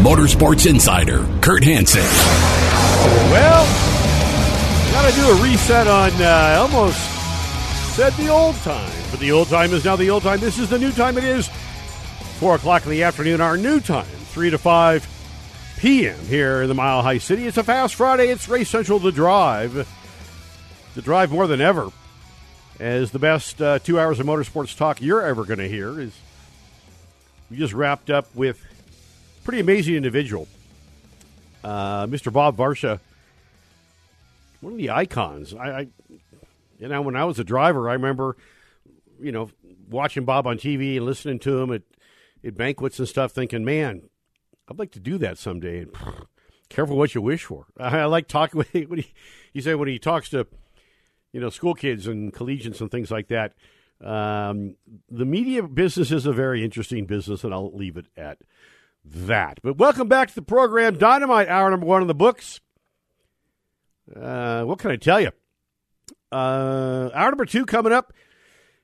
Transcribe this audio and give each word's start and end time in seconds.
Motorsports 0.00 0.66
Insider, 0.66 1.26
Kurt 1.42 1.62
Hansen. 1.62 2.00
Well, 3.30 3.66
got 4.92 5.10
to 5.10 5.14
do 5.14 5.28
a 5.28 5.42
reset 5.42 5.86
on. 5.86 6.10
Uh, 6.12 6.56
almost 6.58 6.98
said 7.94 8.14
the 8.14 8.28
old 8.28 8.56
time, 8.56 8.90
but 9.10 9.20
the 9.20 9.30
old 9.30 9.48
time 9.48 9.74
is 9.74 9.84
now 9.84 9.96
the 9.96 10.08
old 10.08 10.22
time. 10.22 10.40
This 10.40 10.58
is 10.58 10.70
the 10.70 10.78
new 10.78 10.90
time. 10.90 11.18
It 11.18 11.24
is 11.24 11.48
four 12.38 12.54
o'clock 12.54 12.84
in 12.84 12.90
the 12.92 13.02
afternoon. 13.02 13.42
Our 13.42 13.58
new 13.58 13.78
time, 13.78 14.06
three 14.06 14.48
to 14.48 14.56
five 14.56 15.06
p.m. 15.76 16.18
here 16.20 16.62
in 16.62 16.68
the 16.68 16.74
Mile 16.74 17.02
High 17.02 17.18
City. 17.18 17.46
It's 17.46 17.58
a 17.58 17.62
fast 17.62 17.94
Friday. 17.94 18.28
It's 18.28 18.48
Race 18.48 18.70
Central. 18.70 19.00
The 19.00 19.12
drive, 19.12 19.86
the 20.94 21.02
drive 21.02 21.30
more 21.30 21.46
than 21.46 21.60
ever, 21.60 21.90
as 22.78 23.10
the 23.10 23.18
best 23.18 23.60
uh, 23.60 23.78
two 23.80 24.00
hours 24.00 24.18
of 24.18 24.24
motorsports 24.24 24.74
talk 24.74 25.02
you're 25.02 25.26
ever 25.26 25.44
going 25.44 25.58
to 25.58 25.68
hear 25.68 26.00
is. 26.00 26.18
We 27.50 27.56
just 27.56 27.74
wrapped 27.74 28.08
up 28.10 28.28
with 28.34 28.64
pretty 29.50 29.62
amazing 29.62 29.96
individual, 29.96 30.46
uh, 31.64 32.06
Mr. 32.06 32.32
Bob 32.32 32.56
Varsha 32.56 33.00
one 34.60 34.74
of 34.74 34.78
the 34.78 34.90
icons. 34.90 35.52
I, 35.54 35.80
I, 35.80 35.88
you 36.78 36.86
know, 36.86 37.02
when 37.02 37.16
I 37.16 37.24
was 37.24 37.40
a 37.40 37.42
driver, 37.42 37.90
I 37.90 37.94
remember, 37.94 38.36
you 39.20 39.32
know, 39.32 39.50
watching 39.88 40.24
Bob 40.24 40.46
on 40.46 40.56
TV 40.56 40.98
and 40.98 41.04
listening 41.04 41.40
to 41.40 41.58
him 41.58 41.72
at, 41.72 41.82
at 42.44 42.54
banquets 42.54 43.00
and 43.00 43.08
stuff, 43.08 43.32
thinking, 43.32 43.64
man, 43.64 44.02
I'd 44.68 44.78
like 44.78 44.92
to 44.92 45.00
do 45.00 45.18
that 45.18 45.36
someday. 45.36 45.80
And 45.80 45.96
careful 46.68 46.96
what 46.96 47.16
you 47.16 47.20
wish 47.20 47.42
for. 47.42 47.66
I, 47.76 47.98
I 48.02 48.04
like 48.04 48.28
talking 48.28 48.58
with 48.58 48.72
when 48.88 49.02
he, 49.52 49.60
said 49.60 49.74
when 49.74 49.88
he 49.88 49.98
talks 49.98 50.28
to, 50.28 50.46
you 51.32 51.40
know, 51.40 51.50
school 51.50 51.74
kids 51.74 52.06
and 52.06 52.32
collegians 52.32 52.80
and 52.80 52.88
things 52.88 53.10
like 53.10 53.26
that. 53.26 53.54
Um, 54.00 54.76
the 55.10 55.24
media 55.24 55.64
business 55.64 56.12
is 56.12 56.24
a 56.24 56.32
very 56.32 56.64
interesting 56.64 57.04
business, 57.04 57.42
and 57.42 57.52
I'll 57.52 57.74
leave 57.74 57.96
it 57.96 58.06
at 58.16 58.38
that. 59.04 59.60
But 59.62 59.78
welcome 59.78 60.08
back 60.08 60.28
to 60.28 60.34
the 60.34 60.42
program, 60.42 60.98
Dynamite 60.98 61.48
Hour 61.48 61.70
number 61.70 61.86
one 61.86 62.02
in 62.02 62.08
the 62.08 62.14
books. 62.14 62.60
Uh, 64.14 64.64
what 64.64 64.78
can 64.78 64.90
I 64.90 64.96
tell 64.96 65.20
you? 65.20 65.30
Uh, 66.32 67.10
hour 67.14 67.30
number 67.30 67.44
two 67.44 67.66
coming 67.66 67.92
up. 67.92 68.12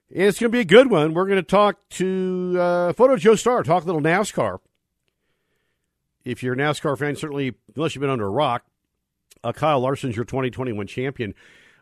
It's 0.08 0.38
going 0.38 0.50
to 0.50 0.56
be 0.56 0.60
a 0.60 0.64
good 0.64 0.90
one. 0.90 1.14
We're 1.14 1.26
going 1.26 1.36
to 1.36 1.42
talk 1.42 1.76
to 1.90 2.56
uh, 2.58 2.92
Photo 2.92 3.16
Joe 3.16 3.34
Star, 3.34 3.62
talk 3.62 3.82
a 3.82 3.86
little 3.86 4.00
NASCAR. 4.00 4.58
If 6.24 6.42
you're 6.42 6.54
a 6.54 6.56
NASCAR 6.56 6.98
fan, 6.98 7.16
certainly, 7.16 7.54
unless 7.74 7.94
you've 7.94 8.00
been 8.00 8.10
under 8.10 8.26
a 8.26 8.30
rock, 8.30 8.64
uh, 9.42 9.52
Kyle 9.52 9.80
Larson's 9.80 10.16
your 10.16 10.24
2021 10.24 10.86
champion. 10.86 11.34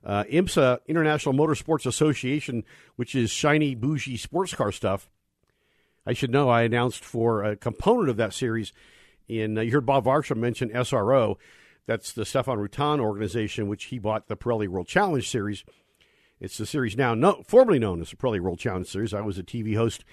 Uh, 0.05 0.25
IMSA, 0.25 0.81
International 0.87 1.35
Motorsports 1.35 1.87
Association, 1.87 2.65
which 2.97 3.15
is 3.15 3.31
shiny, 3.31 3.75
bougie 3.75 4.19
sports 4.19 4.55
car 4.55 4.71
stuff. 4.71 5.09
I 6.07 6.13
should 6.13 6.31
know 6.31 6.49
I 6.49 6.63
announced 6.63 7.05
for 7.05 7.43
a 7.43 7.57
component 7.57 8.11
of 8.11 8.17
that 8.17 8.35
series 8.35 8.73
in, 9.29 9.57
uh, 9.57 9.63
you 9.63 9.73
heard 9.73 9.87
Bob 9.87 10.05
Varsha 10.05 10.37
mention 10.37 10.71
SRO. 10.71 11.37
That's 11.87 12.13
the 12.13 12.23
Stéphane 12.23 12.67
Ratel 12.67 13.01
organization, 13.01 13.69
which 13.69 13.85
he 13.85 13.99
bought 13.99 14.29
the 14.29 14.37
Pirelli 14.37 14.69
World 14.69 14.87
Challenge 14.87 15.29
Series. 15.29 15.65
It's 16.41 16.59
the 16.59 16.67
series 16.67 16.97
now 16.97 17.15
no, 17.15 17.43
formerly 17.47 17.79
known 17.79 18.01
as 18.01 18.11
the 18.11 18.17
Pirelli 18.17 18.41
World 18.41 18.59
Challenge 18.59 18.87
Series. 18.87 19.15
I 19.15 19.21
was 19.21 19.39
a 19.39 19.43
TV 19.43 19.77
host 19.77 20.05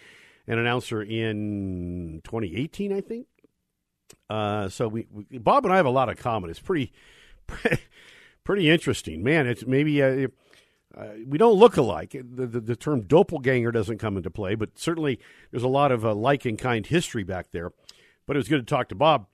and 0.47 0.59
announcer 0.59 1.01
in 1.01 2.21
2018, 2.23 2.93
I 2.93 3.01
think. 3.01 3.27
Uh, 4.29 4.69
so 4.69 4.87
we, 4.87 5.07
we, 5.11 5.37
Bob 5.37 5.65
and 5.65 5.73
I 5.73 5.77
have 5.77 5.85
a 5.85 5.91
lot 5.91 6.09
of 6.09 6.17
common. 6.17 6.49
It's 6.49 6.59
pretty, 6.59 6.91
pretty 8.43 8.69
interesting, 8.69 9.23
man. 9.23 9.47
It's 9.47 9.65
maybe 9.65 10.01
uh, 10.01 10.27
uh, 10.95 11.07
we 11.25 11.37
don't 11.37 11.57
look 11.57 11.77
alike. 11.77 12.11
The, 12.11 12.47
the, 12.47 12.59
the, 12.59 12.75
term 12.75 13.01
doppelganger 13.03 13.71
doesn't 13.71 13.99
come 13.99 14.17
into 14.17 14.29
play, 14.29 14.55
but 14.55 14.77
certainly 14.77 15.19
there's 15.51 15.63
a 15.63 15.69
lot 15.69 15.91
of 15.91 16.05
uh, 16.05 16.13
like 16.13 16.45
and 16.45 16.59
kind 16.59 16.85
history 16.85 17.23
back 17.23 17.51
there. 17.51 17.71
But 18.27 18.35
it 18.35 18.39
was 18.39 18.47
good 18.47 18.65
to 18.65 18.75
talk 18.75 18.89
to 18.89 18.95
Bob. 18.95 19.27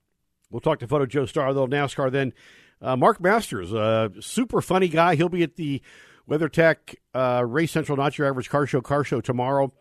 We'll 0.50 0.62
talk 0.62 0.79
to 0.79 0.88
Photo 0.88 1.06
Joe 1.06 1.25
Star, 1.25 1.53
though, 1.53 1.67
NASCAR. 1.67 2.12
Then 2.12 2.34
uh, 2.81 2.96
Mark 2.96 3.19
Masters, 3.19 3.73
a 3.73 4.12
super 4.19 4.62
funny 4.62 4.88
guy. 4.88 5.16
He'll 5.16 5.29
be 5.29 5.44
at 5.44 5.56
the 5.56 5.81
WeatherTech 6.29 6.96
uh, 7.13 7.44
Race 7.46 7.72
Central 7.72 7.97
Not 7.97 8.17
Your 8.17 8.28
Average 8.28 8.50
Car 8.50 8.67
Show 8.67 8.81
Car 8.81 9.03
Show 9.03 9.22
tomorrow. 9.22 9.73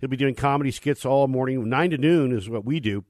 He'll 0.00 0.10
be 0.10 0.16
doing 0.16 0.34
comedy 0.34 0.70
skits 0.70 1.04
all 1.04 1.26
morning. 1.26 1.68
9 1.68 1.90
to 1.90 1.98
noon 1.98 2.32
is 2.32 2.48
what 2.48 2.64
we 2.64 2.80
do. 2.80 3.04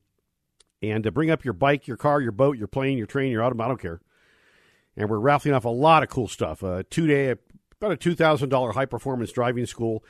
And 0.82 1.06
uh, 1.06 1.10
bring 1.10 1.30
up 1.30 1.44
your 1.44 1.54
bike, 1.54 1.86
your 1.86 1.96
car, 1.96 2.20
your 2.20 2.32
boat, 2.32 2.56
your 2.56 2.68
plane, 2.68 2.96
your 2.98 3.06
train, 3.06 3.32
your 3.32 3.42
auto. 3.42 3.62
I 3.62 3.68
don't 3.68 3.80
care. 3.80 4.00
And 4.96 5.10
we're 5.10 5.18
raffling 5.18 5.54
off 5.54 5.64
a 5.64 5.70
lot 5.70 6.02
of 6.02 6.08
cool 6.08 6.28
stuff. 6.28 6.62
A 6.62 6.84
two 6.84 7.06
day, 7.06 7.34
about 7.80 7.92
a 7.92 7.96
$2,000 7.96 8.74
high 8.74 8.86
performance 8.86 9.32
driving 9.32 9.66
school 9.66 10.02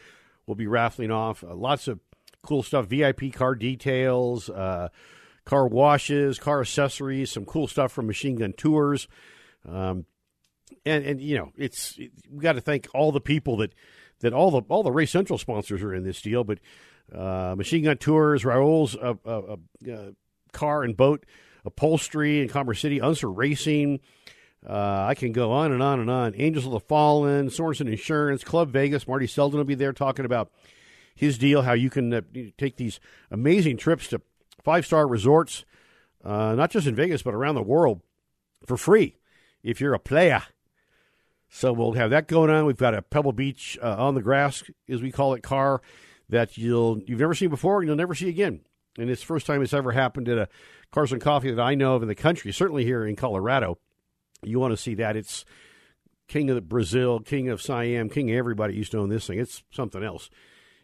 we'll 0.47 0.55
be 0.55 0.67
raffling 0.67 1.11
off. 1.11 1.45
Uh, 1.45 1.55
lots 1.55 1.89
of 1.89 2.01
cool 2.43 2.63
stuff 2.63 2.87
VIP 2.87 3.33
car 3.33 3.55
details, 3.55 4.49
uh, 4.49 4.89
car 5.45 5.67
washes, 5.67 6.39
car 6.39 6.61
accessories, 6.61 7.31
some 7.33 7.45
cool 7.45 7.67
stuff 7.67 7.93
from 7.93 8.07
Machine 8.07 8.37
Gun 8.37 8.53
Tours. 8.53 9.09
Um, 9.69 10.07
and, 10.85 11.05
and, 11.05 11.21
you 11.21 11.37
know, 11.37 11.53
it's 11.57 11.99
it, 11.99 12.13
we 12.31 12.43
got 12.43 12.53
to 12.53 12.61
thank 12.61 12.89
all 12.95 13.13
the 13.13 13.21
people 13.21 13.59
that, 13.59 13.75
that 14.21 14.33
all 14.33 14.51
the 14.51 14.63
all 14.69 14.83
the 14.83 14.93
Race 14.93 15.11
Central 15.11 15.39
sponsors 15.39 15.83
are 15.83 15.95
in 15.95 16.05
this 16.05 16.23
deal. 16.23 16.45
But 16.45 16.59
uh, 17.15 17.55
Machine 17.57 17.85
Gun 17.85 17.99
Tours, 17.99 18.45
Raul's 18.45 18.97
uh, 18.97 19.15
uh, 19.27 19.57
uh, 19.91 20.11
car 20.53 20.85
and 20.85 20.97
boat 20.97 21.27
upholstery 21.65 22.41
in 22.41 22.49
Commerce 22.49 22.81
City, 22.81 23.01
Unser 23.01 23.31
Racing. 23.31 24.01
Uh, 24.65 25.07
I 25.09 25.15
can 25.15 25.33
go 25.33 25.53
on 25.53 25.73
and 25.73 25.83
on 25.83 26.01
and 26.01 26.11
on. 26.11 26.35
Angels 26.37 26.67
of 26.67 26.73
the 26.73 26.81
Fallen, 26.81 27.49
Sorensen 27.49 27.89
Insurance, 27.89 28.45
Club 28.45 28.71
Vegas. 28.71 29.07
Marty 29.07 29.27
Selden 29.27 29.59
will 29.59 29.65
be 29.65 29.75
there 29.75 29.93
talking 29.93 30.25
about 30.25 30.51
his 31.15 31.39
deal, 31.39 31.63
how 31.63 31.73
you 31.73 31.91
can 31.91 32.13
uh, 32.13 32.21
take 32.59 32.77
these 32.77 33.01
amazing 33.31 33.77
trips 33.77 34.09
to 34.09 34.21
five 34.63 34.85
star 34.85 35.07
resorts, 35.07 35.65
uh, 36.25 36.55
not 36.55 36.71
just 36.71 36.87
in 36.87 36.95
Vegas, 36.95 37.23
but 37.23 37.35
around 37.35 37.55
the 37.55 37.63
world 37.63 38.03
for 38.65 38.77
free 38.77 39.17
if 39.63 39.81
you're 39.81 39.95
a 39.95 39.99
player. 39.99 40.43
So 41.49 41.73
we'll 41.73 41.93
have 41.93 42.11
that 42.11 42.29
going 42.29 42.51
on. 42.51 42.67
We've 42.67 42.77
got 42.77 42.95
a 42.95 43.03
Pebble 43.03 43.33
Beach 43.33 43.79
uh, 43.83 43.97
on 43.97 44.15
the 44.15 44.23
grass, 44.23 44.65
as 44.89 45.01
we 45.01 45.13
call 45.13 45.35
it, 45.35 45.43
car 45.43 45.81
that 46.29 46.59
you'll 46.59 47.01
you've 47.07 47.21
never 47.21 47.35
seen 47.35 47.51
before 47.51 47.79
and 47.79 47.87
you'll 47.87 47.97
never 47.97 48.15
see 48.15 48.29
again. 48.29 48.61
And 48.99 49.11
it's 49.11 49.21
the 49.21 49.27
first 49.27 49.47
time 49.47 49.63
it's 49.63 49.75
ever 49.75 49.93
happened 49.93 50.29
at 50.29 50.39
a 50.39 50.49
Cars 50.91 51.13
and 51.13 51.21
Coffee 51.21 51.51
that 51.51 51.63
I 51.63 51.75
know 51.75 51.95
of 51.95 52.03
in 52.03 52.09
the 52.09 52.15
country, 52.15 52.53
certainly 52.53 52.85
here 52.85 53.07
in 53.07 53.17
Colorado. 53.17 53.79
You 54.43 54.59
want 54.59 54.73
to 54.73 54.77
see 54.77 54.95
that. 54.95 55.17
It's 55.17 55.45
King 56.29 56.51
of 56.51 56.69
Brazil, 56.69 57.21
King 57.21 57.49
of 57.49 57.63
Siam, 57.63 58.09
King 58.09 58.31
of 58.31 58.37
everybody 58.37 58.75
used 58.75 58.93
to 58.93 58.99
own 58.99 59.09
this 59.09 59.27
thing. 59.27 59.39
It's 59.39 59.63
something 59.71 60.03
else. 60.03 60.31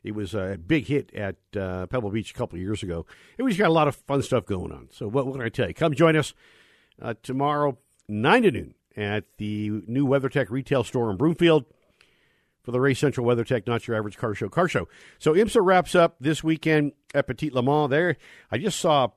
It 0.03 0.15
was 0.15 0.35
a 0.35 0.59
big 0.65 0.87
hit 0.87 1.15
at 1.15 1.37
uh, 1.57 1.87
Pebble 1.87 2.11
Beach 2.11 2.33
a 2.33 2.35
couple 2.35 2.57
of 2.57 2.63
years 2.63 2.83
ago. 2.83 3.07
And 3.39 3.45
we 3.45 3.53
just 3.53 3.61
got 3.61 3.69
a 3.69 3.73
lot 3.73 3.89
of 3.89 3.95
fun 3.95 4.23
stuff 4.23 4.47
going 4.47 4.73
on. 4.73 4.89
So 4.93 5.07
what, 5.07 5.27
what 5.27 5.35
can 5.35 5.43
I 5.43 5.49
tell 5.49 5.69
you? 5.69 5.75
Come 5.75 5.95
join 5.95 6.17
us 6.17 6.35
uh, 7.01 7.15
tomorrow, 7.23 7.79
9 8.09 8.43
to 8.43 8.51
noon, 8.51 8.75
at 8.97 9.25
the 9.39 9.71
new 9.87 10.07
WeatherTech 10.07 10.51
retail 10.51 10.85
store 10.85 11.11
in 11.11 11.17
Broomfield 11.17 11.65
for 12.63 12.73
the 12.73 12.81
Race 12.81 12.99
Central 12.99 13.27
WeatherTech 13.27 13.67
Not 13.67 13.87
Your 13.87 13.97
Average 13.97 14.19
Car 14.19 14.35
Show 14.35 14.49
Car 14.49 14.69
Show. 14.69 14.89
So 15.19 15.35
IMSA 15.35 15.65
wraps 15.65 15.95
up 15.95 16.17
this 16.21 16.43
weekend 16.45 16.93
at 17.15 17.27
Petit 17.27 17.51
Le 17.51 17.63
Mans. 17.63 17.91
There, 17.91 18.17
I 18.51 18.59
just 18.59 18.81
saw, 18.81 19.09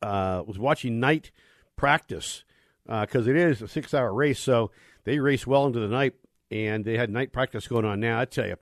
uh, 0.00 0.42
was 0.46 0.58
watching 0.58 1.00
night 1.00 1.30
practice 1.76 2.44
because 2.86 3.26
uh, 3.26 3.30
it 3.30 3.36
is 3.36 3.62
a 3.62 3.68
six-hour 3.68 4.12
race. 4.12 4.40
So 4.40 4.70
they 5.04 5.18
race 5.18 5.46
well 5.46 5.66
into 5.66 5.80
the 5.80 5.88
night, 5.88 6.14
and 6.50 6.84
they 6.84 6.96
had 6.96 7.10
night 7.10 7.32
practice 7.32 7.66
going 7.66 7.84
on. 7.84 8.00
Now 8.00 8.20
I 8.20 8.24
tell 8.24 8.46
you, 8.46 8.56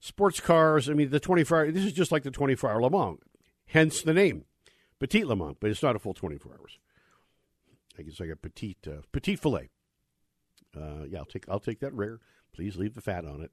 sports 0.00 0.40
cars. 0.40 0.88
I 0.88 0.94
mean, 0.94 1.10
the 1.10 1.20
24-hour. 1.20 1.72
This 1.72 1.84
is 1.84 1.92
just 1.92 2.12
like 2.12 2.22
the 2.22 2.30
24-hour 2.30 2.82
Le 2.82 2.90
Mans, 2.90 3.18
hence 3.66 4.02
the 4.02 4.14
name, 4.14 4.44
Petit 4.98 5.24
Le 5.24 5.36
Mans. 5.36 5.56
But 5.60 5.70
it's 5.70 5.82
not 5.82 5.96
a 5.96 5.98
full 5.98 6.14
24 6.14 6.52
hours. 6.60 6.78
I 7.98 8.02
guess 8.02 8.20
like 8.20 8.30
a 8.30 8.36
petite 8.36 8.86
uh, 8.86 9.02
petite 9.12 9.40
fillet. 9.40 9.70
Uh, 10.76 11.04
yeah, 11.08 11.18
I'll 11.18 11.24
take 11.24 11.48
I'll 11.48 11.60
take 11.60 11.80
that 11.80 11.94
rare. 11.94 12.20
Please 12.54 12.76
leave 12.76 12.94
the 12.94 13.00
fat 13.00 13.24
on 13.24 13.42
it. 13.42 13.52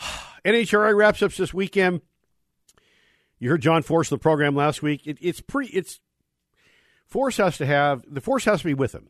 NHRA 0.44 0.96
wraps 0.96 1.22
up 1.22 1.32
this 1.32 1.54
weekend. 1.54 2.00
You 3.38 3.50
heard 3.50 3.60
John 3.60 3.82
Force 3.82 4.10
in 4.10 4.16
the 4.16 4.20
program 4.20 4.56
last 4.56 4.82
week. 4.82 5.06
It, 5.06 5.18
it's 5.20 5.40
pretty. 5.40 5.72
It's 5.72 6.00
Force 7.06 7.36
has 7.38 7.56
to 7.58 7.66
have 7.66 8.04
the 8.08 8.20
Force 8.20 8.44
has 8.44 8.60
to 8.60 8.66
be 8.66 8.74
with 8.74 8.94
him. 8.94 9.08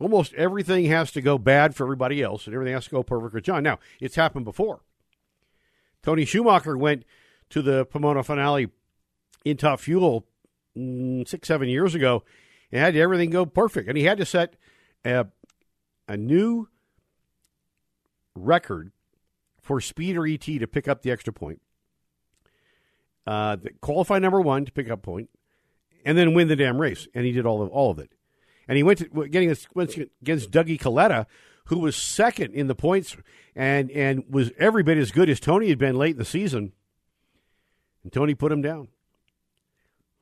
Almost 0.00 0.34
everything 0.34 0.86
has 0.86 1.12
to 1.12 1.20
go 1.20 1.38
bad 1.38 1.74
for 1.74 1.84
everybody 1.84 2.22
else, 2.22 2.46
and 2.46 2.54
everything 2.54 2.74
has 2.74 2.84
to 2.84 2.90
go 2.90 3.02
perfect 3.02 3.34
with 3.34 3.44
John. 3.44 3.62
Now 3.62 3.78
it's 4.00 4.16
happened 4.16 4.44
before. 4.44 4.80
Tony 6.02 6.24
Schumacher 6.24 6.76
went 6.76 7.04
to 7.50 7.62
the 7.62 7.84
Pomona 7.86 8.22
finale 8.22 8.68
in 9.44 9.56
Top 9.56 9.80
Fuel 9.80 10.26
mm, 10.76 11.26
six, 11.26 11.48
seven 11.48 11.68
years 11.68 11.94
ago, 11.94 12.24
and 12.72 12.80
had 12.80 12.96
everything 12.96 13.30
go 13.30 13.46
perfect. 13.46 13.88
And 13.88 13.96
he 13.96 14.04
had 14.04 14.18
to 14.18 14.26
set 14.26 14.56
a, 15.04 15.26
a 16.08 16.16
new 16.16 16.68
record 18.34 18.92
for 19.60 19.80
speed 19.80 20.16
or 20.16 20.26
ET 20.26 20.40
to 20.40 20.66
pick 20.66 20.88
up 20.88 21.02
the 21.02 21.10
extra 21.10 21.32
point. 21.32 21.60
Uh, 23.26 23.56
qualify 23.80 24.18
number 24.18 24.40
one 24.40 24.66
to 24.66 24.72
pick 24.72 24.90
up 24.90 25.02
point, 25.02 25.30
and 26.04 26.16
then 26.18 26.34
win 26.34 26.48
the 26.48 26.56
damn 26.56 26.80
race. 26.80 27.08
And 27.14 27.24
he 27.24 27.32
did 27.32 27.46
all 27.46 27.62
of 27.62 27.70
all 27.70 27.90
of 27.90 27.98
it. 27.98 28.12
And 28.68 28.76
he 28.76 28.82
went 28.82 28.98
to 29.00 29.28
getting 29.28 29.50
against 29.50 30.50
Dougie 30.50 30.80
Kalitta, 30.80 31.26
who 31.66 31.78
was 31.78 31.96
second 31.96 32.54
in 32.54 32.66
the 32.66 32.74
points 32.74 33.16
and 33.56 33.90
and 33.90 34.24
was 34.28 34.50
every 34.58 34.82
bit 34.82 34.98
as 34.98 35.10
good 35.10 35.28
as 35.28 35.40
Tony 35.40 35.68
had 35.68 35.78
been 35.78 35.96
late 35.96 36.12
in 36.12 36.18
the 36.18 36.24
season. 36.24 36.72
And 38.02 38.12
Tony 38.12 38.34
put 38.34 38.52
him 38.52 38.62
down. 38.62 38.88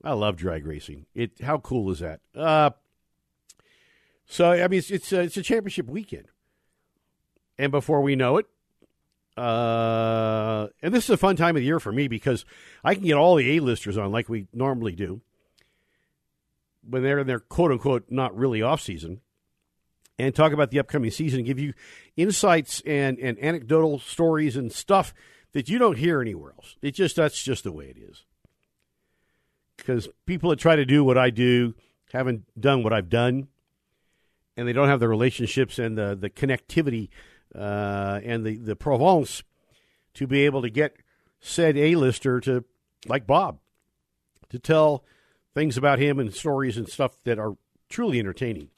I 0.05 0.13
love 0.13 0.37
drag 0.37 0.67
racing. 0.67 1.07
It 1.15 1.41
how 1.43 1.59
cool 1.59 1.91
is 1.91 2.01
that? 2.01 2.21
Uh, 2.35 2.71
so 4.27 4.53
I 4.53 4.69
mean, 4.69 4.79
it's 4.79 4.91
it's 4.91 5.13
a, 5.13 5.21
it's 5.21 5.37
a 5.37 5.43
championship 5.43 5.87
weekend, 5.87 6.27
and 7.59 7.71
before 7.71 8.01
we 8.01 8.17
know 8.17 8.39
it, 8.39 8.47
uh, 9.37 10.69
and 10.83 10.93
this 10.93 11.05
is 11.05 11.11
a 11.11 11.17
fun 11.17 11.37
time 11.37 11.57
of 11.57 11.61
the 11.61 11.67
year 11.67 11.81
for 11.81 11.93
me 11.93 12.09
because 12.09 12.45
I 12.83 12.95
can 12.95 13.05
get 13.05 13.15
all 13.15 13.37
the 13.37 13.57
A-listers 13.57 13.97
on 13.97 14.11
like 14.11 14.29
we 14.29 14.49
normally 14.53 14.93
do 14.93 15.21
when 16.89 17.03
they're 17.03 17.19
in 17.19 17.27
their 17.27 17.41
quote 17.41 17.73
unquote 17.73 18.05
not 18.11 18.37
really 18.37 18.63
off 18.63 18.81
season 18.81 19.21
and 20.19 20.35
talk 20.35 20.53
about 20.53 20.71
the 20.71 20.79
upcoming 20.79 21.11
season 21.11 21.41
and 21.41 21.47
give 21.47 21.59
you 21.59 21.73
insights 22.17 22.83
and, 22.87 23.19
and 23.19 23.39
anecdotal 23.43 23.99
stories 23.99 24.57
and 24.57 24.73
stuff 24.73 25.15
that 25.53 25.69
you 25.69 25.79
don't 25.79 25.99
hear 25.99 26.21
anywhere 26.21 26.53
else. 26.53 26.77
It 26.83 26.93
just 26.93 27.17
that's 27.17 27.43
just 27.43 27.65
the 27.65 27.73
way 27.73 27.87
it 27.87 27.99
is. 27.99 28.25
Because 29.77 30.09
people 30.27 30.51
that 30.51 30.59
try 30.59 30.77
to 30.77 30.85
do 30.85 31.03
what 31.03 31.19
I 31.19 31.31
do 31.31 31.75
haven't 32.13 32.45
done 32.61 32.83
what 32.83 32.93
I've 32.93 33.09
done, 33.09 33.49
and 34.57 34.69
they 34.69 34.73
don't 34.73 34.89
have 34.89 35.01
the 35.01 35.09
relationships 35.09 35.79
and 35.79 35.97
the 35.97 36.15
the 36.15 36.31
connectivity 36.31 37.09
uh, 37.55 38.21
and 38.23 38.45
the 38.45 38.57
the 38.59 38.77
provence 38.77 39.43
to 40.15 40.27
be 40.27 40.45
able 40.45 40.63
to 40.63 40.71
get 40.71 40.97
said 41.41 41.77
A-lister 41.77 42.41
to 42.41 42.65
like 43.07 43.27
Bob 43.27 43.59
to 44.51 44.59
tell 44.59 45.05
things 45.55 45.77
about 45.77 45.99
him 45.99 46.19
and 46.19 46.35
stories 46.35 46.77
and 46.77 46.89
stuff 46.89 47.17
that 47.25 47.39
are 47.39 47.57
truly 47.89 48.19
entertaining 48.19 48.71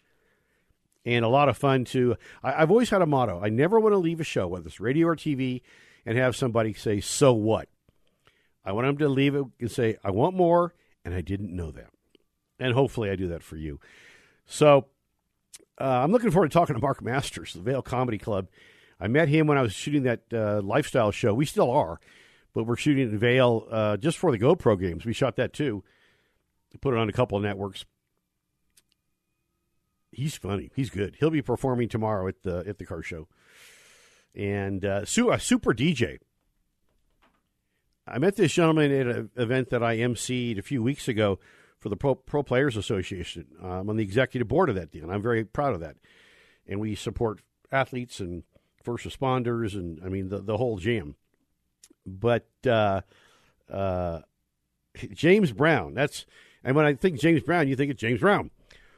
and 1.05 1.25
a 1.25 1.29
lot 1.29 1.49
of 1.49 1.57
fun 1.57 1.85
to. 1.87 2.17
I, 2.43 2.53
have 2.53 2.71
always 2.71 2.91
had 2.91 3.03
a 3.03 3.07
motto: 3.07 3.41
I 3.43 3.49
never 3.49 3.79
want 3.79 3.93
to 3.93 3.99
leave 3.99 4.21
a 4.21 4.25
show, 4.25 4.47
whether 4.47 4.67
it's 4.67 4.81
radio 4.81 5.09
or 5.09 5.17
TV, 5.17 5.63
and 6.07 6.17
have 6.17 6.37
somebody 6.37 6.73
say, 6.75 7.01
"So 7.01 7.33
what?" 7.33 7.69
I 8.65 8.73
want 8.73 8.87
them 8.87 8.99
to 8.99 9.09
leave 9.09 9.35
it 9.35 9.45
and 9.61 9.71
say, 9.71 9.97
"I 10.03 10.11
want 10.11 10.37
more," 10.37 10.75
and 11.05 11.15
I 11.15 11.21
didn't 11.21 11.55
know 11.55 11.71
that. 11.73 11.91
And 12.59 12.75
hopefully, 12.75 13.11
I 13.11 13.17
do 13.17 13.29
that 13.29 13.43
for 13.43 13.57
you. 13.57 13.81
So, 14.47 14.87
uh, 15.81 15.85
I'm 15.85 16.13
looking 16.13 16.31
forward 16.31 16.51
to 16.51 16.55
talking 16.55 16.75
to 16.75 16.81
Mark 16.83 17.03
Masters, 17.03 17.53
the 17.53 17.61
Vail 17.61 17.83
Comedy 17.83 18.19
Club. 18.19 18.49
I 19.01 19.09
met 19.09 19.29
him 19.29 19.47
when 19.47 19.59
I 19.59 19.63
was 19.63 19.73
shooting 19.73 20.05
that 20.05 20.21
uh, 20.33 20.61
lifestyle 20.63 21.11
show. 21.11 21.35
We 21.35 21.47
still 21.47 21.71
are, 21.71 21.99
but 22.55 22.65
we're 22.65 22.77
shooting 22.77 23.11
in 23.11 23.19
Vail 23.19 23.67
uh, 23.71 23.97
just 23.97 24.19
for 24.19 24.31
the 24.31 24.39
GoPro 24.39 24.81
games. 24.81 25.05
We 25.05 25.13
shot 25.13 25.37
that 25.37 25.53
too. 25.53 25.83
Put 26.81 26.95
it 26.95 26.99
on 26.99 27.09
a 27.09 27.13
couple 27.13 27.37
of 27.37 27.45
networks 27.45 27.85
he's 30.15 30.37
funny. 30.37 30.71
He's 30.75 30.91
good. 30.91 31.17
He'll 31.19 31.31
be 31.31 31.43
performing 31.43 31.89
tomorrow 31.89 32.29
at 32.29 32.43
the 32.43 32.65
at 32.67 32.79
the 32.79 32.87
car 32.87 33.03
show. 33.03 33.29
And 34.35 34.85
uh, 34.85 35.03
a 35.03 35.07
super 35.07 35.75
DJ. 35.75 36.19
I 38.07 38.19
met 38.19 38.37
this 38.37 38.53
gentleman 38.53 38.93
at 38.93 39.07
an 39.07 39.31
event 39.37 39.71
that 39.71 39.83
I 39.83 39.97
emceed 39.99 40.59
a 40.59 40.63
few 40.63 40.83
weeks 40.83 41.09
ago 41.09 41.39
for 41.79 41.89
the 41.89 41.97
Pro, 41.97 42.15
Pro 42.15 42.43
Players 42.43 42.77
Association. 42.77 43.47
I'm 43.63 43.89
on 43.89 43.97
the 43.97 44.03
executive 44.03 44.47
board 44.47 44.69
of 44.69 44.75
that 44.75 44.91
deal, 44.91 45.05
and 45.05 45.13
I'm 45.13 45.23
very 45.23 45.45
proud 45.45 45.75
of 45.75 45.81
that. 45.81 45.97
And 46.67 46.81
we 46.81 46.97
support 46.97 47.41
athletes 47.73 48.21
and 48.21 48.43
first 48.83 49.07
responders, 49.07 49.75
and 49.75 50.01
I 50.05 50.09
mean 50.09 50.29
the 50.29 50.39
the 50.39 50.57
whole 50.57 50.79
jam. 50.79 51.17
But 52.07 52.49
uh, 52.67 53.03
uh, 53.71 54.21
James 55.13 55.53
Brown, 55.53 55.95
that's 55.95 56.27
and 56.65 56.75
when 56.75 56.87
I 56.87 56.95
think 56.95 57.21
James 57.21 57.43
Brown, 57.43 57.69
you 57.69 57.77
think 57.77 57.91
it's 57.91 58.01
James 58.01 58.21
Brown. 58.21 58.51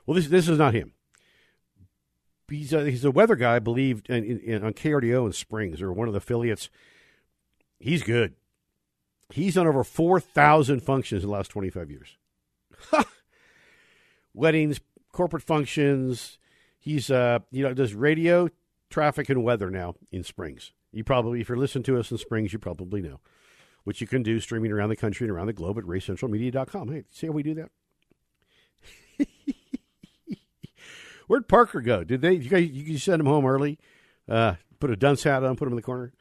Well, 0.07 0.15
this 0.15 0.29
this 0.29 0.49
is 0.49 0.59
not 0.59 0.75
him 0.75 0.93
he's 2.49 2.73
a, 2.73 2.89
he's 2.91 3.05
a 3.05 3.11
weather 3.11 3.37
guy, 3.37 3.57
I 3.57 3.59
believe, 3.59 4.03
in, 4.09 4.41
in, 4.41 4.65
on 4.65 4.73
KRDO 4.73 5.27
in 5.27 5.33
Springs 5.33 5.83
or 5.83 5.93
one 5.93 6.09
of 6.09 6.15
the 6.15 6.19
affiliates. 6.19 6.69
He's 7.79 8.03
good. 8.03 8.35
He's 9.31 9.55
done 9.55 9.67
over 9.67 9.83
4,000 9.83 10.81
functions 10.81 11.25
in 11.25 11.29
the 11.29 11.35
last 11.35 11.49
25 11.49 11.91
years. 11.91 12.17
Weddings, 14.35 14.81
corporate 15.13 15.43
functions. 15.43 16.39
He's, 16.79 17.11
uh, 17.11 17.41
you 17.51 17.65
know, 17.65 17.75
does 17.75 17.95
radio, 17.95 18.49
traffic, 18.91 19.29
and 19.29 19.43
weather 19.43 19.71
now 19.71 19.95
in 20.13 20.23
Springs. 20.23 20.73
You 20.93 21.03
probably, 21.03 21.41
if 21.41 21.49
you're 21.49 21.59
listening 21.59 21.85
to 21.85 21.99
us 21.99 22.11
in 22.11 22.19
Springs, 22.19 22.53
you 22.53 22.59
probably 22.59 23.03
know, 23.03 23.21
which 23.87 24.01
you 24.01 24.07
can 24.09 24.25
do 24.25 24.41
streaming 24.41 24.73
around 24.73 24.89
the 24.89 24.97
country 24.97 25.29
and 25.29 25.31
around 25.35 25.47
the 25.47 25.53
globe 25.53 25.79
at 25.79 25.85
racecentralmedia.com. 25.85 26.89
Hey, 26.89 27.05
see 27.09 27.29
how 27.29 27.33
we 27.33 27.45
do 27.45 27.55
that? 27.55 27.71
Where'd 31.29 31.47
Parker 31.47 31.81
go? 31.81 32.03
Did 32.03 32.21
they? 32.21 32.33
You 32.33 32.51
guys, 32.51 32.69
you 32.69 32.85
can 32.85 32.99
send 32.99 33.21
him 33.21 33.27
home 33.27 33.47
early? 33.47 33.79
Uh, 34.29 34.55
put 34.81 34.91
a 34.91 34.97
dunce 34.97 35.23
hat 35.23 35.45
on, 35.45 35.55
put 35.55 35.69
him 35.69 35.73
in 35.73 35.77
the 35.77 35.83
corner. 35.83 36.13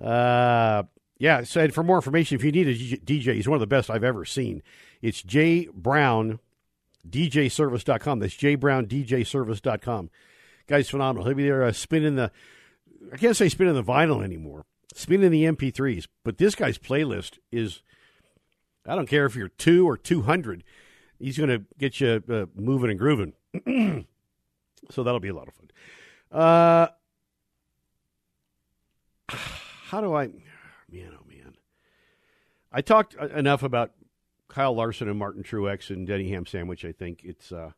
Uh, 0.00 0.84
yeah. 1.18 1.42
So 1.42 1.68
for 1.68 1.84
more 1.84 1.98
information, 1.98 2.36
if 2.36 2.44
you 2.44 2.50
need 2.50 2.68
a 2.68 2.74
DJ, 2.74 3.34
he's 3.34 3.46
one 3.46 3.56
of 3.56 3.60
the 3.60 3.66
best 3.66 3.90
I've 3.90 4.02
ever 4.02 4.24
seen. 4.24 4.62
It's 5.02 5.22
J 5.22 5.68
Brown 5.74 6.40
DJService.com. 7.06 8.20
That's 8.20 8.34
J 8.34 8.54
Brown 8.54 8.86
DJService.com. 8.86 10.08
Guy's 10.66 10.88
phenomenal. 10.88 11.26
He'll 11.26 11.36
be 11.36 11.44
there 11.44 11.62
uh, 11.62 11.72
spinning 11.72 12.16
the. 12.16 12.32
I 13.12 13.18
can't 13.18 13.36
say 13.36 13.50
spinning 13.50 13.74
the 13.74 13.84
vinyl 13.84 14.24
anymore. 14.24 14.64
Spinning 14.94 15.30
the 15.30 15.44
MP3s, 15.44 16.06
but 16.24 16.38
this 16.38 16.54
guy's 16.54 16.78
playlist 16.78 17.38
is. 17.52 17.82
I 18.86 18.96
don't 18.96 19.08
care 19.08 19.26
if 19.26 19.36
you're 19.36 19.48
two 19.48 19.88
or 19.88 19.96
two 19.96 20.22
hundred. 20.22 20.64
He's 21.18 21.36
going 21.36 21.50
to 21.50 21.64
get 21.78 22.00
you 22.00 22.22
uh, 22.28 22.46
moving 22.54 22.90
and 22.90 22.98
grooving. 22.98 23.34
so 24.90 25.02
that'll 25.02 25.20
be 25.20 25.28
a 25.28 25.34
lot 25.34 25.48
of 25.48 25.54
fun. 25.54 25.70
Uh, 26.32 26.88
how 29.28 30.00
do 30.00 30.14
I, 30.14 30.28
man, 30.90 31.12
oh 31.12 31.24
man, 31.28 31.56
I 32.72 32.80
talked 32.80 33.14
enough 33.14 33.62
about 33.62 33.92
Kyle 34.48 34.74
Larson 34.74 35.08
and 35.08 35.18
Martin 35.18 35.42
Truex 35.42 35.90
and 35.90 36.06
Denny 36.06 36.30
Ham 36.30 36.46
Sandwich. 36.46 36.84
I 36.84 36.92
think 36.92 37.22
it's 37.24 37.52
uh, 37.52 37.72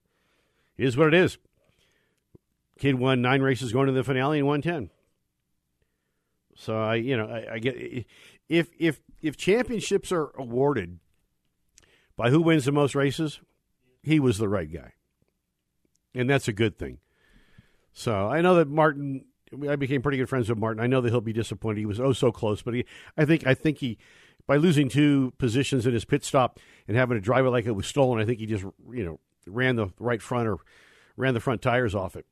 it 0.77 0.87
is 0.87 0.97
what 0.97 1.09
it 1.09 1.15
is. 1.15 1.39
Kid 2.79 2.95
won 2.97 3.23
nine 3.23 3.43
races 3.43 3.73
going 3.73 3.87
to 3.87 3.93
the 3.93 4.05
finale 4.05 4.43
won 4.43 4.63
ten. 4.63 4.91
So 6.55 6.79
I, 6.79 6.97
you 6.97 7.17
know, 7.17 7.27
I, 7.27 7.55
I 7.55 7.59
get 7.59 8.07
if 8.49 8.69
if 8.79 9.01
if 9.21 9.37
championships 9.37 10.13
are 10.13 10.31
awarded 10.37 10.99
by 12.17 12.31
who 12.31 12.43
wins 12.43 12.65
the 12.65 12.73
most 12.73 12.95
races, 12.95 13.41
he 14.03 14.21
was 14.21 14.39
the 14.39 14.49
right 14.49 14.73
guy 14.73 14.93
and 16.15 16.29
that's 16.29 16.49
a 16.49 16.53
good 16.53 16.79
thing. 16.79 16.99
So 17.93 18.29
I 18.29 18.41
know 18.41 18.57
that 18.57 18.69
Martin. 18.69 19.25
I 19.69 19.77
became 19.77 20.01
pretty 20.01 20.17
good 20.17 20.31
friends 20.31 20.49
with 20.49 20.57
Martin. 20.57 20.83
I 20.83 20.87
know 20.87 21.03
that 21.03 21.11
he'll 21.11 21.21
be 21.21 21.35
disappointed. 21.35 21.81
He 21.81 21.87
was 21.87 22.01
oh 22.01 22.15
so 22.15 22.33
close, 22.33 22.63
but 22.63 22.73
he. 22.73 22.87
I 23.19 23.25
think. 23.25 23.47
I 23.47 23.55
think 23.55 23.79
he. 23.79 23.99
By 24.47 24.57
losing 24.57 24.89
two 24.89 25.33
positions 25.39 25.87
in 25.87 25.93
his 25.93 26.05
pit 26.05 26.25
stop 26.25 26.59
and 26.89 26.97
having 26.97 27.17
to 27.17 27.21
drive 27.21 27.45
it 27.47 27.51
like 27.51 27.67
it 27.67 27.73
was 27.73 27.87
stolen, 27.87 28.21
I 28.21 28.25
think 28.25 28.41
he 28.41 28.47
just 28.47 28.65
you 28.91 29.05
know 29.05 29.21
ran 29.47 29.77
the 29.77 29.89
right 29.99 30.23
front 30.23 30.49
or 30.49 30.59
ran 31.17 31.35
the 31.35 31.41
front 31.41 31.61
tires 31.61 31.95
off 31.95 32.17
it, 32.17 32.25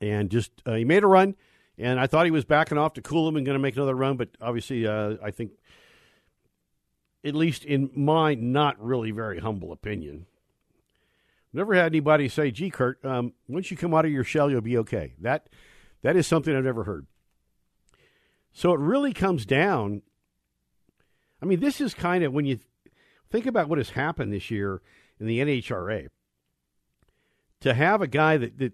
and 0.00 0.30
just 0.30 0.50
uh, 0.66 0.74
he 0.74 0.84
made 0.84 1.02
a 1.02 1.06
run. 1.06 1.34
And 1.76 1.98
I 1.98 2.06
thought 2.06 2.24
he 2.24 2.30
was 2.30 2.44
backing 2.44 2.78
off 2.78 2.94
to 2.94 3.02
cool 3.02 3.28
him 3.28 3.36
and 3.36 3.44
going 3.44 3.56
to 3.56 3.62
make 3.62 3.76
another 3.76 3.94
run, 3.94 4.16
but 4.16 4.28
obviously, 4.40 4.86
uh, 4.86 5.16
I 5.22 5.30
think, 5.30 5.52
at 7.24 7.34
least 7.34 7.64
in 7.64 7.90
my 7.94 8.34
not 8.34 8.80
really 8.80 9.10
very 9.10 9.40
humble 9.40 9.72
opinion, 9.72 10.26
Never 11.54 11.74
had 11.74 11.86
anybody 11.86 12.28
say, 12.28 12.50
"Gee, 12.50 12.68
Kurt, 12.68 13.02
um, 13.04 13.32
once 13.46 13.70
you 13.70 13.76
come 13.76 13.94
out 13.94 14.04
of 14.04 14.10
your 14.10 14.24
shell, 14.24 14.50
you'll 14.50 14.60
be 14.60 14.76
okay." 14.78 15.14
That 15.20 15.48
that 16.02 16.16
is 16.16 16.26
something 16.26 16.54
I've 16.54 16.64
never 16.64 16.82
heard. 16.82 17.06
So 18.52 18.72
it 18.72 18.80
really 18.80 19.12
comes 19.12 19.46
down. 19.46 20.02
I 21.40 21.46
mean, 21.46 21.60
this 21.60 21.80
is 21.80 21.94
kind 21.94 22.24
of 22.24 22.32
when 22.32 22.44
you 22.44 22.58
think 23.30 23.46
about 23.46 23.68
what 23.68 23.78
has 23.78 23.90
happened 23.90 24.32
this 24.32 24.50
year 24.50 24.82
in 25.20 25.26
the 25.26 25.38
NHRA. 25.38 26.08
To 27.60 27.72
have 27.72 28.02
a 28.02 28.08
guy 28.08 28.36
that, 28.36 28.58
that 28.58 28.72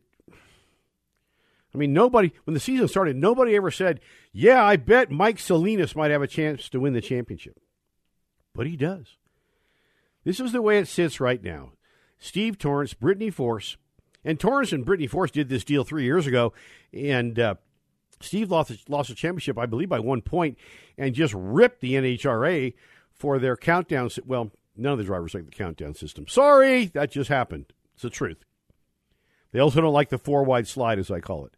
I 1.74 1.78
mean, 1.78 1.92
nobody 1.92 2.32
when 2.44 2.54
the 2.54 2.60
season 2.60 2.88
started, 2.88 3.16
nobody 3.16 3.54
ever 3.54 3.70
said, 3.70 4.00
"Yeah, 4.32 4.64
I 4.64 4.76
bet 4.76 5.10
Mike 5.10 5.38
Salinas 5.38 5.94
might 5.94 6.10
have 6.10 6.22
a 6.22 6.26
chance 6.26 6.68
to 6.70 6.80
win 6.80 6.92
the 6.92 7.00
championship," 7.00 7.60
but 8.54 8.66
he 8.66 8.76
does. 8.76 9.16
This 10.24 10.40
is 10.40 10.52
the 10.52 10.62
way 10.62 10.78
it 10.78 10.88
sits 10.88 11.20
right 11.20 11.42
now. 11.42 11.72
Steve 12.18 12.58
Torrence, 12.58 12.92
Brittany 12.92 13.30
Force, 13.30 13.76
and 14.24 14.38
Torrence 14.38 14.72
and 14.72 14.84
Brittany 14.84 15.06
Force 15.06 15.30
did 15.30 15.48
this 15.48 15.64
deal 15.64 15.84
three 15.84 16.04
years 16.04 16.26
ago, 16.26 16.52
and 16.92 17.38
uh, 17.38 17.54
Steve 18.20 18.50
lost 18.50 18.88
lost 18.88 19.10
a 19.10 19.14
championship, 19.14 19.58
I 19.58 19.66
believe, 19.66 19.88
by 19.88 20.00
one 20.00 20.22
point, 20.22 20.58
and 20.98 21.14
just 21.14 21.34
ripped 21.34 21.80
the 21.80 21.94
NHRA 21.94 22.74
for 23.12 23.38
their 23.38 23.56
countdown. 23.56 24.10
Well, 24.26 24.50
None 24.80 24.92
of 24.92 24.98
the 24.98 25.04
drivers 25.04 25.34
like 25.34 25.44
the 25.44 25.50
countdown 25.50 25.94
system. 25.94 26.26
Sorry, 26.26 26.86
that 26.86 27.10
just 27.10 27.28
happened. 27.28 27.66
It's 27.92 28.02
the 28.02 28.10
truth. 28.10 28.44
They 29.52 29.58
also 29.58 29.82
don't 29.82 29.92
like 29.92 30.08
the 30.08 30.18
four 30.18 30.42
wide 30.42 30.66
slide, 30.66 30.98
as 30.98 31.10
I 31.10 31.20
call 31.20 31.44
it. 31.44 31.54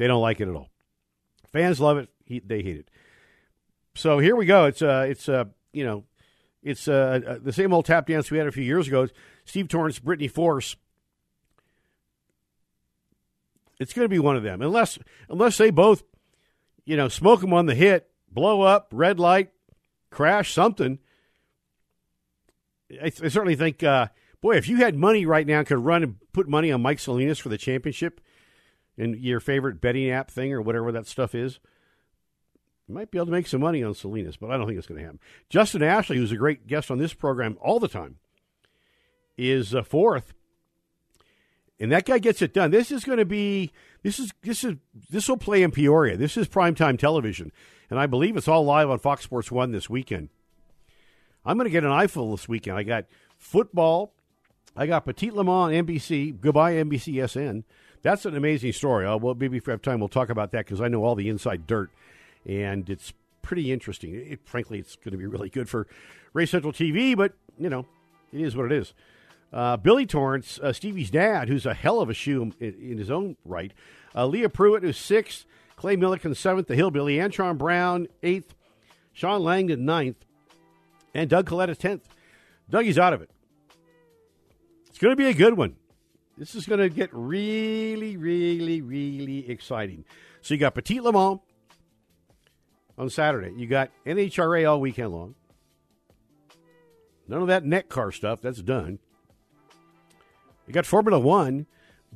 They 0.00 0.06
don't 0.06 0.22
like 0.22 0.40
it 0.40 0.48
at 0.48 0.54
all. 0.54 0.70
Fans 1.52 1.78
love 1.78 1.98
it. 1.98 2.08
He, 2.24 2.38
they 2.38 2.62
hate 2.62 2.78
it. 2.78 2.90
So 3.94 4.18
here 4.18 4.34
we 4.34 4.46
go. 4.46 4.64
It's 4.64 4.80
uh, 4.80 5.04
it's 5.06 5.28
uh, 5.28 5.44
you 5.74 5.84
know, 5.84 6.04
it's 6.62 6.88
uh, 6.88 7.20
uh, 7.26 7.38
the 7.42 7.52
same 7.52 7.74
old 7.74 7.84
tap 7.84 8.06
dance 8.06 8.30
we 8.30 8.38
had 8.38 8.46
a 8.46 8.52
few 8.52 8.64
years 8.64 8.88
ago. 8.88 9.08
Steve 9.44 9.68
Torrence, 9.68 9.98
Brittany 9.98 10.28
Force. 10.28 10.76
It's 13.78 13.92
going 13.92 14.06
to 14.06 14.08
be 14.08 14.18
one 14.18 14.36
of 14.36 14.42
them, 14.42 14.62
unless 14.62 14.98
unless 15.28 15.58
they 15.58 15.68
both, 15.68 16.02
you 16.86 16.96
know, 16.96 17.08
smoke 17.08 17.42
them 17.42 17.52
on 17.52 17.66
the 17.66 17.74
hit, 17.74 18.08
blow 18.32 18.62
up, 18.62 18.88
red 18.92 19.20
light, 19.20 19.50
crash, 20.08 20.54
something. 20.54 20.98
I, 22.90 23.12
I 23.22 23.28
certainly 23.28 23.54
think, 23.54 23.82
uh, 23.82 24.08
boy, 24.40 24.56
if 24.56 24.66
you 24.66 24.78
had 24.78 24.94
money 24.94 25.26
right 25.26 25.46
now, 25.46 25.62
could 25.62 25.84
run 25.84 26.02
and 26.02 26.16
put 26.32 26.48
money 26.48 26.72
on 26.72 26.80
Mike 26.80 27.00
Salinas 27.00 27.38
for 27.38 27.50
the 27.50 27.58
championship, 27.58 28.22
and 28.98 29.16
your 29.16 29.40
favorite 29.40 29.80
betting 29.80 30.10
app 30.10 30.30
thing 30.30 30.52
or 30.52 30.60
whatever 30.60 30.92
that 30.92 31.06
stuff 31.06 31.34
is. 31.34 31.58
You 32.88 32.94
might 32.94 33.10
be 33.10 33.18
able 33.18 33.26
to 33.26 33.32
make 33.32 33.46
some 33.46 33.60
money 33.60 33.84
on 33.84 33.94
Salinas, 33.94 34.36
but 34.36 34.50
I 34.50 34.56
don't 34.56 34.66
think 34.66 34.78
it's 34.78 34.88
going 34.88 34.98
to 34.98 35.04
happen. 35.04 35.20
Justin 35.48 35.82
Ashley, 35.82 36.16
who's 36.16 36.32
a 36.32 36.36
great 36.36 36.66
guest 36.66 36.90
on 36.90 36.98
this 36.98 37.14
program 37.14 37.56
all 37.60 37.78
the 37.78 37.88
time, 37.88 38.16
is 39.38 39.74
uh, 39.74 39.82
fourth, 39.82 40.34
and 41.78 41.90
that 41.92 42.04
guy 42.04 42.18
gets 42.18 42.42
it 42.42 42.52
done. 42.52 42.70
This 42.70 42.90
is 42.90 43.04
going 43.04 43.18
to 43.18 43.24
be 43.24 43.70
this 44.02 44.18
is 44.18 44.32
this 44.42 44.64
is 44.64 44.74
this 45.08 45.28
will 45.28 45.36
play 45.36 45.62
in 45.62 45.70
Peoria. 45.70 46.16
This 46.16 46.36
is 46.36 46.48
primetime 46.48 46.98
television, 46.98 47.52
and 47.88 47.98
I 47.98 48.06
believe 48.06 48.36
it's 48.36 48.48
all 48.48 48.64
live 48.64 48.90
on 48.90 48.98
Fox 48.98 49.22
Sports 49.22 49.50
One 49.50 49.70
this 49.70 49.88
weekend. 49.88 50.28
I'm 51.44 51.56
going 51.56 51.66
to 51.66 51.70
get 51.70 51.84
an 51.84 51.92
eyeful 51.92 52.32
this 52.32 52.48
weekend. 52.48 52.76
I 52.76 52.82
got 52.82 53.06
football. 53.38 54.12
I 54.76 54.86
got 54.86 55.04
Petit 55.04 55.30
Le 55.30 55.44
Mans 55.44 55.72
NBC. 55.72 56.38
Goodbye 56.38 56.74
NBCSN. 56.74 57.64
That's 58.02 58.24
an 58.24 58.36
amazing 58.36 58.72
story. 58.72 59.06
Uh, 59.06 59.16
well, 59.16 59.34
maybe 59.34 59.58
if 59.58 59.66
we 59.66 59.70
have 59.72 59.82
time, 59.82 60.00
we'll 60.00 60.08
talk 60.08 60.30
about 60.30 60.52
that 60.52 60.64
because 60.66 60.80
I 60.80 60.88
know 60.88 61.04
all 61.04 61.14
the 61.14 61.28
inside 61.28 61.66
dirt, 61.66 61.90
and 62.46 62.88
it's 62.88 63.12
pretty 63.42 63.72
interesting. 63.72 64.14
It, 64.14 64.40
frankly, 64.44 64.78
it's 64.78 64.96
going 64.96 65.12
to 65.12 65.18
be 65.18 65.26
really 65.26 65.50
good 65.50 65.68
for 65.68 65.86
Race 66.32 66.50
Central 66.50 66.72
TV, 66.72 67.16
but 67.16 67.34
you 67.58 67.68
know, 67.68 67.86
it 68.32 68.40
is 68.40 68.56
what 68.56 68.66
it 68.66 68.72
is. 68.72 68.94
Uh, 69.52 69.76
Billy 69.76 70.06
Torrence, 70.06 70.60
uh, 70.62 70.72
Stevie's 70.72 71.10
dad, 71.10 71.48
who's 71.48 71.66
a 71.66 71.74
hell 71.74 72.00
of 72.00 72.08
a 72.08 72.14
shoe 72.14 72.52
in, 72.60 72.74
in 72.74 72.98
his 72.98 73.10
own 73.10 73.36
right. 73.44 73.72
Uh, 74.14 74.26
Leah 74.26 74.48
Pruett, 74.48 74.82
who's 74.82 74.96
sixth. 74.96 75.44
Clay 75.76 75.96
Millican, 75.96 76.36
seventh. 76.36 76.68
The 76.68 76.76
Hillbilly. 76.76 77.16
Antron 77.16 77.58
Brown, 77.58 78.06
eighth. 78.22 78.54
Shawn 79.12 79.42
Langdon, 79.42 79.84
ninth. 79.84 80.24
And 81.14 81.28
Doug 81.28 81.48
Kalitta, 81.48 81.76
tenth. 81.76 82.08
Dougie's 82.68 82.98
out 82.98 83.12
of 83.12 83.22
it. 83.22 83.30
It's 84.88 84.98
going 84.98 85.12
to 85.12 85.16
be 85.16 85.26
a 85.26 85.34
good 85.34 85.56
one. 85.56 85.76
This 86.40 86.54
is 86.54 86.64
going 86.64 86.80
to 86.80 86.88
get 86.88 87.10
really, 87.12 88.16
really, 88.16 88.80
really 88.80 89.50
exciting. 89.50 90.06
So 90.40 90.54
you 90.54 90.58
got 90.58 90.74
Petit 90.74 90.98
Le 91.02 91.12
Mans 91.12 91.38
on 92.96 93.10
Saturday. 93.10 93.52
You 93.58 93.66
got 93.66 93.90
NHRA 94.06 94.66
all 94.66 94.80
weekend 94.80 95.12
long. 95.12 95.34
None 97.28 97.42
of 97.42 97.48
that 97.48 97.66
neck 97.66 97.90
car 97.90 98.10
stuff. 98.10 98.40
That's 98.40 98.62
done. 98.62 99.00
You 100.66 100.72
got 100.72 100.86
Formula 100.86 101.20
One. 101.20 101.66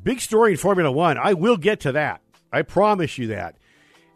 Big 0.03 0.23
story 0.23 0.53
in 0.53 0.57
Formula 0.57 0.91
One. 0.91 1.19
I 1.19 1.35
will 1.35 1.59
get 1.59 1.81
to 1.81 1.93
that. 1.93 2.23
I 2.51 2.63
promise 2.63 3.19
you 3.19 3.27
that. 3.27 3.57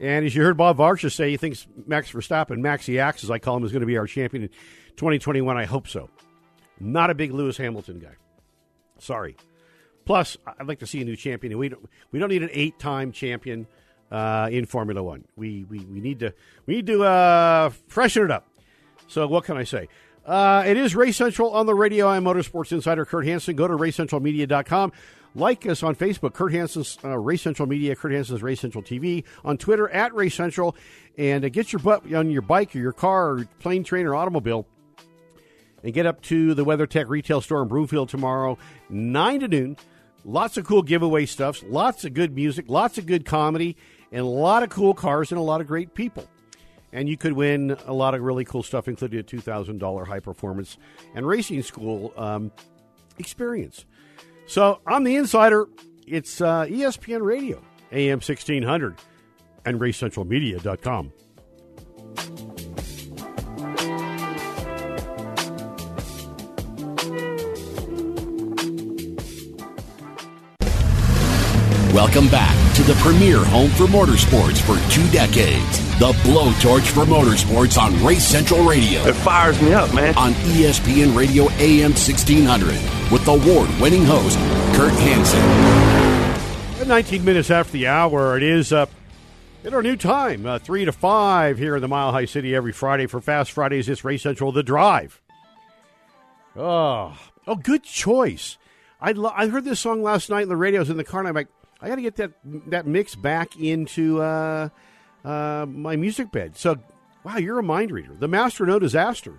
And 0.01 0.25
as 0.25 0.35
you 0.35 0.43
heard 0.43 0.57
Bob 0.57 0.79
Varsha 0.79 1.13
say, 1.13 1.33
he 1.33 1.37
thinks 1.37 1.67
Max 1.87 2.11
Verstappen, 2.11 2.61
Maxi 2.61 2.99
Axe, 2.99 3.25
as 3.25 3.31
I 3.31 3.39
call 3.39 3.59
him, 3.59 3.65
is 3.65 3.73
going 3.73 3.81
to 3.81 3.87
be 3.87 3.99
our 3.99 4.07
champion 4.07 4.45
in 4.45 4.49
2021. 4.97 5.55
I 5.55 5.67
hope 5.67 5.87
so. 5.87 6.09
Not 6.81 7.11
a 7.11 7.15
big 7.15 7.31
Lewis 7.31 7.59
Hamilton 7.59 7.99
guy. 7.99 8.15
Sorry. 8.99 9.37
Plus, 10.09 10.39
I'd 10.47 10.67
like 10.67 10.79
to 10.79 10.87
see 10.87 11.03
a 11.03 11.05
new 11.05 11.17
champion. 11.17 11.59
We 11.59 11.69
don't, 11.69 11.87
we 12.13 12.19
don't 12.19 12.31
need 12.31 12.43
an 12.43 12.49
eight-time 12.51 13.13
champion 13.13 13.67
uh, 14.11 14.49
in 14.51 14.65
Formula 14.65 15.03
One. 15.03 15.27
We, 15.37 15.67
we, 15.69 15.81
we 15.81 16.01
need 16.01 16.21
to 16.21 16.33
we 16.65 16.77
need 16.77 16.87
to 16.87 17.05
uh, 17.05 17.69
freshen 17.89 18.23
it 18.25 18.31
up. 18.31 18.47
So 19.07 19.27
what 19.27 19.45
can 19.45 19.59
I 19.59 19.65
say? 19.65 19.87
Uh, 20.25 20.65
it 20.67 20.79
is 20.79 20.97
Race 20.97 21.19
Central 21.19 21.51
on 21.51 21.67
the 21.67 21.75
radio. 21.75 22.09
I'm 22.09 22.25
Motorsports 22.25 22.73
Insider 22.73 23.05
Kurt 23.05 23.27
Hansen. 23.27 23.55
Go 23.55 23.69
to 23.69 23.75
racecentralmedia.com. 23.75 24.93
Like 25.35 25.67
us 25.67 25.83
on 25.83 25.95
Facebook, 25.95 26.33
Kurt 26.33 26.53
Hansen's 26.53 26.97
uh, 27.05 27.19
Race 27.19 27.43
Central 27.43 27.69
Media, 27.69 27.95
Kurt 27.95 28.13
Hansen's 28.13 28.43
Race 28.43 28.61
Central 28.61 28.83
TV. 28.83 29.25
On 29.45 29.59
Twitter, 29.59 29.91
at 29.91 30.15
Race 30.15 30.35
Central. 30.35 30.75
And 31.19 31.45
uh, 31.45 31.51
get 31.51 31.71
your 31.71 31.81
butt 31.81 32.11
on 32.15 32.31
your 32.31 32.41
bike 32.41 32.75
or 32.75 32.79
your 32.79 32.95
car 32.95 33.33
or 33.33 33.45
plane, 33.59 33.85
train, 33.85 34.07
or 34.07 34.15
automobile 34.15 34.67
and 35.83 35.93
get 35.93 36.07
up 36.07 36.21
to 36.23 36.55
the 36.55 36.65
WeatherTech 36.65 37.09
retail 37.09 37.41
store 37.41 37.63
in 37.63 37.69
Broomfield 37.69 38.09
tomorrow, 38.09 38.59
9 38.89 39.41
to 39.41 39.49
noon. 39.49 39.77
Lots 40.25 40.57
of 40.57 40.67
cool 40.67 40.83
giveaway 40.83 41.27
stuff, 41.27 41.63
lots 41.67 42.05
of 42.05 42.13
good 42.15 42.35
music, 42.35 42.67
lots 42.69 42.99
of 42.99 43.07
good 43.07 43.25
comedy, 43.25 43.77
and 44.13 44.21
a 44.21 44.29
lot 44.29 44.63
of 44.63 44.69
cool 44.69 44.95
cars 44.95 45.31
and 45.33 45.39
a 45.39 45.43
lot 45.43 45.61
of 45.61 45.67
great 45.67 45.95
people 45.95 46.29
and 46.93 47.09
you 47.09 47.17
could 47.17 47.33
win 47.33 47.77
a 47.87 47.93
lot 47.93 48.15
of 48.15 48.23
really 48.23 48.45
cool 48.45 48.63
stuff, 48.63 48.89
including 48.89 49.21
a 49.21 49.23
two 49.23 49.41
thousand 49.41 49.79
dollar 49.79 50.05
high 50.05 50.21
performance 50.21 50.79
and 51.15 51.27
racing 51.27 51.63
school 51.63 52.13
um, 52.17 52.51
experience. 53.19 53.85
So 54.47 54.81
I'm 54.87 55.05
the 55.05 55.17
insider. 55.17 55.67
It's 56.07 56.41
uh, 56.41 56.65
ESPN 56.65 57.23
Radio, 57.23 57.63
AM 57.93 58.21
sixteen 58.21 58.63
hundred, 58.63 58.97
and 59.65 59.79
RaceCentralMedia.com. 59.81 61.13
Welcome 71.99 72.29
back 72.29 72.55
to 72.77 72.85
the 72.85 72.95
premier 73.01 73.45
home 73.45 73.71
for 73.71 73.87
motorsports 73.87 74.61
for 74.61 74.79
two 74.89 75.05
decades. 75.11 75.81
The 75.99 76.13
blowtorch 76.23 76.87
for 76.93 77.01
motorsports 77.01 77.77
on 77.77 77.93
Race 78.05 78.25
Central 78.25 78.65
Radio. 78.65 79.03
It 79.03 79.17
fires 79.17 79.61
me 79.61 79.73
up, 79.73 79.93
man. 79.93 80.17
On 80.17 80.33
ESPN 80.33 81.17
Radio 81.17 81.51
AM 81.55 81.91
1600 81.91 82.69
with 83.11 83.27
award 83.27 83.69
winning 83.81 84.05
host 84.05 84.39
Kurt 84.77 84.93
Hansen. 84.93 86.87
19 86.89 87.25
minutes 87.25 87.51
after 87.51 87.73
the 87.73 87.89
hour, 87.89 88.37
it 88.37 88.45
is 88.45 88.73
up 88.73 88.91
in 89.65 89.75
our 89.75 89.83
new 89.83 89.97
time, 89.97 90.47
uh, 90.47 90.61
3 90.61 90.85
to 90.85 90.93
5 90.93 91.59
here 91.59 91.75
in 91.75 91.83
the 91.83 91.89
Mile 91.89 92.13
High 92.13 92.27
City 92.27 92.55
every 92.55 92.71
Friday 92.71 93.09
for 93.09 93.21
Fast 93.21 93.51
Fridays. 93.51 93.89
It's 93.89 94.05
Race 94.05 94.23
Central 94.23 94.53
The 94.53 94.63
Drive. 94.63 95.21
Oh, 96.55 97.19
oh 97.49 97.57
good 97.57 97.83
choice. 97.83 98.57
I, 99.01 99.11
lo- 99.11 99.33
I 99.35 99.49
heard 99.49 99.65
this 99.65 99.81
song 99.81 100.05
last 100.05 100.31
night 100.31 100.45
in 100.45 100.49
the 100.49 100.57
radio. 100.57 100.79
I 100.79 100.83
was 100.83 100.91
in 100.91 100.97
the 100.97 101.03
car 101.03 101.23
and 101.23 101.29
I'm 101.29 101.35
like, 101.35 101.49
I 101.81 101.89
got 101.89 101.97
to 101.97 102.03
get 102.03 102.17
that 102.17 102.33
that 102.67 102.87
mix 102.87 103.15
back 103.15 103.57
into 103.57 104.21
uh, 104.21 104.69
uh, 105.25 105.67
my 105.69 105.97
music 105.97 106.33
bed. 106.33 106.57
So, 106.57 106.77
wow, 107.25 107.37
you're 107.37 107.59
a 107.59 107.63
mind 107.63 107.91
reader. 107.91 108.15
The 108.19 108.29
Master 108.29 108.67
No 108.67 108.79
Disaster. 108.79 109.35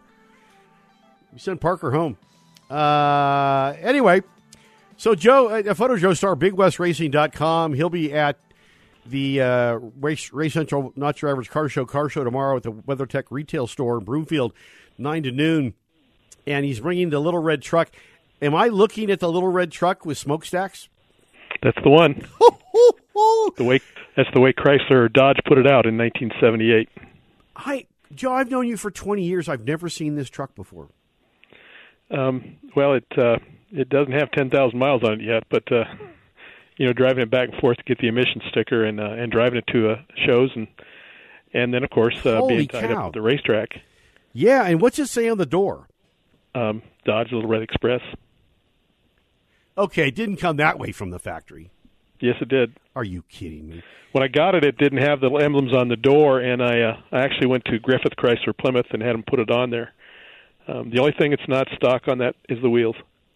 You 1.33 1.39
send 1.39 1.61
Parker 1.61 1.91
home. 1.91 2.17
Uh, 2.69 3.73
anyway, 3.81 4.21
so 4.97 5.15
Joe, 5.15 5.47
uh, 5.47 5.73
Photo 5.73 5.97
Joe 5.97 6.13
Star, 6.13 6.35
BigWestRacing.com. 6.35 7.73
He'll 7.73 7.89
be 7.89 8.13
at 8.13 8.37
the 9.05 9.41
uh, 9.41 9.73
Race, 9.99 10.31
Race 10.31 10.53
Central 10.53 10.93
Not 10.95 11.21
Your 11.21 11.31
Average 11.31 11.49
Car 11.49 11.67
Show 11.67 11.85
car 11.85 12.09
show 12.09 12.23
tomorrow 12.23 12.57
at 12.57 12.63
the 12.63 12.71
WeatherTech 12.71 13.25
retail 13.29 13.67
store 13.67 13.97
in 13.97 14.03
Broomfield, 14.03 14.53
9 14.97 15.23
to 15.23 15.31
noon. 15.31 15.73
And 16.45 16.65
he's 16.65 16.79
bringing 16.79 17.09
the 17.09 17.19
little 17.19 17.41
red 17.41 17.61
truck. 17.61 17.89
Am 18.41 18.55
I 18.55 18.67
looking 18.67 19.11
at 19.11 19.19
the 19.19 19.31
little 19.31 19.49
red 19.49 19.71
truck 19.71 20.05
with 20.05 20.17
smokestacks? 20.17 20.89
That's 21.61 21.77
the 21.83 21.89
one. 21.89 22.13
the 23.57 23.63
way 23.63 23.81
that's 24.15 24.29
the 24.33 24.39
way 24.39 24.53
Chrysler 24.53 24.91
or 24.91 25.09
Dodge 25.09 25.37
put 25.45 25.57
it 25.57 25.67
out 25.67 25.85
in 25.85 25.97
1978. 25.97 26.89
Hi, 27.55 27.85
Joe, 28.13 28.33
I've 28.33 28.49
known 28.49 28.67
you 28.67 28.77
for 28.77 28.91
20 28.91 29.23
years. 29.23 29.49
I've 29.49 29.65
never 29.65 29.89
seen 29.89 30.15
this 30.15 30.29
truck 30.29 30.55
before. 30.55 30.89
Um, 32.11 32.57
well, 32.75 32.93
it 32.93 33.05
uh, 33.17 33.37
it 33.71 33.89
doesn't 33.89 34.13
have 34.13 34.31
10,000 34.31 34.77
miles 34.77 35.03
on 35.03 35.13
it 35.13 35.21
yet, 35.21 35.43
but 35.49 35.71
uh, 35.71 35.83
you 36.77 36.85
know, 36.85 36.93
driving 36.93 37.23
it 37.23 37.29
back 37.29 37.49
and 37.49 37.59
forth 37.59 37.77
to 37.77 37.83
get 37.83 37.99
the 37.99 38.07
emission 38.07 38.41
sticker 38.49 38.85
and 38.85 38.99
uh, 38.99 39.11
and 39.11 39.31
driving 39.31 39.59
it 39.59 39.67
to 39.73 39.91
uh, 39.91 39.95
shows 40.25 40.49
and 40.55 40.67
and 41.53 41.73
then 41.73 41.83
of 41.83 41.89
course 41.89 42.25
uh, 42.25 42.45
being 42.47 42.67
tied 42.67 42.89
cow. 42.89 43.01
up 43.01 43.07
at 43.07 43.13
the 43.13 43.21
racetrack. 43.21 43.69
Yeah, 44.33 44.65
and 44.65 44.81
what's 44.81 44.97
it 44.99 45.07
say 45.07 45.27
on 45.29 45.37
the 45.37 45.45
door? 45.45 45.87
Um, 46.55 46.81
Dodge 47.05 47.31
Little 47.31 47.49
Red 47.49 47.61
Express. 47.61 48.01
Okay, 49.79 50.09
it 50.09 50.15
didn't 50.15 50.37
come 50.37 50.57
that 50.57 50.77
way 50.77 50.91
from 50.91 51.09
the 51.09 51.19
factory. 51.19 51.71
Yes, 52.19 52.35
it 52.41 52.49
did. 52.49 52.73
Are 52.95 53.03
you 53.03 53.23
kidding 53.29 53.69
me? 53.69 53.83
When 54.11 54.23
I 54.23 54.27
got 54.27 54.53
it, 54.55 54.63
it 54.65 54.77
didn't 54.77 55.01
have 55.01 55.21
the 55.21 55.29
emblems 55.35 55.73
on 55.73 55.87
the 55.87 55.95
door, 55.95 56.39
and 56.39 56.61
I 56.61 56.81
uh, 56.81 56.97
I 57.11 57.19
actually 57.21 57.47
went 57.47 57.63
to 57.65 57.79
Griffith 57.79 58.13
Chrysler 58.17 58.57
Plymouth 58.57 58.87
and 58.91 59.01
had 59.01 59.13
them 59.13 59.23
put 59.27 59.39
it 59.39 59.49
on 59.49 59.69
there. 59.69 59.93
Um, 60.67 60.89
the 60.89 60.99
only 60.99 61.13
thing 61.17 61.31
that's 61.31 61.47
not 61.47 61.67
stock 61.75 62.07
on 62.07 62.17
that 62.17 62.35
is 62.49 62.61
the 62.61 62.69
wheels. 62.69 62.95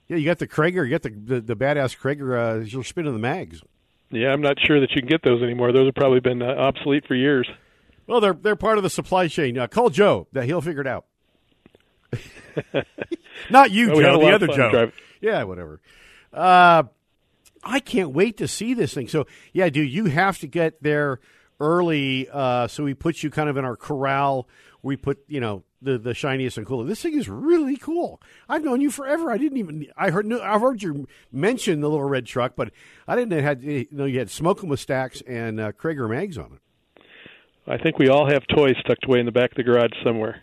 Yeah, 0.10 0.18
you 0.18 0.26
got 0.26 0.40
the 0.40 0.48
Cragar, 0.48 0.84
you 0.84 0.92
got 0.92 1.04
the 1.04 1.10
the, 1.12 1.42
the 1.42 1.56
badass 1.56 1.98
Cragar. 1.98 2.38
Uh, 2.38 2.60
you're 2.66 2.84
spinning 2.84 3.14
the 3.14 3.20
mags. 3.20 3.62
Yeah, 4.12 4.30
I'm 4.34 4.42
not 4.42 4.58
sure 4.68 4.80
that 4.82 4.92
you 4.92 5.02
can 5.02 5.10
get 5.10 5.24
those 5.24 5.42
anymore. 5.42 5.72
Those 5.72 5.88
have 5.88 5.96
probably 5.96 6.20
been 6.20 6.42
uh, 6.42 6.48
obsolete 6.48 7.06
for 7.08 7.16
years. 7.16 7.50
Well, 8.06 8.20
they're 8.20 8.34
they're 8.34 8.56
part 8.58 8.78
of 8.78 8.84
the 8.84 8.90
supply 8.90 9.28
chain. 9.30 9.58
Uh, 9.58 9.68
call 9.68 9.90
Joe. 9.90 10.28
That 10.34 10.44
he'll 10.46 10.62
figure 10.62 10.82
it 10.82 10.88
out. 10.88 11.06
Not 13.50 13.72
you, 13.72 13.92
Well, 13.92 14.02
Joe. 14.02 14.20
The 14.20 14.32
other 14.32 14.48
Joe. 14.48 14.70
driving. 14.72 14.94
Yeah, 15.22 15.44
whatever. 15.44 15.80
Uh, 16.34 16.84
I 17.64 17.80
can't 17.80 18.12
wait 18.12 18.38
to 18.38 18.48
see 18.48 18.74
this 18.74 18.94
thing. 18.94 19.08
So, 19.08 19.26
yeah, 19.54 19.70
dude, 19.70 19.92
you 19.92 20.06
have 20.06 20.40
to 20.40 20.48
get 20.48 20.82
there 20.84 21.20
early. 21.60 22.28
Uh, 22.32 22.68
so 22.68 22.84
we 22.84 22.94
put 22.94 23.24
you 23.24 23.30
kind 23.30 23.50
of 23.50 23.58
in 23.58 23.66
our 23.66 23.76
corral. 23.76 24.48
We 24.82 24.98
put, 24.98 25.24
you 25.28 25.40
know, 25.40 25.64
the 25.82 25.98
the 25.98 26.14
shiniest 26.14 26.58
and 26.58 26.66
coolest. 26.66 26.88
This 26.90 27.02
thing 27.02 27.18
is 27.18 27.30
really 27.30 27.78
cool. 27.78 28.22
I've 28.50 28.64
known 28.64 28.82
you 28.82 28.90
forever. 28.90 29.32
I 29.32 29.38
didn't 29.38 29.58
even. 29.58 29.88
I 29.98 30.10
heard. 30.12 30.32
I've 30.32 30.62
heard 30.62 30.82
you 30.82 31.08
mention 31.32 31.82
the 31.82 31.90
little 31.90 32.06
red 32.06 32.26
truck, 32.26 32.54
but 32.56 32.72
I 33.08 33.16
didn't 33.16 33.42
have 33.42 33.64
you 33.64 33.86
know 33.92 34.06
you 34.06 34.20
had 34.20 34.30
smoking 34.30 34.70
with 34.70 34.80
stacks 34.80 35.22
and 35.28 35.60
uh, 35.60 35.72
Cragar 35.74 36.10
mags 36.10 36.38
on 36.38 36.54
it. 36.58 37.04
I 37.68 37.78
think 37.78 37.98
we 37.98 38.10
all 38.10 38.30
have 38.30 38.44
toys 38.48 38.76
tucked 38.86 39.06
away 39.06 39.20
in 39.20 39.26
the 39.26 39.32
back 39.32 39.52
of 39.52 39.56
the 39.58 39.64
garage 39.64 39.92
somewhere. 40.04 40.42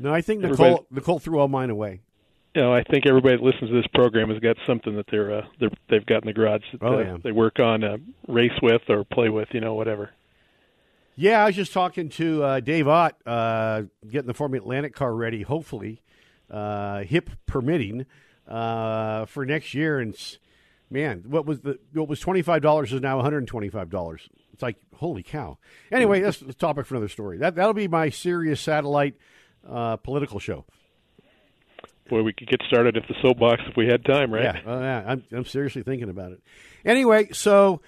No, 0.00 0.12
I 0.12 0.20
think 0.20 0.42
Everybody- 0.42 0.70
Nicole 0.70 0.86
Nicole 0.90 1.18
threw 1.18 1.38
all 1.38 1.48
mine 1.48 1.70
away. 1.70 2.00
You 2.54 2.62
know, 2.62 2.74
I 2.74 2.82
think 2.82 3.06
everybody 3.06 3.36
that 3.36 3.42
listens 3.44 3.70
to 3.70 3.76
this 3.76 3.86
program 3.94 4.28
has 4.30 4.40
got 4.40 4.56
something 4.66 4.96
that 4.96 5.06
they're, 5.10 5.32
uh, 5.38 5.46
they're 5.60 5.70
they've 5.88 6.04
got 6.04 6.22
in 6.24 6.26
the 6.26 6.32
garage 6.32 6.62
that 6.72 6.82
Oh, 6.82 6.98
uh, 6.98 7.02
yeah. 7.02 7.16
they 7.22 7.30
work 7.30 7.60
on, 7.60 7.84
uh, 7.84 7.98
race 8.26 8.58
with, 8.60 8.82
or 8.88 9.04
play 9.04 9.28
with. 9.28 9.48
You 9.52 9.60
know, 9.60 9.74
whatever. 9.74 10.10
Yeah, 11.14 11.42
I 11.44 11.46
was 11.46 11.56
just 11.56 11.72
talking 11.72 12.08
to 12.10 12.42
uh, 12.42 12.60
Dave 12.60 12.88
Ott, 12.88 13.14
uh, 13.26 13.82
getting 14.10 14.26
the 14.26 14.34
Formula 14.34 14.62
Atlantic 14.64 14.94
car 14.94 15.14
ready, 15.14 15.42
hopefully, 15.42 16.02
uh, 16.50 17.00
hip 17.02 17.30
permitting, 17.46 18.06
uh, 18.48 19.26
for 19.26 19.44
next 19.46 19.72
year. 19.74 20.00
And 20.00 20.16
man, 20.90 21.24
what 21.28 21.46
was 21.46 21.60
the 21.60 21.78
what 21.92 22.08
was 22.08 22.18
twenty 22.18 22.42
five 22.42 22.62
dollars 22.62 22.92
is 22.92 23.00
now 23.00 23.16
one 23.16 23.24
hundred 23.24 23.38
and 23.38 23.48
twenty 23.48 23.68
five 23.68 23.90
dollars. 23.90 24.28
It's 24.52 24.62
like 24.62 24.76
holy 24.96 25.22
cow. 25.22 25.58
Anyway, 25.92 26.20
that's 26.20 26.38
the 26.40 26.52
topic 26.54 26.86
for 26.86 26.94
another 26.96 27.08
story. 27.08 27.38
That 27.38 27.54
that'll 27.54 27.74
be 27.74 27.86
my 27.86 28.10
Sirius 28.10 28.60
satellite 28.60 29.14
uh, 29.68 29.96
political 29.98 30.40
show. 30.40 30.64
Boy, 32.10 32.22
we 32.22 32.32
could 32.32 32.48
get 32.48 32.60
started 32.66 32.96
at 32.96 33.08
the 33.08 33.14
soapbox 33.22 33.62
if 33.66 33.76
we 33.76 33.86
had 33.86 34.04
time, 34.04 34.34
right? 34.34 34.42
Yeah, 34.42 34.72
uh, 34.72 34.80
yeah 34.80 35.04
I'm, 35.06 35.24
I'm 35.32 35.44
seriously 35.44 35.82
thinking 35.82 36.10
about 36.10 36.32
it. 36.32 36.42
Anyway, 36.84 37.28
so 37.32 37.80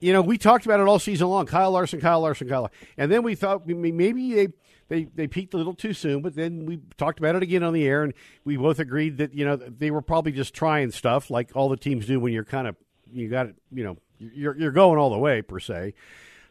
you 0.00 0.12
know 0.12 0.22
we 0.22 0.38
talked 0.38 0.64
about 0.64 0.80
it 0.80 0.86
all 0.86 0.98
season 0.98 1.28
long. 1.28 1.44
Kyle 1.46 1.72
Larson, 1.72 2.00
Kyle 2.00 2.20
Larson, 2.20 2.48
Kyle, 2.48 2.70
and 2.96 3.10
then 3.10 3.22
we 3.22 3.34
thought 3.34 3.66
maybe 3.66 4.32
they 4.32 4.48
they 4.88 5.04
they 5.14 5.26
peaked 5.26 5.54
a 5.54 5.56
little 5.56 5.74
too 5.74 5.92
soon. 5.92 6.22
But 6.22 6.34
then 6.34 6.66
we 6.66 6.80
talked 6.96 7.18
about 7.18 7.34
it 7.34 7.42
again 7.42 7.62
on 7.62 7.72
the 7.72 7.86
air, 7.86 8.04
and 8.04 8.14
we 8.44 8.56
both 8.56 8.78
agreed 8.78 9.18
that 9.18 9.34
you 9.34 9.44
know 9.44 9.56
they 9.56 9.90
were 9.90 10.02
probably 10.02 10.32
just 10.32 10.54
trying 10.54 10.90
stuff 10.92 11.28
like 11.28 11.50
all 11.54 11.68
the 11.68 11.76
teams 11.76 12.06
do 12.06 12.20
when 12.20 12.32
you're 12.32 12.44
kind 12.44 12.68
of 12.68 12.76
you 13.12 13.28
got 13.28 13.46
it, 13.46 13.56
you 13.72 13.84
know, 13.84 13.96
you're 14.18 14.56
you're 14.56 14.72
going 14.72 14.98
all 14.98 15.10
the 15.10 15.18
way 15.18 15.42
per 15.42 15.60
se. 15.60 15.94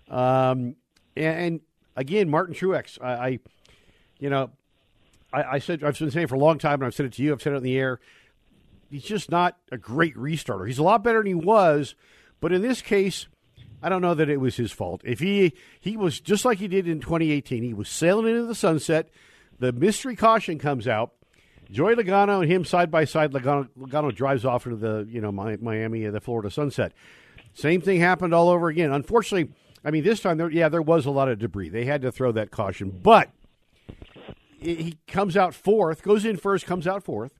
Um, 0.09 0.75
and, 1.15 1.39
and 1.39 1.61
again, 1.95 2.29
Martin 2.29 2.55
Truex, 2.55 2.97
I, 3.01 3.13
I 3.13 3.39
you 4.19 4.29
know, 4.29 4.51
I, 5.31 5.43
I 5.43 5.59
said 5.59 5.83
I've 5.83 5.97
been 5.97 6.11
saying 6.11 6.27
for 6.27 6.35
a 6.35 6.39
long 6.39 6.57
time, 6.57 6.75
and 6.75 6.85
I've 6.85 6.95
said 6.95 7.05
it 7.05 7.13
to 7.13 7.23
you. 7.23 7.33
I've 7.33 7.41
said 7.41 7.53
it 7.53 7.57
on 7.57 7.63
the 7.63 7.77
air. 7.77 7.99
He's 8.89 9.03
just 9.03 9.29
not 9.29 9.57
a 9.71 9.77
great 9.77 10.15
restarter. 10.15 10.65
He's 10.67 10.77
a 10.77 10.83
lot 10.83 11.03
better 11.03 11.19
than 11.19 11.27
he 11.27 11.33
was, 11.33 11.95
but 12.39 12.53
in 12.53 12.61
this 12.61 12.81
case, 12.81 13.27
I 13.81 13.89
don't 13.89 14.01
know 14.01 14.13
that 14.13 14.29
it 14.29 14.37
was 14.37 14.55
his 14.55 14.71
fault. 14.71 15.01
If 15.03 15.19
he 15.19 15.53
he 15.79 15.97
was 15.97 16.19
just 16.19 16.45
like 16.45 16.57
he 16.59 16.67
did 16.67 16.87
in 16.87 16.99
2018, 16.99 17.63
he 17.63 17.73
was 17.73 17.89
sailing 17.89 18.27
into 18.27 18.45
the 18.45 18.55
sunset. 18.55 19.09
The 19.59 19.71
mystery 19.71 20.15
caution 20.15 20.59
comes 20.59 20.87
out. 20.87 21.13
Joey 21.69 21.95
Logano 21.95 22.41
and 22.41 22.51
him 22.51 22.63
side 22.63 22.89
by 22.89 23.05
side. 23.05 23.33
Logano, 23.33 23.67
Logano 23.77 24.13
drives 24.15 24.45
off 24.45 24.65
into 24.65 24.77
the 24.77 25.07
you 25.09 25.21
know 25.21 25.31
Miami 25.31 26.05
and 26.05 26.15
the 26.15 26.21
Florida 26.21 26.49
sunset. 26.49 26.93
Same 27.53 27.81
thing 27.81 27.99
happened 27.99 28.33
all 28.33 28.49
over 28.49 28.69
again. 28.69 28.91
Unfortunately, 28.91 29.53
I 29.83 29.91
mean 29.91 30.03
this 30.03 30.21
time 30.21 30.37
there 30.37 30.49
yeah 30.49 30.69
there 30.69 30.81
was 30.81 31.05
a 31.05 31.11
lot 31.11 31.29
of 31.29 31.39
debris. 31.39 31.69
They 31.69 31.85
had 31.85 32.01
to 32.01 32.11
throw 32.11 32.31
that 32.31 32.51
caution, 32.51 32.89
but 32.89 33.31
he 34.59 34.97
comes 35.07 35.37
out 35.37 35.53
fourth, 35.53 36.03
goes 36.03 36.25
in 36.25 36.37
first, 36.37 36.65
comes 36.65 36.87
out 36.87 37.03
fourth, 37.03 37.31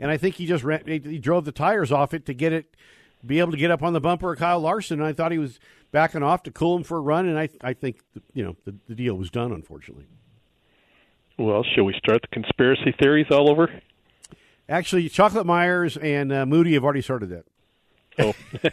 and 0.00 0.10
I 0.10 0.16
think 0.16 0.36
he 0.36 0.46
just 0.46 0.64
ran, 0.64 0.82
he 0.86 1.18
drove 1.18 1.44
the 1.44 1.52
tires 1.52 1.92
off 1.92 2.14
it 2.14 2.24
to 2.26 2.34
get 2.34 2.52
it, 2.52 2.74
be 3.24 3.38
able 3.40 3.52
to 3.52 3.56
get 3.56 3.70
up 3.70 3.82
on 3.82 3.92
the 3.92 4.00
bumper 4.00 4.32
of 4.32 4.38
Kyle 4.38 4.60
Larson. 4.60 5.00
And 5.00 5.08
I 5.08 5.12
thought 5.12 5.32
he 5.32 5.38
was 5.38 5.58
backing 5.92 6.22
off 6.22 6.42
to 6.44 6.50
cool 6.50 6.76
him 6.76 6.82
for 6.82 6.98
a 6.98 7.00
run, 7.00 7.26
and 7.26 7.38
I 7.38 7.48
I 7.62 7.72
think 7.72 8.00
you 8.32 8.44
know 8.44 8.56
the, 8.64 8.74
the 8.88 8.94
deal 8.94 9.16
was 9.16 9.30
done. 9.30 9.52
Unfortunately, 9.52 10.06
Well, 11.38 11.64
shall 11.74 11.84
we 11.84 11.94
start 11.94 12.22
the 12.22 12.28
conspiracy 12.28 12.92
theories 12.98 13.26
all 13.30 13.50
over? 13.50 13.70
actually, 14.68 15.08
Chocolate 15.08 15.46
Myers 15.46 15.96
and 15.96 16.32
uh, 16.32 16.46
Moody 16.46 16.74
have 16.74 16.84
already 16.84 17.02
started 17.02 17.30
that. 17.30 17.44
Oh. 18.18 18.34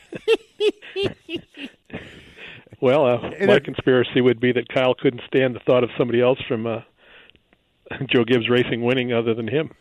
well, 2.82 3.06
uh, 3.06 3.46
my 3.46 3.60
conspiracy 3.60 4.22
would 4.22 4.40
be 4.40 4.52
that 4.54 4.70
Kyle 4.70 4.96
couldn't 4.96 5.22
stand 5.28 5.56
the 5.56 5.60
thought 5.60 5.84
of 5.84 5.90
somebody 5.98 6.22
else 6.22 6.40
from 6.48 6.66
uh, 6.68 6.82
Joe 8.10 8.24
Gibbs 8.24 8.50
Racing 8.50 8.82
winning 8.82 9.14
other 9.14 9.34
than 9.34 9.48
him. 9.48 9.72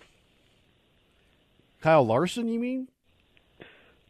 Kyle 1.80 2.04
Larson, 2.04 2.48
you 2.48 2.60
mean? 2.60 2.88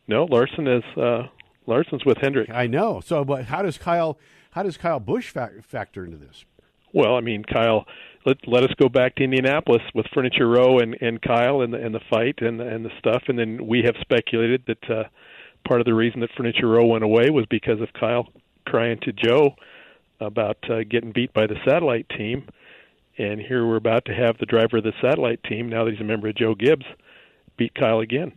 No, 0.09 0.25
Larson 0.25 0.67
is 0.67 0.83
uh, 0.97 1.29
Larson's 1.67 2.05
with 2.05 2.19
Hendrick. 2.19 2.51
I 2.51 2.67
know. 2.67 3.01
So, 3.01 3.25
but 3.25 3.45
how 3.45 3.63
does 3.63 3.79
Kyle 3.79 4.19
how 4.51 4.63
does 4.65 4.77
Kyle 4.77 4.99
Busch 4.99 5.31
fac- 5.31 5.65
factor 5.65 6.05
into 6.05 6.17
this? 6.17 6.45
Well, 6.93 7.15
I 7.15 7.21
mean, 7.21 7.45
Kyle, 7.45 7.87
let 8.27 8.37
let 8.49 8.65
us 8.65 8.71
go 8.81 8.89
back 8.89 9.15
to 9.17 9.25
Indianapolis 9.25 9.83
with 9.95 10.07
Furniture 10.13 10.49
Row 10.49 10.79
and 10.81 10.97
and 11.01 11.23
Kyle 11.23 11.61
and 11.63 11.73
the 11.73 11.79
and 11.79 11.95
the 11.95 12.01
fight 12.11 12.41
and 12.41 12.59
the, 12.59 12.67
and 12.67 12.85
the 12.85 12.91
stuff, 12.99 13.23
and 13.29 13.39
then 13.39 13.67
we 13.67 13.83
have 13.85 13.95
speculated 14.01 14.65
that 14.67 14.91
uh, 14.91 15.05
part 15.67 15.81
of 15.81 15.87
the 15.87 15.95
reason 15.95 16.21
that 16.21 16.31
Furniture 16.37 16.67
Row 16.67 16.87
went 16.87 17.05
away 17.05 17.31
was 17.31 17.47
because 17.49 17.81
of 17.81 17.93
Kyle 17.93 18.27
crying 18.67 18.99
to 19.03 19.13
Joe 19.13 19.55
about 20.21 20.59
uh, 20.69 20.81
getting 20.89 21.13
beat 21.13 21.33
by 21.33 21.47
the 21.47 21.57
satellite 21.65 22.09
team, 22.17 22.49
and 23.21 23.41
here 23.41 23.67
we're 23.67 23.77
about 23.77 24.05
to 24.07 24.15
have 24.15 24.39
the 24.39 24.47
driver 24.47 24.79
of 24.79 24.85
the 24.85 24.93
satellite 25.01 25.43
team, 25.45 25.69
now 25.69 25.85
that 25.85 25.93
he's 25.93 26.01
a 26.01 26.05
member 26.05 26.29
of 26.29 26.37
Joe 26.37 26.55
Gibbs, 26.55 26.87
beat 27.57 27.75
Kyle 27.75 28.01
again. 28.01 28.33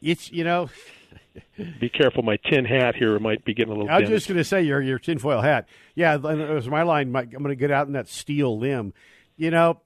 It's 0.00 0.30
you 0.30 0.44
know 0.44 0.70
Be 1.80 1.88
careful, 1.88 2.22
my 2.22 2.36
tin 2.36 2.64
hat 2.64 2.94
here 2.94 3.18
might 3.18 3.44
be 3.44 3.54
getting 3.54 3.72
a 3.72 3.76
little. 3.76 3.90
I 3.90 3.94
was 3.94 4.02
dented. 4.02 4.16
just 4.16 4.28
going 4.28 4.38
to 4.38 4.44
say 4.44 4.62
your 4.62 4.80
your 4.80 4.98
tinfoil 4.98 5.40
hat. 5.40 5.68
Yeah, 5.94 6.14
it 6.14 6.22
was 6.22 6.68
my 6.68 6.82
line. 6.82 7.12
My, 7.12 7.22
I'm 7.22 7.30
going 7.30 7.48
to 7.48 7.56
get 7.56 7.70
out 7.70 7.86
in 7.86 7.92
that 7.94 8.08
steel 8.08 8.58
limb. 8.58 8.92
You 9.36 9.50
know, 9.50 9.80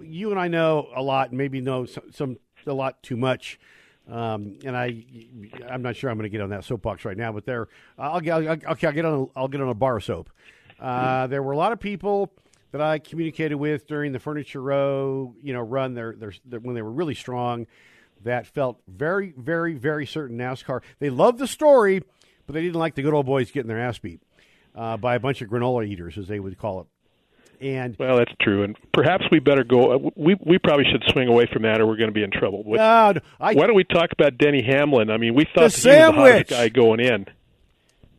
you 0.00 0.30
and 0.30 0.38
I 0.38 0.48
know 0.48 0.88
a 0.94 1.02
lot, 1.02 1.32
maybe 1.32 1.60
know 1.60 1.86
some, 1.86 2.04
some 2.12 2.38
a 2.66 2.72
lot 2.72 3.02
too 3.02 3.16
much. 3.16 3.58
Um, 4.10 4.58
and 4.64 4.76
I, 4.76 5.04
I'm 5.68 5.82
not 5.82 5.96
sure 5.96 6.10
I'm 6.10 6.16
going 6.16 6.24
to 6.24 6.30
get 6.30 6.40
on 6.40 6.50
that 6.50 6.64
soapbox 6.64 7.04
right 7.04 7.16
now. 7.16 7.32
But 7.32 7.46
there, 7.46 7.68
I'll 7.98 8.20
get. 8.20 8.34
I'll, 8.34 8.48
okay, 8.72 8.86
I'll 8.86 8.92
get 8.92 9.04
on. 9.04 9.30
I'll 9.36 9.48
get 9.48 9.60
on 9.60 9.68
a 9.68 9.74
bar 9.74 9.98
of 9.98 10.04
soap. 10.04 10.30
Uh, 10.80 11.26
there 11.26 11.42
were 11.42 11.52
a 11.52 11.56
lot 11.56 11.72
of 11.72 11.80
people 11.80 12.32
that 12.72 12.80
I 12.80 12.98
communicated 12.98 13.56
with 13.56 13.86
during 13.86 14.12
the 14.12 14.18
Furniture 14.18 14.62
Row, 14.62 15.34
you 15.42 15.52
know, 15.52 15.60
run. 15.60 15.94
Their, 15.94 16.14
their, 16.14 16.32
their 16.44 16.60
when 16.60 16.74
they 16.74 16.82
were 16.82 16.90
really 16.92 17.14
strong. 17.14 17.66
That 18.24 18.46
felt 18.46 18.80
very, 18.86 19.32
very, 19.36 19.74
very 19.74 20.06
certain 20.06 20.36
NASCAR. 20.38 20.82
They 20.98 21.08
loved 21.10 21.38
the 21.38 21.46
story, 21.46 22.02
but 22.46 22.52
they 22.52 22.60
didn't 22.60 22.78
like 22.78 22.94
the 22.94 23.02
good 23.02 23.14
old 23.14 23.24
boys 23.26 23.50
getting 23.50 23.68
their 23.68 23.80
ass 23.80 23.98
beat 23.98 24.20
uh, 24.74 24.98
by 24.98 25.14
a 25.14 25.20
bunch 25.20 25.40
of 25.40 25.48
granola 25.48 25.86
eaters, 25.86 26.18
as 26.18 26.28
they 26.28 26.38
would 26.38 26.58
call 26.58 26.80
it. 26.82 26.86
And 27.64 27.96
Well, 27.98 28.16
that's 28.18 28.32
true, 28.40 28.62
and 28.62 28.74
perhaps 28.92 29.24
we 29.30 29.38
better 29.38 29.64
go. 29.64 29.92
uh, 29.92 30.10
We 30.16 30.34
we 30.44 30.58
probably 30.58 30.84
should 30.90 31.02
swing 31.12 31.28
away 31.28 31.46
from 31.52 31.62
that, 31.62 31.78
or 31.80 31.86
we're 31.86 31.96
going 31.96 32.08
to 32.08 32.14
be 32.14 32.22
in 32.22 32.30
trouble. 32.30 32.62
What, 32.62 32.80
uh, 32.80 33.14
I, 33.38 33.52
why 33.54 33.66
don't 33.66 33.74
we 33.76 33.84
talk 33.84 34.12
about 34.12 34.38
Denny 34.38 34.62
Hamlin? 34.62 35.10
I 35.10 35.18
mean, 35.18 35.34
we 35.34 35.44
thought 35.44 35.54
The 35.54 35.80
he 35.80 35.88
was 35.88 36.06
the 36.06 36.12
hottest 36.12 36.50
guy 36.50 36.68
going 36.70 37.00
in. 37.00 37.26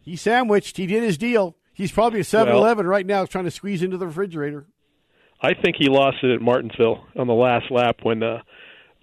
he 0.03 0.15
sandwiched. 0.15 0.77
He 0.77 0.85
did 0.85 1.01
his 1.03 1.17
deal. 1.17 1.55
He's 1.81 1.91
probably 1.91 2.19
at 2.19 2.27
7-Eleven 2.27 2.85
right 2.85 3.07
now, 3.07 3.25
trying 3.25 3.45
to 3.45 3.51
squeeze 3.51 3.81
into 3.81 3.97
the 3.97 4.05
refrigerator. 4.05 4.67
I 5.41 5.55
think 5.55 5.77
he 5.79 5.89
lost 5.89 6.17
it 6.21 6.29
at 6.29 6.39
Martinsville 6.39 7.03
on 7.15 7.25
the 7.25 7.33
last 7.33 7.71
lap 7.71 8.01
when 8.03 8.21
uh, 8.21 8.43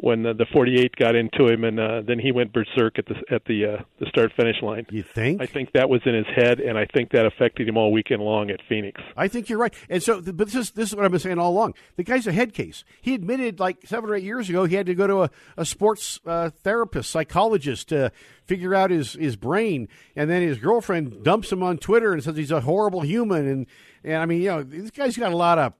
when 0.00 0.24
uh, 0.24 0.32
the 0.32 0.46
48 0.52 0.94
got 0.96 1.16
into 1.16 1.46
him, 1.46 1.64
and 1.64 1.80
uh, 1.80 2.02
then 2.06 2.18
he 2.18 2.30
went 2.30 2.52
berserk 2.52 2.98
at 2.98 3.06
the 3.06 3.16
at 3.34 3.44
the 3.46 3.64
uh, 3.64 3.82
the 3.98 4.06
start 4.06 4.32
finish 4.36 4.56
line. 4.62 4.86
You 4.90 5.02
think? 5.02 5.42
I 5.42 5.46
think 5.46 5.72
that 5.72 5.88
was 5.88 6.00
in 6.06 6.14
his 6.14 6.26
head, 6.34 6.60
and 6.60 6.78
I 6.78 6.86
think 6.86 7.10
that 7.10 7.26
affected 7.26 7.68
him 7.68 7.76
all 7.76 7.92
weekend 7.92 8.22
long 8.22 8.50
at 8.50 8.60
Phoenix. 8.68 9.00
I 9.16 9.28
think 9.28 9.48
you're 9.48 9.58
right. 9.58 9.74
And 9.88 10.02
so, 10.02 10.20
but 10.20 10.46
this 10.46 10.54
is 10.54 10.70
this 10.70 10.90
is 10.90 10.96
what 10.96 11.04
I've 11.04 11.10
been 11.10 11.20
saying 11.20 11.38
all 11.38 11.50
along. 11.50 11.74
The 11.96 12.04
guy's 12.04 12.26
a 12.26 12.32
head 12.32 12.54
case. 12.54 12.84
He 13.00 13.14
admitted 13.14 13.58
like 13.58 13.86
seven 13.86 14.08
or 14.08 14.14
eight 14.14 14.24
years 14.24 14.48
ago 14.48 14.64
he 14.64 14.76
had 14.76 14.86
to 14.86 14.94
go 14.94 15.06
to 15.06 15.22
a, 15.24 15.30
a 15.56 15.64
sports 15.64 16.20
uh, 16.26 16.50
therapist, 16.50 17.10
psychologist 17.10 17.88
to 17.88 18.12
figure 18.44 18.74
out 18.74 18.90
his 18.90 19.14
his 19.14 19.36
brain. 19.36 19.88
And 20.14 20.30
then 20.30 20.42
his 20.42 20.58
girlfriend 20.58 21.24
dumps 21.24 21.50
him 21.50 21.62
on 21.62 21.78
Twitter 21.78 22.12
and 22.12 22.22
says 22.22 22.36
he's 22.36 22.52
a 22.52 22.60
horrible 22.60 23.00
human. 23.00 23.48
And 23.48 23.66
and 24.04 24.16
I 24.16 24.26
mean, 24.26 24.42
you 24.42 24.48
know, 24.48 24.62
this 24.62 24.92
guy's 24.92 25.16
got 25.16 25.32
a 25.32 25.36
lot 25.36 25.58
of 25.58 25.72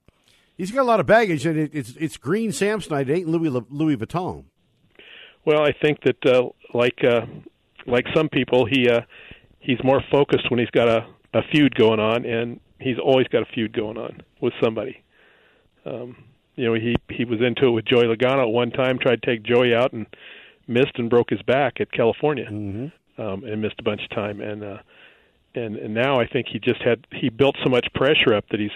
he's 0.58 0.70
got 0.70 0.82
a 0.82 0.84
lot 0.84 1.00
of 1.00 1.06
baggage, 1.06 1.46
and 1.46 1.58
it, 1.58 1.70
it's 1.74 1.94
it's 1.98 2.16
green 2.18 2.50
Samsonite. 2.50 3.08
It 3.08 3.18
ain't 3.20 3.28
Louis 3.28 3.48
Louis 3.70 3.96
Vuitton. 3.96 4.44
Well, 5.46 5.62
I 5.62 5.72
think 5.72 6.00
that 6.02 6.26
uh, 6.26 6.50
like 6.74 7.02
uh, 7.02 7.22
like 7.86 8.04
some 8.14 8.28
people, 8.28 8.66
he 8.66 8.88
uh, 8.90 9.00
he's 9.60 9.78
more 9.82 10.02
focused 10.10 10.50
when 10.50 10.58
he's 10.60 10.70
got 10.70 10.88
a, 10.88 11.06
a 11.32 11.40
feud 11.50 11.74
going 11.74 12.00
on, 12.00 12.26
and 12.26 12.60
he's 12.80 12.98
always 12.98 13.26
got 13.28 13.42
a 13.42 13.46
feud 13.54 13.72
going 13.72 13.96
on 13.96 14.22
with 14.42 14.52
somebody. 14.62 15.02
Um, 15.86 16.16
you 16.56 16.66
know, 16.66 16.74
he 16.74 16.96
he 17.08 17.24
was 17.24 17.40
into 17.40 17.66
it 17.68 17.70
with 17.70 17.86
Joey 17.86 18.04
Logano 18.04 18.42
at 18.42 18.48
one 18.52 18.70
time, 18.70 18.98
tried 18.98 19.22
to 19.22 19.26
take 19.26 19.42
Joey 19.42 19.74
out 19.74 19.92
and 19.92 20.06
missed 20.66 20.92
and 20.98 21.08
broke 21.08 21.30
his 21.30 21.40
back 21.42 21.80
at 21.80 21.90
California, 21.92 22.46
Mm-hmm. 22.50 23.22
um, 23.22 23.44
and 23.44 23.62
missed 23.62 23.76
a 23.78 23.82
bunch 23.84 24.02
of 24.02 24.10
time. 24.10 24.40
And 24.40 24.62
uh, 24.62 24.78
and 25.58 25.76
and 25.76 25.94
now 25.94 26.20
I 26.20 26.26
think 26.26 26.46
he 26.48 26.58
just 26.58 26.82
had 26.82 27.06
he 27.12 27.28
built 27.28 27.56
so 27.62 27.70
much 27.70 27.86
pressure 27.94 28.34
up 28.34 28.44
that 28.50 28.60
he's 28.60 28.70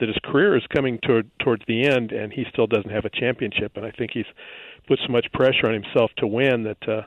that 0.00 0.08
his 0.08 0.18
career 0.24 0.56
is 0.56 0.62
coming 0.74 0.98
toward 0.98 1.30
towards 1.38 1.62
the 1.66 1.86
end, 1.86 2.12
and 2.12 2.32
he 2.32 2.44
still 2.52 2.66
doesn't 2.66 2.90
have 2.90 3.04
a 3.04 3.10
championship. 3.10 3.76
And 3.76 3.84
I 3.84 3.90
think 3.90 4.12
he's 4.12 4.26
put 4.86 4.98
so 5.06 5.12
much 5.12 5.26
pressure 5.32 5.66
on 5.66 5.74
himself 5.74 6.10
to 6.18 6.26
win 6.26 6.64
that 6.64 6.88
uh, 6.88 7.02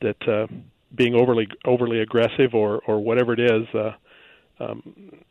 that 0.00 0.28
uh, 0.28 0.46
being 0.94 1.14
overly 1.14 1.48
overly 1.64 2.00
aggressive 2.00 2.54
or 2.54 2.80
or 2.86 3.00
whatever 3.00 3.32
it 3.32 3.40
is 3.40 3.66
uh, 3.74 3.92
um, 4.60 5.22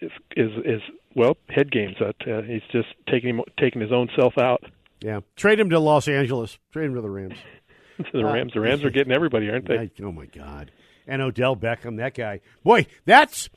is 0.00 0.10
is 0.36 0.50
is 0.64 0.82
well 1.14 1.36
head 1.48 1.70
games. 1.70 1.96
That 2.00 2.16
uh, 2.26 2.42
he's 2.42 2.62
just 2.72 2.88
taking 3.08 3.30
him, 3.30 3.42
taking 3.58 3.80
his 3.80 3.92
own 3.92 4.08
self 4.18 4.38
out. 4.38 4.64
Yeah, 5.00 5.20
trade 5.36 5.60
him 5.60 5.70
to 5.70 5.78
Los 5.78 6.08
Angeles. 6.08 6.58
Trade 6.72 6.86
him 6.86 6.94
to 6.94 7.00
the 7.00 7.10
Rams. 7.10 7.36
to 7.98 8.04
the 8.12 8.24
Rams. 8.24 8.52
The 8.52 8.60
Rams 8.60 8.84
are 8.84 8.90
getting 8.90 9.12
everybody, 9.12 9.48
aren't 9.50 9.68
they? 9.68 9.90
Oh 10.02 10.12
my 10.12 10.26
God! 10.26 10.70
And 11.06 11.22
Odell 11.22 11.56
Beckham, 11.56 11.96
that 11.96 12.14
guy. 12.14 12.40
Boy, 12.62 12.86
that's 13.04 13.48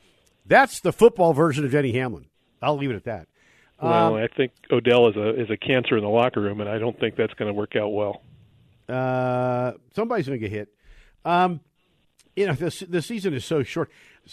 that's 0.45 0.79
the 0.79 0.91
football 0.91 1.33
version 1.33 1.65
of 1.65 1.71
Denny 1.71 1.91
Hamlin. 1.93 2.25
I'll 2.61 2.77
leave 2.77 2.91
it 2.91 2.95
at 2.95 3.03
that. 3.05 3.27
Well, 3.81 4.15
um, 4.15 4.23
I 4.23 4.27
think 4.27 4.53
Odell 4.71 5.09
is 5.09 5.15
a 5.15 5.41
is 5.41 5.49
a 5.49 5.57
cancer 5.57 5.97
in 5.97 6.03
the 6.03 6.09
locker 6.09 6.41
room, 6.41 6.61
and 6.61 6.69
I 6.69 6.77
don't 6.77 6.97
think 6.99 7.15
that's 7.15 7.33
going 7.33 7.49
to 7.49 7.53
work 7.53 7.75
out 7.75 7.89
well. 7.89 8.21
Uh, 8.87 9.73
somebody's 9.95 10.27
going 10.27 10.39
to 10.39 10.49
get 10.49 10.55
hit. 10.55 10.69
Um, 11.25 11.59
you 12.35 12.47
know, 12.47 12.53
the 12.53 12.85
the 12.89 13.01
season 13.01 13.33
is 13.33 13.45
so 13.45 13.63
short. 13.63 13.91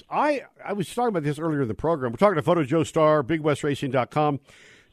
I 0.08 0.42
I 0.64 0.72
was 0.72 0.92
talking 0.94 1.08
about 1.08 1.24
this 1.24 1.38
earlier 1.38 1.62
in 1.62 1.68
the 1.68 1.74
program. 1.74 2.12
We're 2.12 2.18
talking 2.18 2.36
to 2.36 2.42
Photo 2.42 2.62
Joe 2.64 2.84
Star, 2.84 3.22
BigWestRacing.com. 3.22 4.40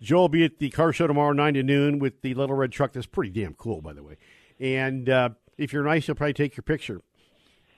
Joe 0.01 0.17
will 0.17 0.29
be 0.29 0.43
at 0.45 0.59
the 0.59 0.69
car 0.69 0.93
show 0.93 1.07
tomorrow, 1.07 1.33
9 1.33 1.55
to 1.55 1.63
noon, 1.63 1.99
with 1.99 2.21
the 2.21 2.33
little 2.35 2.55
red 2.55 2.71
truck. 2.71 2.93
That's 2.93 3.07
pretty 3.07 3.31
damn 3.31 3.55
cool, 3.55 3.81
by 3.81 3.93
the 3.93 4.03
way. 4.03 4.17
And 4.59 5.09
uh, 5.09 5.29
if 5.57 5.73
you're 5.73 5.83
nice, 5.83 6.05
he'll 6.05 6.15
probably 6.15 6.33
take 6.33 6.55
your 6.55 6.63
picture. 6.63 7.01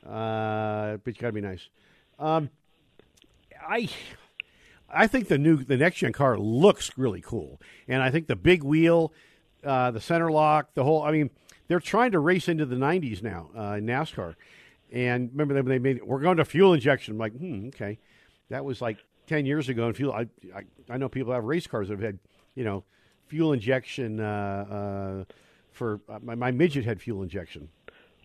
Uh, 0.05 0.97
but 1.03 1.15
you 1.15 1.21
got 1.21 1.27
to 1.27 1.33
be 1.33 1.41
nice. 1.41 1.67
Um, 2.17 2.49
I 3.61 3.89
I 4.91 5.07
think 5.07 5.27
the 5.27 5.37
new 5.37 5.63
the 5.63 5.77
next 5.77 5.97
gen 5.97 6.13
car 6.13 6.37
looks 6.37 6.97
really 6.97 7.21
cool, 7.21 7.61
and 7.87 8.01
I 8.01 8.09
think 8.09 8.27
the 8.27 8.35
big 8.35 8.63
wheel, 8.63 9.13
uh, 9.63 9.91
the 9.91 10.01
center 10.01 10.31
lock, 10.31 10.73
the 10.73 10.83
whole. 10.83 11.03
I 11.03 11.11
mean, 11.11 11.29
they're 11.67 11.79
trying 11.79 12.11
to 12.11 12.19
race 12.19 12.47
into 12.47 12.65
the 12.65 12.75
'90s 12.75 13.21
now 13.21 13.49
uh, 13.57 13.75
in 13.75 13.85
NASCAR. 13.85 14.35
And 14.91 15.29
remember 15.31 15.53
they, 15.53 15.61
they 15.61 15.79
made 15.79 16.03
we're 16.03 16.19
going 16.19 16.37
to 16.37 16.45
fuel 16.45 16.73
injection. 16.73 17.13
I'm 17.13 17.19
like, 17.19 17.33
hmm, 17.33 17.67
okay, 17.67 17.99
that 18.49 18.65
was 18.65 18.81
like 18.81 18.97
ten 19.27 19.45
years 19.45 19.69
ago. 19.69 19.87
And 19.87 19.95
fuel, 19.95 20.13
I, 20.13 20.27
I, 20.55 20.63
I 20.89 20.97
know 20.97 21.09
people 21.09 21.33
have 21.33 21.43
race 21.43 21.67
cars 21.67 21.89
that 21.89 21.95
have 21.95 22.03
had, 22.03 22.19
you 22.55 22.63
know, 22.63 22.83
fuel 23.27 23.53
injection. 23.53 24.19
Uh, 24.19 25.25
uh, 25.29 25.33
for 25.71 26.01
uh, 26.09 26.19
my, 26.21 26.35
my 26.35 26.51
midget 26.51 26.83
had 26.83 27.01
fuel 27.01 27.23
injection. 27.23 27.69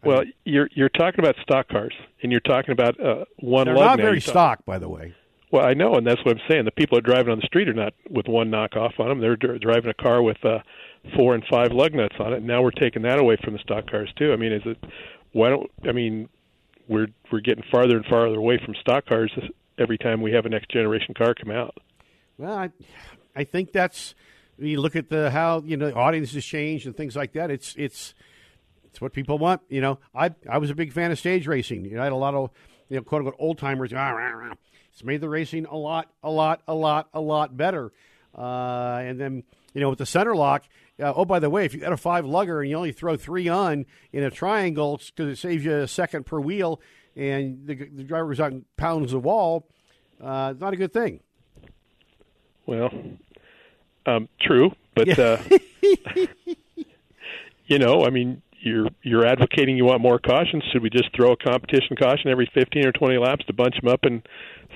Well, 0.07 0.21
I 0.21 0.25
mean, 0.25 0.33
you're 0.45 0.69
you're 0.73 0.89
talking 0.89 1.21
about 1.21 1.37
stock 1.43 1.69
cars, 1.69 1.95
and 2.23 2.31
you're 2.31 2.41
talking 2.41 2.73
about 2.73 3.01
uh, 3.01 3.25
one. 3.39 3.67
They're 3.67 3.75
lug 3.75 3.85
not 3.85 3.99
very 3.99 4.21
stock, 4.21 4.65
by 4.65 4.79
the 4.79 4.89
way. 4.89 5.15
Well, 5.51 5.65
I 5.65 5.75
know, 5.75 5.95
and 5.95 6.07
that's 6.07 6.25
what 6.25 6.37
I'm 6.37 6.43
saying. 6.49 6.65
The 6.65 6.73
people 6.73 6.97
that 6.99 7.09
are 7.09 7.13
driving 7.13 7.31
on 7.31 7.39
the 7.39 7.47
street 7.47 7.69
are 7.69 7.75
not 7.75 7.95
with 8.11 8.27
one 8.27 8.51
knockoff 8.51 8.99
on 8.99 9.09
them. 9.09 9.21
They're 9.21 9.37
dr- 9.37 9.61
driving 9.61 9.89
a 9.91 9.95
car 9.95 10.21
with 10.21 10.45
uh, 10.45 10.59
four 11.15 11.35
and 11.35 11.45
five 11.49 11.71
lug 11.71 11.95
nuts 11.95 12.17
on 12.19 12.33
it. 12.33 12.39
And 12.39 12.47
now 12.47 12.61
we're 12.63 12.73
taking 12.73 13.03
that 13.03 13.21
away 13.21 13.37
from 13.43 13.53
the 13.53 13.61
stock 13.61 13.89
cars 13.89 14.13
too. 14.17 14.33
I 14.33 14.37
mean, 14.37 14.53
is 14.53 14.63
it? 14.65 14.83
Why 15.33 15.51
don't? 15.51 15.71
I 15.87 15.93
mean, 15.93 16.29
we're 16.89 17.09
we're 17.31 17.41
getting 17.41 17.65
farther 17.71 17.97
and 17.97 18.07
farther 18.07 18.37
away 18.37 18.61
from 18.65 18.75
stock 18.81 19.07
cars 19.07 19.33
every 19.79 19.99
time 19.99 20.23
we 20.23 20.33
have 20.33 20.47
a 20.47 20.49
next 20.49 20.71
generation 20.71 21.15
car 21.15 21.35
come 21.35 21.51
out. 21.51 21.77
Well, 22.37 22.57
I, 22.57 22.71
I 23.37 23.45
think 23.45 23.73
that's 23.73 24.15
you 24.59 24.81
look 24.81 24.97
at 24.97 25.09
the 25.09 25.31
how 25.31 25.63
you 25.65 25.77
know 25.77 25.91
the 25.91 25.95
audiences 25.95 26.45
change 26.45 26.87
and 26.87 26.97
things 26.97 27.17
like 27.17 27.33
that. 27.33 27.51
It's 27.51 27.75
it's 27.77 28.15
it's 28.95 29.01
what 29.01 29.13
people 29.13 29.39
want. 29.39 29.61
You 29.69 29.81
know, 29.81 29.99
I 30.15 30.31
I 30.49 30.59
was 30.59 30.71
a 30.71 30.75
big 30.75 30.93
fan 30.93 31.11
of 31.11 31.19
stage 31.19 31.49
racing. 31.49 31.85
You 31.85 31.97
know, 31.97 32.01
I 32.03 32.05
had 32.05 32.13
a 32.13 32.17
lot 32.17 32.35
of 32.37 32.51
you 32.89 32.97
know 32.97 33.03
quote 33.03 33.23
unquote 33.23 33.35
old 33.41 33.59
timers. 33.59 33.91
It's 33.93 35.03
made 35.03 35.21
the 35.21 35.29
racing 35.29 35.67
a 35.67 35.77
lot, 35.77 36.13
a 36.23 36.31
lot, 36.31 36.63
a 36.69 36.75
lot, 36.75 37.09
a 37.13 37.21
lot 37.21 37.57
better. 37.57 37.91
Uh, 38.39 38.99
and 39.05 39.19
then 39.21 39.43
you 39.73 39.81
know 39.81 39.91
with 39.91 39.99
the 39.99 40.07
center 40.07 40.37
lock. 40.37 40.63
Uh, 41.03 41.13
oh, 41.17 41.25
by 41.25 41.41
the 41.41 41.51
way, 41.51 41.65
if 41.65 41.75
you 41.75 41.81
got 41.81 41.93
a 41.93 41.97
five 41.97 42.25
lugger 42.25 42.61
and 42.61 42.71
you 42.71 42.77
only 42.77 42.93
throw 42.93 43.17
three 43.17 43.49
on 43.49 43.85
in 44.13 44.23
a 44.23 44.31
triangle 44.31 45.01
because 45.17 45.29
it 45.33 45.37
saves 45.41 45.65
you 45.65 45.75
a 45.75 45.89
second 45.89 46.25
per 46.25 46.39
wheel, 46.39 46.81
and 47.17 47.67
the, 47.67 47.75
the 47.75 48.05
driver's 48.05 48.39
on 48.39 48.65
pounds 48.77 49.13
of 49.13 49.25
wall, 49.25 49.67
uh, 50.23 50.51
it's 50.53 50.61
not 50.61 50.73
a 50.73 50.77
good 50.77 50.93
thing. 50.93 51.19
Well, 52.65 52.91
um, 54.07 54.29
true, 54.41 54.71
but 54.95 55.09
Yeah. 55.09 55.43
uh, 55.43 55.59
you 57.67 57.79
know, 57.81 58.05
I 58.05 58.11
mean, 58.11 58.41
you're 58.65 58.89
you're 59.03 59.27
advocating 59.27 59.77
you 59.77 59.85
want 59.85 60.01
more 60.01 60.19
caution. 60.19 60.63
Should 60.73 60.83
we 60.83 60.91
just 60.91 61.15
throw 61.15 61.33
a 61.33 61.37
competition 61.37 61.97
caution 61.97 62.31
every 62.31 62.51
15 62.55 62.87
or 62.87 62.93
20 62.93 63.19
laps 63.19 63.45
to 63.47 63.53
bunch 63.53 63.77
them 63.81 63.93
up 63.93 64.01
and 64.05 64.27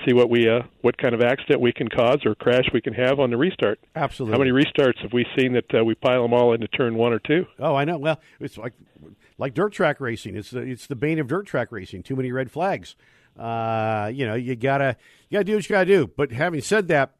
see 0.07 0.13
what 0.13 0.31
we 0.31 0.49
uh, 0.49 0.63
what 0.83 0.99
kind 0.99 1.15
of 1.15 1.23
accident 1.23 1.61
we 1.61 1.73
can 1.73 1.89
cause 1.89 2.19
or 2.25 2.35
crash 2.35 2.65
we 2.73 2.81
can 2.81 2.95
have 2.95 3.19
on 3.19 3.31
the 3.31 3.37
restart? 3.37 3.81
Absolutely. 3.97 4.33
How 4.33 4.39
many 4.39 4.51
restarts 4.51 5.01
have 5.03 5.13
we 5.13 5.27
seen 5.37 5.55
that 5.55 5.75
uh, 5.75 5.85
we 5.85 5.95
pile 5.95 6.23
them 6.23 6.33
all 6.33 6.53
into 6.53 6.69
turn 6.69 6.97
one 6.97 7.13
or 7.13 7.19
two? 7.19 7.47
Oh, 7.59 7.75
I 7.75 7.85
know. 7.85 7.99
Well, 7.99 8.21
it's 8.41 8.59
like 8.59 8.75
like 9.39 9.55
dirt 9.55 9.73
track 9.73 10.01
racing. 10.01 10.37
It's 10.37 10.51
the 10.51 10.61
it's 10.61 10.87
the 10.87 10.97
bane 10.97 11.19
of 11.19 11.27
dirt 11.27 11.47
track 11.47 11.73
racing. 11.73 12.03
Too 12.03 12.17
many 12.17 12.31
red 12.31 12.51
flags. 12.51 12.95
Uh, 13.39 14.11
you 14.13 14.27
know, 14.27 14.35
you 14.35 14.55
gotta 14.57 14.97
you 15.29 15.37
gotta 15.37 15.45
do 15.45 15.55
what 15.55 15.69
you 15.69 15.73
gotta 15.73 15.87
do. 15.87 16.07
But 16.07 16.33
having 16.33 16.61
said 16.61 16.89
that, 16.89 17.15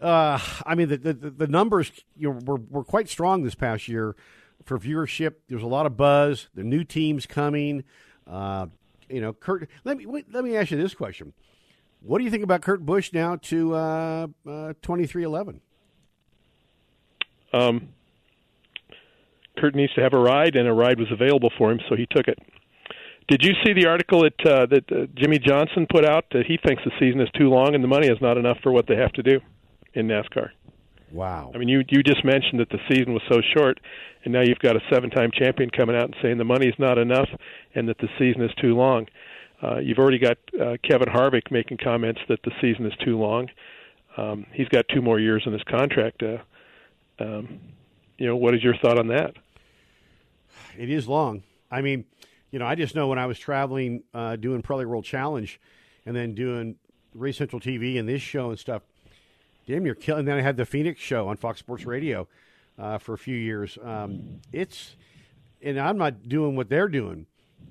uh, 0.00 0.38
I 0.64 0.74
mean 0.74 0.88
the, 0.88 0.98
the 0.98 1.12
the 1.14 1.46
numbers 1.46 1.90
you 2.16 2.32
know 2.32 2.38
were 2.44 2.60
were 2.70 2.84
quite 2.84 3.08
strong 3.08 3.42
this 3.42 3.54
past 3.54 3.88
year 3.88 4.14
for 4.64 4.78
viewership. 4.78 5.34
There's 5.48 5.62
a 5.62 5.68
lot 5.68 5.86
of 5.86 5.96
buzz. 5.96 6.48
The 6.54 6.64
new 6.64 6.84
teams 6.84 7.26
coming. 7.26 7.84
Uh, 8.26 8.66
you 9.08 9.20
know, 9.20 9.32
Kurt. 9.32 9.68
Let 9.84 9.96
me 9.96 10.06
wait, 10.06 10.32
let 10.32 10.44
me 10.44 10.56
ask 10.56 10.70
you 10.70 10.76
this 10.76 10.94
question: 10.94 11.32
What 12.00 12.18
do 12.18 12.24
you 12.24 12.30
think 12.30 12.44
about 12.44 12.62
Kurt 12.62 12.84
Busch 12.84 13.12
now 13.12 13.36
to 13.36 13.74
uh, 13.74 14.26
uh, 14.48 14.72
twenty 14.82 15.06
three 15.06 15.24
eleven? 15.24 15.60
Um, 17.52 17.90
Kurt 19.58 19.74
needs 19.74 19.92
to 19.94 20.00
have 20.00 20.14
a 20.14 20.18
ride, 20.18 20.56
and 20.56 20.66
a 20.66 20.72
ride 20.72 20.98
was 20.98 21.10
available 21.12 21.52
for 21.58 21.70
him, 21.70 21.80
so 21.88 21.96
he 21.96 22.06
took 22.06 22.26
it. 22.26 22.38
Did 23.28 23.44
you 23.44 23.52
see 23.64 23.72
the 23.72 23.86
article 23.86 24.22
that 24.22 24.46
uh, 24.46 24.66
that 24.66 24.90
uh, 24.90 25.06
Jimmie 25.14 25.38
Johnson 25.38 25.86
put 25.90 26.04
out 26.04 26.24
that 26.32 26.46
he 26.46 26.58
thinks 26.66 26.82
the 26.84 26.90
season 26.98 27.20
is 27.20 27.28
too 27.36 27.48
long 27.48 27.74
and 27.74 27.82
the 27.82 27.88
money 27.88 28.08
is 28.08 28.18
not 28.20 28.36
enough 28.36 28.58
for 28.62 28.72
what 28.72 28.86
they 28.86 28.96
have 28.96 29.12
to 29.12 29.22
do 29.22 29.40
in 29.94 30.08
NASCAR? 30.08 30.50
Wow. 31.12 31.52
I 31.54 31.58
mean, 31.58 31.68
you 31.68 31.82
you 31.88 32.02
just 32.02 32.24
mentioned 32.24 32.60
that 32.60 32.70
the 32.70 32.78
season 32.88 33.12
was 33.12 33.22
so 33.28 33.40
short, 33.56 33.80
and 34.24 34.32
now 34.32 34.40
you've 34.40 34.58
got 34.58 34.76
a 34.76 34.80
seven-time 34.90 35.30
champion 35.32 35.68
coming 35.70 35.94
out 35.94 36.04
and 36.04 36.16
saying 36.22 36.38
the 36.38 36.44
money 36.44 36.66
is 36.66 36.74
not 36.78 36.96
enough 36.96 37.28
and 37.74 37.88
that 37.88 37.98
the 37.98 38.08
season 38.18 38.42
is 38.42 38.50
too 38.60 38.74
long. 38.74 39.06
Uh, 39.62 39.78
you've 39.78 39.98
already 39.98 40.18
got 40.18 40.38
uh, 40.60 40.76
Kevin 40.82 41.08
Harvick 41.08 41.50
making 41.50 41.78
comments 41.78 42.20
that 42.28 42.40
the 42.44 42.50
season 42.60 42.86
is 42.86 42.94
too 43.04 43.18
long. 43.18 43.48
Um, 44.16 44.46
he's 44.52 44.68
got 44.68 44.86
two 44.88 45.02
more 45.02 45.20
years 45.20 45.42
in 45.46 45.52
his 45.52 45.62
contract. 45.64 46.22
Uh, 46.22 46.38
um, 47.20 47.60
you 48.18 48.26
know, 48.26 48.36
what 48.36 48.54
is 48.54 48.62
your 48.62 48.76
thought 48.78 48.98
on 48.98 49.08
that? 49.08 49.34
It 50.78 50.90
is 50.90 51.06
long. 51.06 51.42
I 51.70 51.82
mean, 51.82 52.04
you 52.50 52.58
know, 52.58 52.66
I 52.66 52.74
just 52.74 52.94
know 52.94 53.08
when 53.08 53.18
I 53.18 53.26
was 53.26 53.38
traveling, 53.38 54.02
uh, 54.12 54.36
doing 54.36 54.62
Pirelli 54.62 54.86
World 54.86 55.04
Challenge, 55.04 55.60
and 56.06 56.16
then 56.16 56.34
doing 56.34 56.76
Race 57.14 57.36
Central 57.36 57.60
TV 57.60 57.98
and 57.98 58.08
this 58.08 58.22
show 58.22 58.50
and 58.50 58.58
stuff. 58.58 58.82
Damn, 59.66 59.86
you're 59.86 59.94
killing. 59.94 60.24
Then 60.24 60.38
I 60.38 60.42
had 60.42 60.56
the 60.56 60.66
Phoenix 60.66 61.00
show 61.00 61.28
on 61.28 61.36
Fox 61.36 61.60
Sports 61.60 61.84
Radio 61.84 62.26
uh, 62.78 62.98
for 62.98 63.14
a 63.14 63.18
few 63.18 63.36
years. 63.36 63.78
Um, 63.82 64.40
it's, 64.52 64.96
and 65.62 65.78
I'm 65.78 65.98
not 65.98 66.28
doing 66.28 66.56
what 66.56 66.68
they're 66.68 66.88
doing, 66.88 67.26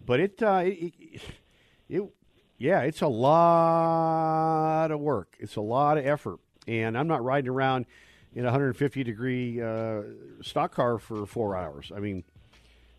but 0.05 0.19
it, 0.19 0.41
uh, 0.41 0.63
it, 0.63 0.93
it, 1.89 2.03
yeah, 2.57 2.81
it's 2.81 3.01
a 3.01 3.07
lot 3.07 4.91
of 4.91 4.99
work. 4.99 5.35
It's 5.39 5.55
a 5.55 5.61
lot 5.61 5.97
of 5.97 6.05
effort, 6.05 6.39
and 6.67 6.97
I'm 6.97 7.07
not 7.07 7.23
riding 7.23 7.49
around 7.49 7.87
in 8.33 8.43
a 8.43 8.47
150 8.47 9.03
degree 9.03 9.61
uh, 9.61 10.01
stock 10.41 10.73
car 10.73 10.97
for 10.97 11.25
four 11.25 11.57
hours. 11.57 11.91
I 11.93 11.99
mean, 11.99 12.23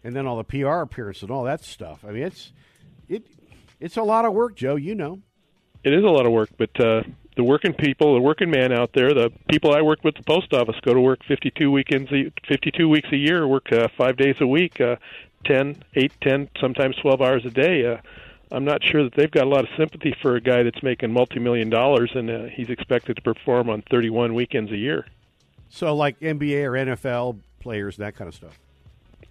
and 0.05 0.15
then 0.15 0.27
all 0.27 0.37
the 0.37 0.45
PR 0.45 0.81
appearances 0.81 1.23
and 1.23 1.31
all 1.31 1.45
that 1.45 1.65
stuff. 1.65 2.05
I 2.07 2.11
mean, 2.11 2.25
it's 2.25 2.53
it 3.09 3.27
it's 3.81 3.97
a 3.97 4.03
lot 4.03 4.25
of 4.25 4.33
work, 4.33 4.57
Joe. 4.57 4.77
You 4.77 4.95
know. 4.95 5.21
It 5.85 5.93
is 5.93 6.05
a 6.05 6.09
lot 6.09 6.27
of 6.27 6.33
work, 6.33 6.51
but 6.57 6.79
uh, 6.79 7.03
the 7.37 7.45
working 7.45 7.73
people, 7.73 8.15
the 8.15 8.21
working 8.21 8.51
man 8.51 8.73
out 8.73 8.91
there, 8.95 9.15
the 9.15 9.31
people 9.51 9.75
I 9.75 9.81
work 9.83 10.05
with 10.05 10.17
at 10.17 10.25
the 10.25 10.33
post 10.33 10.53
office 10.53 10.77
go 10.83 10.93
to 10.95 11.01
work 11.01 11.21
52 11.27 11.71
weekends, 11.71 12.11
a, 12.13 12.31
52 12.47 12.89
weeks 12.89 13.09
a 13.13 13.17
year, 13.17 13.47
work 13.47 13.73
uh, 13.73 13.89
five 13.97 14.17
days 14.17 14.37
a 14.41 14.47
week, 14.47 14.81
uh, 14.81 14.97
10, 15.47 15.83
8, 15.95 16.13
10, 16.21 16.49
sometimes 16.61 16.97
12 16.97 17.21
hours 17.23 17.45
a 17.45 17.51
day. 17.51 17.87
Uh, 17.87 17.97
I'm 18.51 18.65
not 18.65 18.83
sure 18.85 19.03
that 19.05 19.15
they've 19.17 19.31
got 19.31 19.45
a 19.47 19.49
lot 19.49 19.61
of 19.65 19.71
sympathy 19.79 20.15
for 20.21 20.37
a 20.37 20.41
guy 20.41 20.63
that's 20.63 20.83
making 20.83 21.11
multi-million 21.13 21.71
dollars 21.71 22.11
and 22.15 22.29
uh, 22.31 22.43
he's 22.45 22.69
expected 22.69 23.17
to 23.17 23.23
perform 23.23 23.71
on 23.71 23.83
31 23.91 24.35
weekends 24.35 24.71
a 24.71 24.77
year. 24.77 25.07
So, 25.71 25.95
like 25.95 26.21
NBA 26.21 26.65
or 26.65 26.73
NFL 26.73 27.39
players, 27.61 27.97
that 27.97 28.15
kind 28.15 28.29
of 28.29 28.35
stuff. 28.35 28.59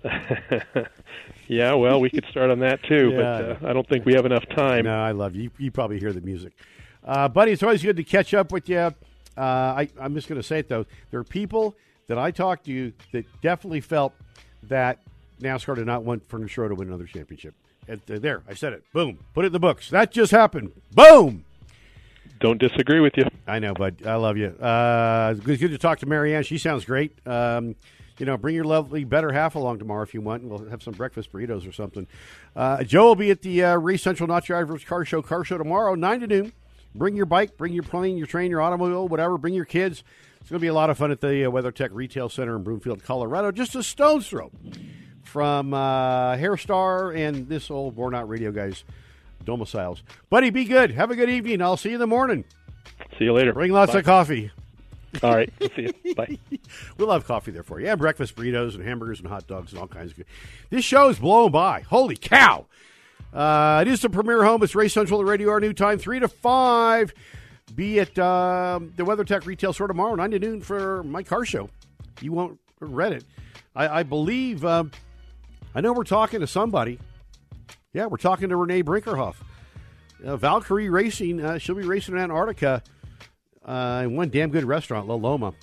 yeah, 1.47 1.73
well, 1.73 2.01
we 2.01 2.09
could 2.09 2.25
start 2.31 2.49
on 2.49 2.59
that 2.59 2.81
too, 2.83 3.11
Yeah. 3.13 3.17
but 3.17 3.63
uh, 3.63 3.69
I 3.69 3.73
don't 3.73 3.87
think 3.87 4.05
we 4.05 4.13
have 4.15 4.25
enough 4.25 4.47
time. 4.55 4.85
No, 4.85 4.99
I 4.99 5.11
love 5.11 5.35
you. 5.35 5.51
You 5.59 5.69
probably 5.69 5.99
hear 5.99 6.13
the 6.13 6.21
music, 6.21 6.53
uh, 7.03 7.27
buddy. 7.27 7.51
It's 7.51 7.63
always 7.63 7.83
good 7.83 7.97
to 7.97 8.03
catch 8.03 8.33
up 8.33 8.51
with 8.51 8.69
you. 8.69 8.77
Uh, 8.77 8.93
I, 9.37 9.89
I'm 9.99 10.13
just 10.13 10.27
going 10.27 10.39
to 10.39 10.47
say 10.47 10.59
it 10.59 10.67
though. 10.67 10.85
There 11.09 11.19
are 11.19 11.23
people 11.23 11.75
that 12.07 12.17
I 12.17 12.31
talked 12.31 12.65
to 12.65 12.93
that 13.13 13.25
definitely 13.41 13.81
felt 13.81 14.13
that 14.63 14.99
NASCAR 15.41 15.75
did 15.75 15.85
not 15.85 16.03
want 16.03 16.27
Furniture 16.29 16.61
Row 16.61 16.69
to 16.69 16.75
win 16.75 16.87
another 16.87 17.05
championship. 17.05 17.55
And, 17.87 18.01
there, 18.05 18.43
I 18.47 18.53
said 18.53 18.73
it. 18.73 18.83
Boom. 18.93 19.19
Put 19.33 19.45
it 19.45 19.47
in 19.47 19.53
the 19.53 19.59
books. 19.59 19.89
That 19.89 20.11
just 20.11 20.31
happened. 20.31 20.71
Boom. 20.93 21.45
Don't 22.39 22.59
disagree 22.59 22.99
with 22.99 23.13
you. 23.17 23.25
I 23.47 23.59
know, 23.59 23.73
bud. 23.73 24.05
I 24.05 24.15
love 24.15 24.37
you. 24.37 24.47
Uh, 24.47 25.33
good, 25.33 25.59
good 25.59 25.71
to 25.71 25.77
talk 25.77 25.99
to 25.99 26.05
Marianne. 26.05 26.43
She 26.43 26.57
sounds 26.57 26.85
great. 26.85 27.15
Um, 27.27 27.75
you 28.17 28.25
know, 28.25 28.37
bring 28.37 28.55
your 28.55 28.65
lovely 28.65 29.03
better 29.03 29.31
half 29.31 29.55
along 29.55 29.79
tomorrow 29.79 30.03
if 30.03 30.13
you 30.13 30.21
want. 30.21 30.43
and 30.43 30.51
We'll 30.51 30.69
have 30.69 30.83
some 30.83 30.93
breakfast 30.93 31.31
burritos 31.31 31.67
or 31.67 31.71
something. 31.71 32.07
Uh, 32.55 32.83
Joe 32.83 33.05
will 33.07 33.15
be 33.15 33.31
at 33.31 33.41
the 33.41 33.63
uh, 33.63 33.75
Race 33.77 34.03
Central 34.03 34.27
Not 34.27 34.45
Drivers 34.45 34.83
Car 34.83 35.05
Show 35.05 35.21
Car 35.21 35.43
Show 35.43 35.57
tomorrow, 35.57 35.95
nine 35.95 36.19
to 36.21 36.27
noon. 36.27 36.53
Bring 36.93 37.15
your 37.15 37.25
bike, 37.25 37.57
bring 37.57 37.73
your 37.73 37.83
plane, 37.83 38.17
your 38.17 38.27
train, 38.27 38.51
your 38.51 38.61
automobile, 38.61 39.07
whatever. 39.07 39.37
Bring 39.37 39.53
your 39.53 39.65
kids. 39.65 40.03
It's 40.41 40.49
going 40.49 40.59
to 40.59 40.63
be 40.63 40.67
a 40.67 40.73
lot 40.73 40.89
of 40.89 40.97
fun 40.97 41.11
at 41.11 41.21
the 41.21 41.45
uh, 41.45 41.51
WeatherTech 41.51 41.89
Retail 41.91 42.27
Center 42.27 42.55
in 42.55 42.63
Broomfield, 42.63 43.03
Colorado, 43.03 43.51
just 43.51 43.75
a 43.75 43.83
stone's 43.83 44.27
throw 44.27 44.51
from 45.23 45.73
uh, 45.73 46.35
Hairstar 46.35 47.15
and 47.15 47.47
this 47.47 47.69
old 47.71 47.95
Born 47.95 48.15
Out 48.15 48.27
Radio 48.27 48.51
guy's 48.51 48.83
domiciles. 49.45 50.03
Buddy, 50.29 50.49
be 50.49 50.65
good. 50.65 50.91
Have 50.91 51.11
a 51.11 51.15
good 51.15 51.29
evening. 51.29 51.61
I'll 51.61 51.77
see 51.77 51.89
you 51.89 51.95
in 51.95 51.99
the 52.01 52.07
morning. 52.07 52.43
See 53.17 53.25
you 53.25 53.33
later. 53.33 53.53
Bring 53.53 53.71
lots 53.71 53.93
Bye. 53.93 53.99
of 53.99 54.05
coffee. 54.05 54.51
All 55.23 55.35
right. 55.35 55.51
See 55.75 55.91
you. 56.03 56.15
Bye. 56.15 56.37
We'll 56.97 57.11
have 57.11 57.25
coffee 57.25 57.51
there 57.51 57.63
for 57.63 57.79
you. 57.81 57.87
And 57.87 57.99
breakfast 57.99 58.35
burritos 58.35 58.75
and 58.75 58.83
hamburgers 58.83 59.19
and 59.19 59.27
hot 59.27 59.45
dogs 59.45 59.73
and 59.73 59.81
all 59.81 59.87
kinds 59.87 60.11
of 60.11 60.17
good. 60.17 60.25
This 60.69 60.85
show 60.85 61.09
is 61.09 61.19
blown 61.19 61.51
by. 61.51 61.81
Holy 61.81 62.15
cow. 62.15 62.67
Uh, 63.33 63.79
it 63.81 63.87
is 63.87 64.01
the 64.01 64.09
premier 64.09 64.43
home. 64.43 64.61
It's 64.63 64.75
Race 64.75 64.93
Central, 64.93 65.19
the 65.19 65.25
radio, 65.25 65.49
our 65.51 65.59
new 65.59 65.73
time, 65.73 65.97
3 65.97 66.19
to 66.19 66.27
5. 66.27 67.13
Be 67.75 67.99
at 67.99 68.19
um, 68.19 68.93
the 68.97 69.03
WeatherTech 69.03 69.45
retail 69.45 69.71
store 69.71 69.87
tomorrow, 69.87 70.15
9 70.15 70.31
to 70.31 70.39
noon 70.39 70.61
for 70.61 71.03
my 71.03 71.23
car 71.23 71.45
show. 71.45 71.69
You 72.19 72.33
won't 72.33 72.59
regret 72.79 73.13
it. 73.13 73.23
I, 73.75 73.99
I 73.99 74.03
believe, 74.03 74.65
um, 74.65 74.91
I 75.73 75.79
know 75.79 75.93
we're 75.93 76.03
talking 76.03 76.41
to 76.41 76.47
somebody. 76.47 76.99
Yeah, 77.93 78.07
we're 78.07 78.17
talking 78.17 78.49
to 78.49 78.57
Renee 78.57 78.83
Brinkerhoff. 78.83 79.35
Uh, 80.25 80.35
Valkyrie 80.35 80.89
Racing, 80.89 81.41
uh, 81.43 81.57
she'll 81.57 81.75
be 81.75 81.83
racing 81.83 82.15
in 82.15 82.21
Antarctica 82.21 82.83
uh, 83.65 84.01
in 84.03 84.15
one 84.15 84.29
damn 84.29 84.49
good 84.49 84.65
restaurant, 84.65 85.07
La 85.07 85.15
Loma. 85.15 85.53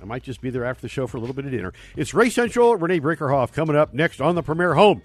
I 0.00 0.04
might 0.04 0.24
just 0.24 0.40
be 0.40 0.50
there 0.50 0.64
after 0.64 0.82
the 0.82 0.88
show 0.88 1.06
for 1.06 1.16
a 1.16 1.20
little 1.20 1.34
bit 1.34 1.44
of 1.44 1.52
dinner. 1.52 1.72
It's 1.96 2.12
Race 2.12 2.34
Central, 2.34 2.74
Renee 2.76 3.00
Brinkerhoff 3.00 3.52
coming 3.52 3.76
up 3.76 3.94
next 3.94 4.20
on 4.20 4.34
the 4.34 4.42
Premier 4.42 4.74
Home 4.74 5.02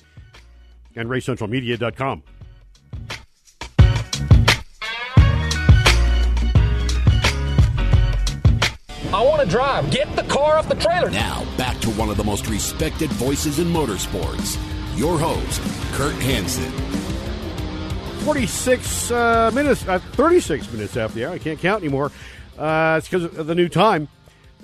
and 0.97 1.09
RaceCentralMedia.com. 1.09 2.23
I 9.13 9.23
want 9.23 9.41
to 9.41 9.47
drive. 9.47 9.89
Get 9.89 10.13
the 10.15 10.23
car 10.23 10.57
off 10.57 10.67
the 10.67 10.75
trailer. 10.75 11.09
Now, 11.09 11.45
back 11.55 11.79
to 11.79 11.89
one 11.91 12.09
of 12.09 12.17
the 12.17 12.23
most 12.23 12.47
respected 12.47 13.09
voices 13.11 13.59
in 13.59 13.67
motorsports. 13.67 14.57
Your 14.97 15.17
host, 15.17 15.61
Kurt 15.93 16.15
Hansen. 16.15 16.71
46 18.25 19.11
uh, 19.11 19.51
minutes, 19.53 19.87
uh, 19.87 19.99
36 19.99 20.71
minutes 20.73 20.97
after 20.97 21.15
the 21.15 21.25
hour. 21.25 21.35
I 21.35 21.37
can't 21.37 21.59
count 21.59 21.81
anymore. 21.81 22.11
Uh, 22.57 22.95
it's 22.97 23.07
because 23.07 23.23
of 23.23 23.47
the 23.47 23.55
new 23.55 23.69
time. 23.69 24.09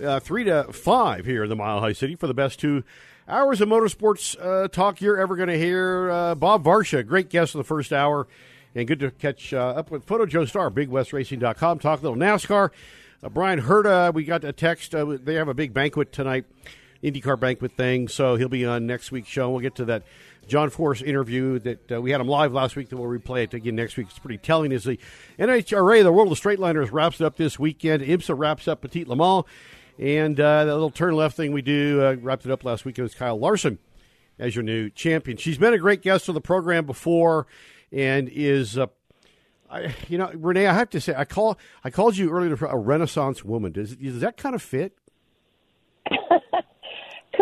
Uh, 0.04 0.20
3 0.20 0.44
to 0.44 0.64
5 0.74 1.26
here 1.26 1.44
in 1.44 1.50
the 1.50 1.56
Mile 1.56 1.80
High 1.80 1.94
City 1.94 2.16
for 2.16 2.28
the 2.28 2.34
best 2.34 2.60
two 2.60 2.84
hours 3.28 3.62
of 3.62 3.70
motorsports 3.70 4.36
uh, 4.40 4.68
talk 4.68 5.02
you're 5.02 5.20
ever 5.20 5.36
going 5.36 5.50
to 5.50 5.58
hear. 5.58 6.10
Uh, 6.12 6.36
Bob 6.36 6.64
Varsha, 6.64 7.06
great 7.06 7.30
guest 7.30 7.56
of 7.56 7.60
the 7.60 7.64
first 7.64 7.94
hour. 7.94 8.28
And 8.76 8.88
good 8.88 9.00
to 9.02 9.12
catch 9.12 9.54
uh, 9.54 9.70
up 9.70 9.92
with 9.92 10.06
Photo 10.06 10.26
Joe 10.26 10.46
Star, 10.46 10.72
BigWestRacing.com. 10.72 11.80
Talk 11.80 12.00
a 12.00 12.04
little 12.04 12.18
NASCAR. 12.18 12.72
Uh, 13.22 13.30
Bryan 13.30 13.62
Herta, 13.62 14.14
we 14.14 14.24
got 14.24 14.44
a 14.44 14.52
text. 14.52 14.96
Uh, 14.96 15.18
they 15.22 15.36
have 15.36 15.48
a 15.48 15.54
big 15.54 15.74
banquet 15.74 16.12
tonight, 16.12 16.46
IndyCar 17.04 17.40
banquet 17.40 17.74
thing. 17.74 18.08
So 18.08 18.36
he'll 18.36 18.50
be 18.50 18.66
on 18.66 18.88
next 18.88 19.12
week's 19.12 19.30
show. 19.30 19.52
We'll 19.52 19.62
get 19.62 19.76
to 19.76 19.86
that 19.86 20.04
John 20.48 20.72
Force 20.72 21.02
interview 21.02 21.60
that 21.60 21.92
uh, 21.92 22.02
we 22.02 22.12
had 22.12 22.20
him 22.20 22.28
live 22.28 22.52
last 22.52 22.76
week. 22.76 22.90
That 22.90 22.98
we'll 22.98 23.10
replay 23.10 23.44
it 23.44 23.54
again 23.54 23.76
next 23.76 23.96
week. 23.96 24.08
It's 24.10 24.20
pretty 24.20 24.40
telling. 24.40 24.72
Is 24.72 24.84
the 24.84 25.00
NHRA, 25.40 26.04
the 26.04 26.12
World 26.12 26.32
of 26.32 26.40
Straightliners, 26.40 26.92
wraps 26.92 27.22
it 27.22 27.26
up 27.26 27.38
this 27.38 27.60
weekend. 27.60 28.04
IMSA 28.04 28.38
wraps 28.38 28.68
up 28.68 28.82
Petit 28.82 29.06
Le 29.06 29.16
Mans, 29.16 29.46
and 30.00 30.40
uh, 30.40 30.66
that 30.66 30.74
little 30.74 30.90
turn 30.90 31.16
left 31.16 31.38
thing 31.38 31.52
we 31.52 31.62
do 31.62 32.04
uh, 32.04 32.16
wrapped 32.22 32.46
it 32.46 32.52
up 32.52 32.64
last 32.64 32.86
week. 32.86 32.98
It 32.98 33.04
was 33.04 33.14
Kyle 33.14 33.38
Larson 33.38 33.80
as 34.40 34.56
your 34.56 34.64
new 34.64 34.90
champion. 34.90 35.38
She's 35.38 35.58
been 35.58 35.74
a 35.74 35.78
great 35.78 36.02
guest 36.02 36.28
on 36.30 36.36
the 36.36 36.42
program 36.42 36.86
before, 36.86 37.48
and 37.92 38.30
is. 38.30 38.78
Uh, 38.78 38.88
I, 39.70 39.96
you 40.08 40.20
know, 40.20 40.32
Renee, 40.36 40.68
I 40.68 40.74
have 40.74 40.92
to 40.92 41.02
say, 41.02 41.16
I 41.18 41.26
call 41.26 41.58
I 41.84 41.90
called 41.90 42.16
you 42.16 42.30
earlier 42.30 42.54
a 42.54 42.78
Renaissance 42.78 43.44
woman. 43.44 43.72
Does 43.72 43.96
does 43.96 44.20
that 44.20 44.38
kind 44.38 44.54
of 44.54 44.62
fit? 44.62 44.96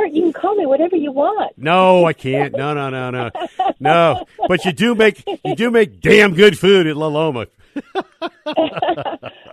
Kurt, 0.01 0.13
you 0.13 0.23
can 0.23 0.33
call 0.33 0.55
me 0.55 0.65
whatever 0.65 0.95
you 0.95 1.11
want. 1.11 1.57
No, 1.57 2.05
I 2.05 2.13
can't. 2.13 2.55
No, 2.55 2.73
no, 2.73 2.89
no, 2.89 3.11
no, 3.11 3.29
no. 3.79 4.25
But 4.47 4.65
you 4.65 4.71
do 4.71 4.95
make 4.95 5.23
you 5.45 5.55
do 5.55 5.69
make 5.69 6.01
damn 6.01 6.33
good 6.33 6.57
food 6.57 6.87
at 6.87 6.97
La 6.97 7.07
Loma. 7.07 7.47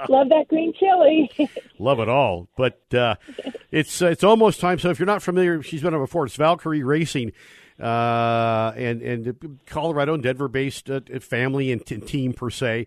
Love 0.09 0.29
that 0.31 0.47
green 0.49 0.73
chili. 0.73 1.31
Love 1.79 2.01
it 2.01 2.09
all. 2.09 2.49
But 2.57 2.83
uh, 2.95 3.17
it's 3.71 4.01
uh, 4.01 4.07
it's 4.07 4.25
almost 4.25 4.61
time. 4.61 4.79
So 4.79 4.91
if 4.91 4.99
you're 4.99 5.07
not 5.07 5.23
familiar, 5.23 5.63
she's 5.63 5.83
been 5.83 5.95
on 5.95 6.01
before. 6.01 6.25
It's 6.25 6.37
Valkyrie 6.37 6.83
Racing, 6.83 7.33
uh, 7.79 8.73
and 8.75 9.03
and 9.03 9.59
Colorado 9.67 10.15
and 10.15 10.23
Denver 10.23 10.49
based 10.49 10.89
uh, 10.91 11.01
family 11.21 11.71
and 11.71 11.85
t- 11.85 11.99
team 11.99 12.33
per 12.33 12.49
se, 12.49 12.87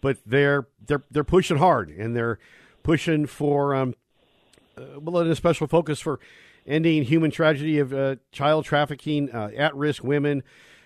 but 0.00 0.18
they're 0.24 0.66
they're 0.86 1.02
they're 1.10 1.24
pushing 1.24 1.58
hard 1.58 1.90
and 1.90 2.16
they're 2.16 2.38
pushing 2.82 3.26
for 3.26 3.74
um, 3.74 3.94
uh, 4.76 4.98
well, 4.98 5.18
a 5.18 5.36
special 5.36 5.66
focus 5.66 6.00
for 6.00 6.18
ending 6.66 7.04
human 7.04 7.30
tragedy 7.30 7.78
of 7.78 7.92
uh, 7.92 8.16
child 8.30 8.64
trafficking, 8.64 9.30
uh, 9.30 9.50
at 9.56 9.74
risk 9.74 10.04
women. 10.04 10.42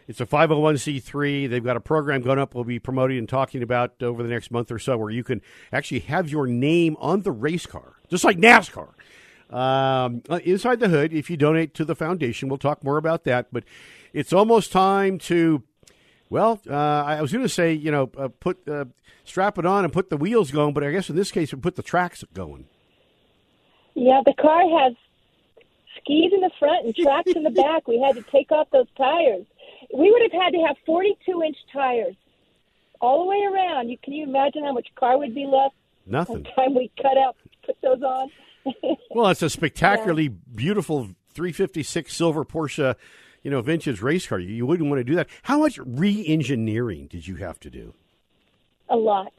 It's 0.08 0.20
a 0.20 0.26
501c3. 0.26 1.50
They've 1.50 1.64
got 1.64 1.76
a 1.76 1.80
program 1.80 2.22
going 2.22 2.38
up 2.38 2.54
we'll 2.54 2.64
be 2.64 2.78
promoting 2.78 3.18
and 3.18 3.28
talking 3.28 3.62
about 3.62 4.02
over 4.02 4.22
the 4.22 4.28
next 4.28 4.50
month 4.50 4.70
or 4.70 4.78
so 4.78 4.96
where 4.96 5.10
you 5.10 5.24
can 5.24 5.42
actually 5.72 6.00
have 6.00 6.28
your 6.28 6.46
name 6.46 6.96
on 7.00 7.22
the 7.22 7.32
race 7.32 7.66
car, 7.66 7.94
just 8.08 8.24
like 8.24 8.38
NASCAR. 8.38 8.90
Um, 9.50 10.22
uh, 10.28 10.40
inside 10.44 10.80
the 10.80 10.88
hood, 10.88 11.12
if 11.12 11.30
you 11.30 11.36
donate 11.36 11.74
to 11.74 11.84
the 11.84 11.94
foundation, 11.94 12.48
we'll 12.48 12.58
talk 12.58 12.82
more 12.84 12.96
about 12.96 13.24
that. 13.24 13.48
But 13.52 13.64
it's 14.12 14.32
almost 14.32 14.72
time 14.72 15.18
to, 15.20 15.62
well, 16.30 16.60
uh, 16.68 16.74
I 16.74 17.20
was 17.20 17.32
going 17.32 17.44
to 17.44 17.48
say, 17.48 17.72
you 17.72 17.90
know, 17.90 18.10
uh, 18.16 18.28
put 18.28 18.66
uh, 18.68 18.86
strap 19.24 19.58
it 19.58 19.66
on 19.66 19.84
and 19.84 19.92
put 19.92 20.10
the 20.10 20.16
wheels 20.16 20.50
going, 20.50 20.72
but 20.72 20.84
I 20.84 20.92
guess 20.92 21.10
in 21.10 21.16
this 21.16 21.30
case, 21.30 21.52
we 21.52 21.60
put 21.60 21.76
the 21.76 21.82
tracks 21.82 22.24
going. 22.32 22.66
yeah, 23.94 24.20
the 24.24 24.34
car 24.34 24.62
has 24.80 24.94
skis 26.06 26.32
in 26.32 26.40
the 26.40 26.50
front 26.58 26.86
and 26.86 26.94
tracks 26.94 27.32
in 27.34 27.42
the 27.42 27.50
back. 27.50 27.88
We 27.88 28.00
had 28.00 28.14
to 28.14 28.30
take 28.30 28.52
off 28.52 28.68
those 28.70 28.86
tires. 28.96 29.44
We 29.94 30.10
would 30.10 30.22
have 30.22 30.40
had 30.40 30.50
to 30.50 30.64
have 30.66 30.76
42 30.86 31.42
inch 31.42 31.56
tires 31.72 32.16
all 33.00 33.24
the 33.24 33.28
way 33.28 33.42
around. 33.52 33.88
You 33.88 33.98
can 34.02 34.12
you 34.12 34.24
imagine 34.24 34.64
how 34.64 34.72
much 34.72 34.88
car 34.94 35.18
would 35.18 35.34
be 35.34 35.44
left 35.44 35.74
by 36.06 36.18
Nothing. 36.18 36.42
the 36.42 36.50
time 36.56 36.74
we 36.74 36.90
cut 37.00 37.18
out, 37.18 37.36
put 37.64 37.76
those 37.82 38.02
on? 38.02 38.30
Well, 39.12 39.28
it's 39.28 39.42
a 39.42 39.48
spectacularly 39.48 40.26
beautiful 40.28 41.10
356 41.34 42.14
silver 42.14 42.44
Porsche, 42.44 42.96
you 43.42 43.50
know, 43.50 43.62
vintage 43.62 44.02
race 44.02 44.26
car. 44.26 44.40
You 44.40 44.66
wouldn't 44.66 44.90
want 44.90 44.98
to 44.98 45.04
do 45.04 45.14
that. 45.14 45.28
How 45.42 45.60
much 45.60 45.78
re-engineering 45.78 47.06
did 47.06 47.28
you 47.28 47.36
have 47.36 47.60
to 47.60 47.70
do? 47.70 47.94
A 48.88 48.96
lot. 48.96 49.32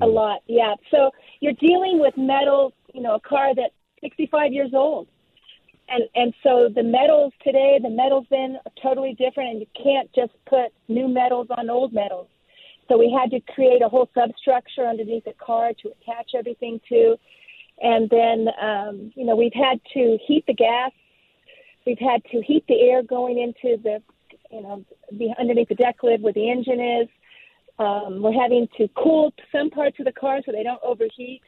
A 0.00 0.06
hmm. 0.06 0.12
lot, 0.12 0.40
yeah. 0.46 0.74
So 0.90 1.12
you're 1.40 1.52
dealing 1.54 2.00
with 2.00 2.14
metal, 2.16 2.74
you 2.92 3.00
know, 3.00 3.14
a 3.14 3.20
car 3.20 3.54
that's 3.54 3.72
65 4.02 4.52
years 4.52 4.72
old. 4.74 5.06
And 5.88 6.04
and 6.14 6.34
so 6.42 6.68
the 6.74 6.82
metals 6.82 7.32
today, 7.44 7.78
the 7.82 7.90
metals 7.90 8.26
then 8.30 8.58
are 8.64 8.72
totally 8.82 9.14
different 9.14 9.50
and 9.50 9.60
you 9.60 9.66
can't 9.82 10.10
just 10.14 10.32
put 10.46 10.72
new 10.88 11.08
metals 11.08 11.48
on 11.56 11.70
old 11.70 11.92
metals. 11.92 12.28
So 12.88 12.98
we 12.98 13.10
had 13.10 13.30
to 13.30 13.40
create 13.52 13.82
a 13.82 13.88
whole 13.88 14.08
substructure 14.14 14.86
underneath 14.86 15.24
the 15.24 15.34
car 15.34 15.72
to 15.82 15.88
attach 15.88 16.30
everything 16.36 16.80
to. 16.88 17.16
And 17.80 18.08
then 18.10 18.48
um, 18.60 19.12
you 19.14 19.24
know, 19.24 19.36
we've 19.36 19.54
had 19.54 19.80
to 19.94 20.18
heat 20.26 20.44
the 20.46 20.54
gas. 20.54 20.92
We've 21.86 21.98
had 21.98 22.24
to 22.30 22.42
heat 22.42 22.64
the 22.68 22.80
air 22.80 23.02
going 23.02 23.38
into 23.38 23.82
the 23.82 24.02
you 24.52 24.62
know, 24.62 24.84
be 25.16 25.32
underneath 25.38 25.68
the 25.68 25.74
deck 25.74 25.96
lid 26.02 26.22
where 26.22 26.32
the 26.32 26.50
engine 26.50 26.80
is. 26.80 27.08
Um, 27.78 28.22
we're 28.22 28.38
having 28.38 28.68
to 28.76 28.88
cool 28.96 29.32
some 29.50 29.70
parts 29.70 29.98
of 29.98 30.04
the 30.04 30.12
car 30.12 30.40
so 30.44 30.52
they 30.52 30.62
don't 30.62 30.82
overheat. 30.84 31.42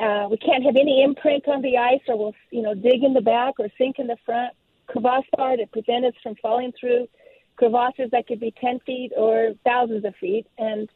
Uh, 0.00 0.26
we 0.30 0.36
can't 0.38 0.64
have 0.64 0.76
any 0.76 1.02
imprint 1.04 1.46
on 1.46 1.62
the 1.62 1.76
ice, 1.76 2.00
or 2.08 2.18
we'll 2.18 2.34
you 2.50 2.62
know 2.62 2.74
dig 2.74 3.02
in 3.02 3.14
the 3.14 3.20
back 3.20 3.54
or 3.58 3.68
sink 3.78 3.98
in 3.98 4.06
the 4.06 4.16
front. 4.24 4.52
Crevasse 4.86 5.24
bar 5.36 5.56
to 5.56 5.66
prevent 5.66 6.04
us 6.04 6.14
from 6.22 6.34
falling 6.42 6.72
through 6.78 7.06
crevasses 7.56 8.10
that 8.10 8.26
could 8.26 8.40
be 8.40 8.52
ten 8.60 8.80
feet 8.80 9.12
or 9.16 9.52
thousands 9.64 10.04
of 10.04 10.14
feet. 10.16 10.46
And 10.58 10.88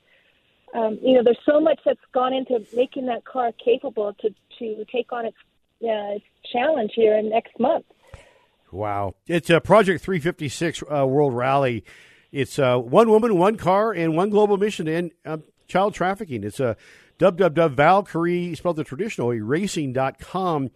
um, 0.75 0.99
you 1.01 1.15
know, 1.15 1.23
there's 1.23 1.39
so 1.47 1.61
much 1.61 1.81
that's 1.85 2.01
gone 2.13 2.33
into 2.33 2.65
making 2.75 3.07
that 3.07 3.25
car 3.25 3.53
capable 3.65 4.15
to 4.21 4.31
to 4.59 4.85
take 4.93 5.13
on 5.13 5.27
its 5.27 5.37
uh, 5.83 6.19
challenge 6.53 6.93
here 6.95 7.17
in 7.17 7.31
next 7.31 7.59
month. 7.59 7.87
Wow. 8.71 9.15
It's 9.27 9.49
a 9.51 9.61
Project 9.61 10.05
356 10.05 10.83
uh, 10.83 11.07
World 11.07 11.35
Rally. 11.35 11.85
It's 12.31 12.59
uh, 12.59 12.79
one 12.79 13.09
woman, 13.09 13.39
one 13.39 13.57
car, 13.57 13.93
and 13.93 14.15
one 14.15 14.31
global 14.31 14.59
mission 14.59 14.87
to 14.87 14.93
end 14.93 15.13
uh, 15.25 15.39
child 15.67 15.95
trafficking. 15.95 16.45
It's 16.45 16.61
a 16.61 16.77
www.valkyrie, 17.19 18.55
spelled 18.55 18.77
the 18.77 18.85
traditional 18.85 19.29
way, 19.29 19.41
racing.com. 19.41 20.71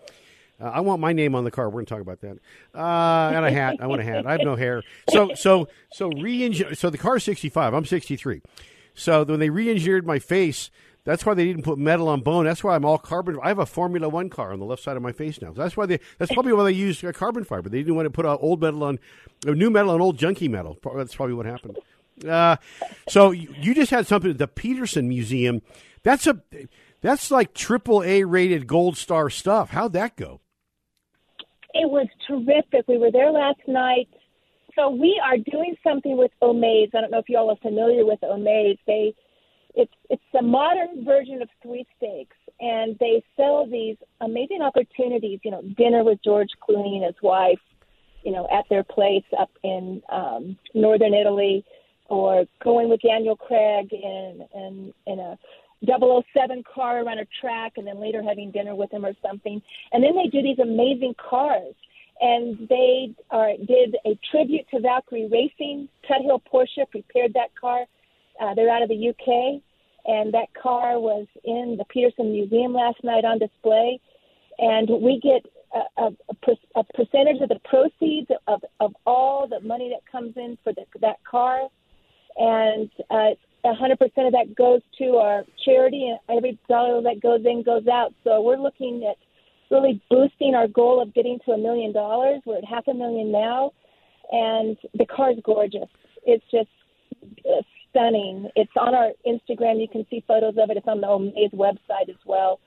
Uh, 0.61 0.64
I 0.66 0.81
want 0.81 1.00
my 1.00 1.12
name 1.12 1.35
on 1.35 1.44
the 1.44 1.50
car. 1.50 1.68
We're 1.68 1.85
going 1.85 1.87
to 1.87 1.94
talk 1.94 2.00
about 2.00 2.20
that. 2.20 2.38
Uh, 2.74 3.35
and 3.35 3.44
a 3.44 3.50
hat. 3.50 3.76
I 3.81 3.87
want 3.87 4.00
a 4.00 4.05
hat. 4.05 4.26
I 4.26 4.33
have 4.33 4.42
no 4.42 4.55
hair. 4.55 4.83
So 5.11 5.35
so 5.35 5.68
so 5.92 6.09
re 6.09 6.74
So 6.74 6.90
the 6.90 6.98
car's 6.98 7.24
65. 7.24 7.74
I'm 7.74 7.85
63. 7.85 8.42
So 8.94 9.24
when 9.24 9.40
they 9.40 9.50
re-engineered 9.50 10.07
my 10.07 10.18
face, 10.18 10.70
that's 11.05 11.26
why 11.26 11.35
they 11.35 11.44
didn't 11.44 11.62
put 11.62 11.78
metal 11.78 12.09
on 12.09 12.20
bone. 12.20 12.44
That's 12.44 12.62
why 12.62 12.76
I'm 12.76 12.85
all 12.85 12.98
carbon. 12.98 13.38
I 13.42 13.48
have 13.48 13.59
a 13.59 13.66
Formula 13.66 14.09
One 14.09 14.28
car 14.28 14.52
on 14.52 14.61
the 14.61 14.64
left 14.66 14.83
side 14.83 14.96
of 14.96 15.02
my 15.02 15.12
face 15.12 15.40
now. 15.42 15.52
That's 15.52 15.76
why 15.76 15.87
they. 15.87 15.98
That's 16.18 16.33
probably 16.33 16.52
why 16.52 16.64
they 16.64 16.72
used 16.72 17.05
carbon 17.14 17.44
fiber. 17.44 17.68
They 17.68 17.78
didn't 17.78 17.96
want 17.96 18.07
to 18.07 18.11
put 18.11 18.24
old 18.24 18.61
metal 18.61 18.85
on, 18.85 19.00
new 19.44 19.70
metal 19.70 19.90
on 19.90 20.00
old 20.00 20.16
junky 20.16 20.48
metal. 20.48 20.78
That's 20.94 21.14
probably 21.14 21.35
what 21.35 21.46
happened. 21.46 21.78
Uh, 22.27 22.57
so 23.09 23.31
you 23.31 23.75
just 23.75 23.91
had 23.91 24.07
something 24.07 24.31
at 24.31 24.39
the 24.39 24.49
Petersen 24.49 25.09
Museum. 25.09 25.63
That's 26.03 26.27
a 26.27 26.41
that's 27.01 27.31
like 27.31 27.55
triple 27.55 28.03
A 28.03 28.25
rated 28.25 28.67
gold 28.67 28.97
star 28.97 29.31
stuff. 29.31 29.71
How'd 29.71 29.93
that 29.95 30.17
go? 30.17 30.41
It 31.75 31.89
was 31.89 32.07
terrific. 32.27 32.87
We 32.87 32.99
were 32.99 33.11
there 33.11 33.31
last 33.31 33.61
night. 33.67 34.09
So 34.77 34.91
we 34.91 35.21
are 35.25 35.37
doing 35.37 35.75
something 35.85 36.17
with 36.17 36.31
Omaze. 36.41 36.95
I 36.95 37.01
don't 37.01 37.11
know 37.11 37.19
if 37.19 37.29
you 37.29 37.37
all 37.37 37.51
are 37.51 37.57
familiar 37.57 38.07
with 38.07 38.21
Omaze. 38.23 38.79
They 38.87 39.15
it's 39.75 39.93
it's 40.11 40.23
a 40.39 40.43
modern 40.43 41.05
version 41.05 41.41
of 41.41 41.49
sweepstakes, 41.63 42.37
and 42.61 42.97
they 43.01 43.23
sell 43.37 43.67
these 43.67 43.97
amazing 44.21 44.61
opportunities. 44.63 45.41
You 45.43 45.51
know, 45.51 45.63
dinner 45.77 46.05
with 46.05 46.19
George 46.25 46.51
Clooney 46.63 46.97
and 46.97 47.05
his 47.05 47.23
wife. 47.23 47.61
You 48.23 48.31
know, 48.31 48.47
at 48.53 48.65
their 48.71 48.85
place 48.85 49.25
up 49.37 49.51
in 49.65 50.01
um, 50.09 50.57
northern 50.75 51.13
Italy 51.13 51.65
or 52.09 52.45
going 52.62 52.88
with 52.88 53.01
Daniel 53.01 53.37
Craig 53.37 53.93
in 53.93 54.47
in 54.55 54.95
in 55.07 55.19
a 55.19 55.38
007 55.85 56.62
car 56.73 57.03
around 57.03 57.19
a 57.19 57.27
track 57.41 57.73
and 57.77 57.87
then 57.87 58.01
later 58.01 58.23
having 58.23 58.51
dinner 58.51 58.75
with 58.75 58.93
him 58.93 59.05
or 59.05 59.15
something. 59.23 59.61
And 59.93 60.03
then 60.03 60.15
they 60.15 60.29
do 60.29 60.43
these 60.43 60.59
amazing 60.59 61.15
cars. 61.19 61.75
And 62.21 62.69
they 62.69 63.15
are, 63.31 63.51
did 63.67 63.97
a 64.07 64.19
tribute 64.31 64.67
to 64.71 64.81
Valkyrie 64.81 65.29
Racing. 65.29 65.88
Tuthill 66.09 66.41
Porsche 66.53 66.88
prepared 66.91 67.35
that 67.35 67.51
car. 67.61 67.85
Uh, 68.41 68.55
they're 68.55 68.71
out 68.71 68.83
of 68.83 68.88
the 68.88 69.09
UK. 69.09 69.61
And 70.05 70.33
that 70.35 70.49
car 70.61 71.01
was 71.01 71.27
in 71.45 71.77
the 71.79 71.85
Petersen 71.87 72.33
Museum 72.33 72.75
last 72.75 73.03
night 73.03 73.25
on 73.25 73.38
display. 73.38 74.01
And 74.59 74.88
we 75.03 75.21
get 75.21 75.51
a, 75.75 76.03
a, 76.03 76.07
a, 76.29 76.81
a 76.81 76.85
percentage 76.95 77.41
of 77.41 77.49
the 77.49 77.61
proceeds 77.65 78.31
of, 78.47 78.62
of 78.79 78.95
all 79.05 79.49
the 79.49 79.61
money 79.61 79.91
that 79.91 80.11
comes 80.11 80.37
in 80.37 80.59
for 80.62 80.73
the, 80.73 80.85
that 81.01 81.25
car 81.25 81.62
and 82.37 82.90
uh, 83.11 83.35
100% 83.64 83.92
of 83.92 84.33
that 84.33 84.55
goes 84.57 84.81
to 84.99 85.16
our 85.16 85.45
charity, 85.64 86.09
and 86.09 86.37
every 86.37 86.59
dollar 86.68 87.03
that 87.03 87.21
goes 87.23 87.40
in 87.45 87.62
goes 87.62 87.87
out. 87.87 88.12
So 88.25 88.40
we're 88.40 88.57
looking 88.57 89.07
at 89.09 89.16
really 89.71 90.03
boosting 90.11 90.55
our 90.55 90.68
goal 90.68 91.01
of 91.01 91.14
getting 91.14 91.38
to 91.47 91.53
a 91.53 91.59
million 91.59 91.92
dollars. 91.92 92.42
We're 92.45 92.59
at 92.59 92.64
half 92.64 92.88
a 92.88 92.95
million 92.95 93.31
now, 93.31 93.73
and 94.31 94.77
the 94.95 95.07
car's 95.07 95.37
gorgeous. 95.45 95.88
It's 96.25 96.45
just 96.51 96.68
uh, 97.49 97.62
stunning. 97.90 98.49
It's 98.57 98.73
on 98.77 98.95
our 98.95 99.11
Instagram. 99.27 99.81
You 99.81 99.88
can 99.90 100.07
see 100.11 100.25
photos 100.27 100.55
of 100.59 100.71
it. 100.71 100.77
It's 100.77 100.88
on 100.88 101.01
the 101.01 101.07
Omaze 101.07 101.55
website 101.55 102.09
as 102.09 102.21
well. 102.27 102.61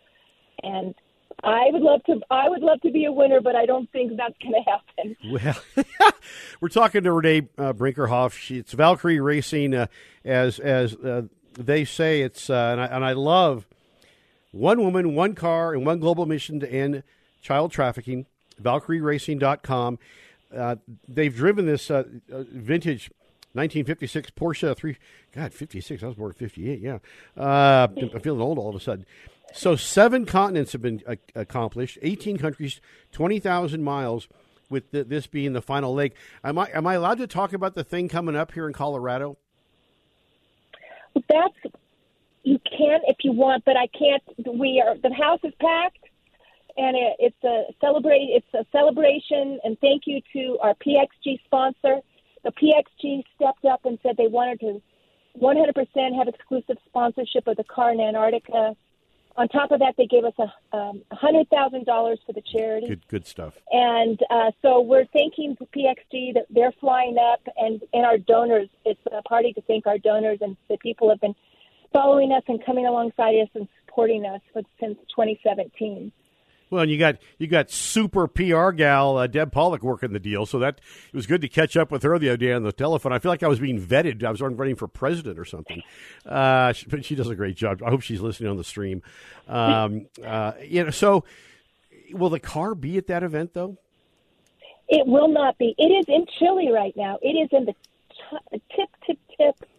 And 0.64 0.96
I 1.44 1.68
would 1.72 1.82
love 1.82 2.04
to. 2.06 2.20
I 2.32 2.50
would 2.50 2.62
love 2.62 2.82
to 2.82 2.92
be 2.92 3.06
a 3.06 3.12
winner, 3.12 3.42
but 3.42 3.56
I 3.56 3.66
don't 3.66 3.92
think 3.92 4.14
that's 4.18 4.36
going 4.42 4.54
to 4.54 4.72
happen. 4.72 5.16
Well, 5.32 6.12
we're 6.62 6.70
talking 6.70 7.04
to 7.04 7.12
Renee 7.12 7.50
uh, 7.58 7.74
Brinkerhoff. 7.74 8.34
She, 8.34 8.58
it's 8.58 8.74
Valkyrie 8.74 9.20
Racing, 9.20 9.74
uh, 9.76 9.88
as 10.24 10.60
as 10.60 10.96
uh, 10.96 11.24
they 11.54 11.86
say. 11.86 12.22
It's 12.22 12.50
uh, 12.50 12.70
and 12.72 12.82
I, 12.82 12.86
and 12.86 13.06
I 13.06 13.14
love 13.14 13.68
one 14.52 14.82
woman, 14.82 15.14
one 15.14 15.36
car, 15.36 15.74
and 15.74 15.86
one 15.86 16.00
global 16.00 16.26
mission 16.26 16.60
to 16.62 16.72
end 16.72 17.04
child 17.42 17.72
trafficking. 17.72 18.26
ValkyrieRacing.com. 18.62 20.00
Uh, 20.56 20.76
they've 21.08 21.36
driven 21.36 21.66
this 21.66 21.92
uh, 21.92 22.04
uh, 22.32 22.44
vintage 22.52 23.12
1956 23.54 24.32
Porsche 24.32 24.76
three. 24.76 24.98
God, 25.34 25.54
56. 25.54 26.02
I 26.02 26.08
was 26.08 26.16
born 26.16 26.32
in 26.32 26.36
58. 26.36 26.80
Yeah, 26.80 27.00
I'm 27.36 28.20
feeling 28.22 28.42
old 28.42 28.58
all 28.58 28.70
of 28.70 28.76
a 28.76 28.80
sudden. 28.80 29.06
So 29.54 29.76
seven 29.76 30.26
continents 30.26 30.74
have 30.74 30.82
been 30.82 31.02
uh, 31.08 31.16
accomplished, 31.34 31.98
18 32.02 32.38
countries, 32.38 32.82
20,000 33.12 33.84
miles. 33.84 34.28
With 34.68 34.90
the, 34.90 35.04
this 35.04 35.28
being 35.28 35.54
the 35.54 35.62
final 35.62 35.94
leg, 35.94 36.16
am 36.44 36.58
I 36.58 36.68
am 36.74 36.88
I 36.88 36.96
allowed 36.96 37.20
to 37.20 37.28
talk 37.28 37.54
about 37.54 37.76
the 37.76 37.84
thing 37.84 38.10
coming 38.10 38.36
up 38.36 38.52
here 38.54 38.66
in 38.66 38.74
Colorado? 38.74 39.38
That's 41.30 41.76
you 42.42 42.60
can 42.60 43.02
if 43.08 43.18
you 43.24 43.32
want, 43.32 43.64
but 43.64 43.78
I 43.78 43.86
can't. 43.88 44.24
We 44.60 44.84
are 44.84 44.98
the 44.98 45.14
house 45.14 45.40
is 45.44 45.54
packed, 45.62 46.04
and 46.78 46.98
it, 46.98 47.16
it's 47.20 47.44
a 47.44 47.74
celebrate. 47.80 48.30
It's 48.32 48.54
a 48.56 48.66
celebration, 48.72 49.60
and 49.64 49.78
thank 49.82 50.04
you 50.08 50.20
to 50.34 50.58
our 50.64 50.74
PXG 50.76 51.44
sponsor. 51.46 52.02
The 52.44 52.52
PXG 52.52 53.24
stepped 53.36 53.66
up 53.66 53.86
and 53.86 54.00
said 54.02 54.18
they 54.18 54.28
wanted 54.28 54.60
to 54.62 54.82
100% 55.42 56.18
have 56.18 56.28
exclusive 56.28 56.78
sponsorship 56.86 57.48
of 57.48 57.58
the 57.58 57.64
car 57.64 57.92
in 57.92 58.00
Antarctica 58.00 58.76
on 59.38 59.48
top 59.50 59.72
of 59.72 59.80
that, 59.80 59.96
they 59.98 60.06
gave 60.06 60.24
us 60.24 60.34
a 60.40 60.78
um, 60.78 61.02
hundred 61.12 61.50
thousand 61.50 61.86
dollars 61.86 62.20
for 62.26 62.34
the 62.34 62.42
charity. 62.42 62.88
Good, 62.88 63.08
good 63.08 63.28
stuff. 63.28 63.56
And 63.72 64.20
uh, 64.30 64.52
so 64.62 64.80
we're 64.82 65.06
thanking 65.08 65.58
PXG 65.76 66.34
that 66.36 66.46
they're 66.50 66.74
flying 66.80 67.18
up, 67.18 67.42
and 67.58 67.82
and 67.94 68.06
our 68.06 68.18
donors. 68.18 68.70
It's 68.86 69.02
a 69.12 69.22
party 69.24 69.54
to 69.54 69.62
thank 69.64 69.88
our 69.88 69.98
donors 69.98 70.40
and 70.42 70.56
the 70.70 70.78
people 70.78 71.10
have 71.10 71.20
been 71.20 71.36
following 71.92 72.32
us 72.32 72.44
and 72.48 72.64
coming 72.66 72.86
alongside 72.86 73.36
us 73.36 73.50
and 73.56 73.68
supporting 73.86 74.26
us 74.26 74.42
since 74.54 74.98
2017. 75.16 76.12
Well, 76.70 76.82
and 76.82 76.92
you 76.92 76.98
got 76.98 77.18
you 77.38 77.48
got 77.48 77.70
super 77.70 78.28
PR 78.28 78.72
gal 78.72 79.18
uh, 79.18 79.28
Deb 79.28 79.52
Pollock 79.52 79.84
working 79.84 80.14
the 80.14 80.20
deal, 80.20 80.46
so 80.46 80.60
that 80.60 80.82
it 81.08 81.16
was 81.16 81.28
good 81.28 81.42
to 81.42 81.48
catch 81.48 81.78
up 81.78 81.92
with 81.92 82.04
her 82.04 82.18
the 82.18 82.30
other 82.30 82.38
day 82.38 82.54
on 82.54 82.64
the 82.64 82.72
telephone. 82.72 83.14
I 83.14 83.20
feel 83.20 83.32
like 83.32 83.44
I 83.44 83.48
was 83.48 83.60
being 83.60 83.80
vetted. 83.80 84.24
I 84.24 84.32
was 84.32 84.42
running 84.42 84.76
for 84.76 84.88
president 84.88 85.38
or 85.38 85.46
something. 85.46 85.84
Uh, 86.26 86.74
she, 86.74 86.88
but 86.88 87.06
she 87.06 87.16
does 87.16 87.30
a 87.30 87.36
great 87.36 87.56
job. 87.56 87.84
I 87.84 87.90
hope 87.90 88.02
she's 88.02 88.22
listening 88.22 88.50
on 88.50 88.58
the 88.58 88.64
stream. 88.64 89.04
Um, 89.48 90.08
uh, 90.26 90.54
you 90.64 90.86
know, 90.86 90.90
so 90.90 91.24
will 92.12 92.30
the 92.30 92.40
car 92.40 92.74
be 92.74 92.98
at 92.98 93.08
that 93.08 93.24
event 93.24 93.54
though? 93.54 93.78
It 94.88 95.06
will 95.08 95.28
not 95.28 95.58
be. 95.58 95.76
It 95.78 95.92
is 95.92 96.06
in 96.08 96.26
Chile 96.38 96.72
right 96.72 96.96
now. 96.96 97.18
It 97.22 97.30
is 97.30 97.50
in 97.52 97.66
the 97.66 97.74
t- 97.74 98.62
tip, 98.76 98.90
tip, 99.06 99.20
tip, 99.38 99.70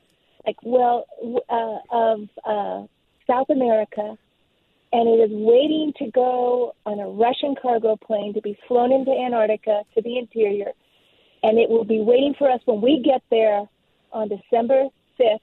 like 0.45 0.57
well 0.63 1.07
uh, 1.49 1.79
of 1.91 2.29
uh, 2.45 2.87
South 3.27 3.51
America 3.51 4.17
and 4.93 5.09
it 5.09 5.31
is 5.31 5.31
waiting 5.33 5.93
to 5.99 6.11
go 6.11 6.75
on 6.85 7.01
a 7.01 7.09
Russian 7.09 7.55
cargo 7.61 7.97
plane 7.97 8.35
to 8.35 8.41
be 8.41 8.57
flown 8.69 8.93
into 8.93 9.11
Antarctica 9.11 9.83
to 9.95 10.03
the 10.03 10.19
interior. 10.19 10.73
And 11.43 11.59
it 11.59 11.69
will 11.69 11.85
be 11.85 12.01
waiting 12.01 12.35
for 12.39 12.51
us 12.51 12.61
when 12.65 12.81
we 12.81 13.03
get 13.05 13.23
there 13.31 13.67
on 14.13 14.29
December 14.29 14.85
5th. 15.19 15.41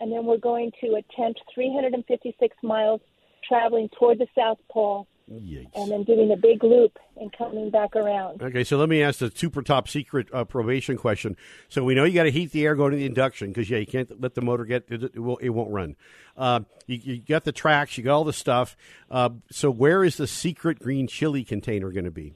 And 0.00 0.10
then 0.10 0.24
we're 0.24 0.38
going 0.38 0.72
to 0.80 0.94
attempt 0.94 1.40
356 1.54 2.56
miles 2.62 3.00
traveling 3.46 3.88
toward 3.98 4.18
the 4.18 4.26
South 4.36 4.58
Pole 4.70 5.06
Yikes. 5.40 5.70
and 5.74 5.90
then 5.90 6.04
doing 6.04 6.30
a 6.32 6.36
big 6.36 6.62
loop 6.62 6.98
and 7.16 7.32
coming 7.32 7.70
back 7.70 7.96
around. 7.96 8.42
Okay, 8.42 8.64
so 8.64 8.76
let 8.76 8.88
me 8.88 9.02
ask 9.02 9.18
the 9.20 9.32
super 9.34 9.62
top 9.62 9.88
secret 9.88 10.28
uh, 10.32 10.44
probation 10.44 10.96
question. 10.96 11.36
So 11.68 11.84
we 11.84 11.94
know 11.94 12.04
you 12.04 12.14
got 12.14 12.24
to 12.24 12.30
heat 12.30 12.52
the 12.52 12.64
air 12.64 12.74
going 12.74 12.92
to 12.92 12.96
the 12.96 13.06
induction 13.06 13.48
because 13.48 13.70
yeah, 13.70 13.78
you 13.78 13.86
can't 13.86 14.20
let 14.20 14.34
the 14.34 14.42
motor 14.42 14.64
get 14.64 14.84
it, 14.88 15.02
it, 15.02 15.18
will, 15.18 15.36
it 15.38 15.50
won't 15.50 15.70
run. 15.70 15.96
Uh, 16.36 16.60
you, 16.86 16.98
you, 17.02 17.16
got 17.20 17.44
the 17.44 17.52
tracks, 17.52 17.96
you 17.96 18.04
got 18.04 18.14
all 18.14 18.24
the 18.24 18.32
stuff. 18.32 18.76
Uh, 19.10 19.30
so 19.50 19.70
where 19.70 20.04
is 20.04 20.16
the 20.16 20.26
secret 20.26 20.78
green 20.78 21.06
chili 21.06 21.44
container 21.44 21.90
going 21.90 22.04
to 22.04 22.10
be? 22.10 22.34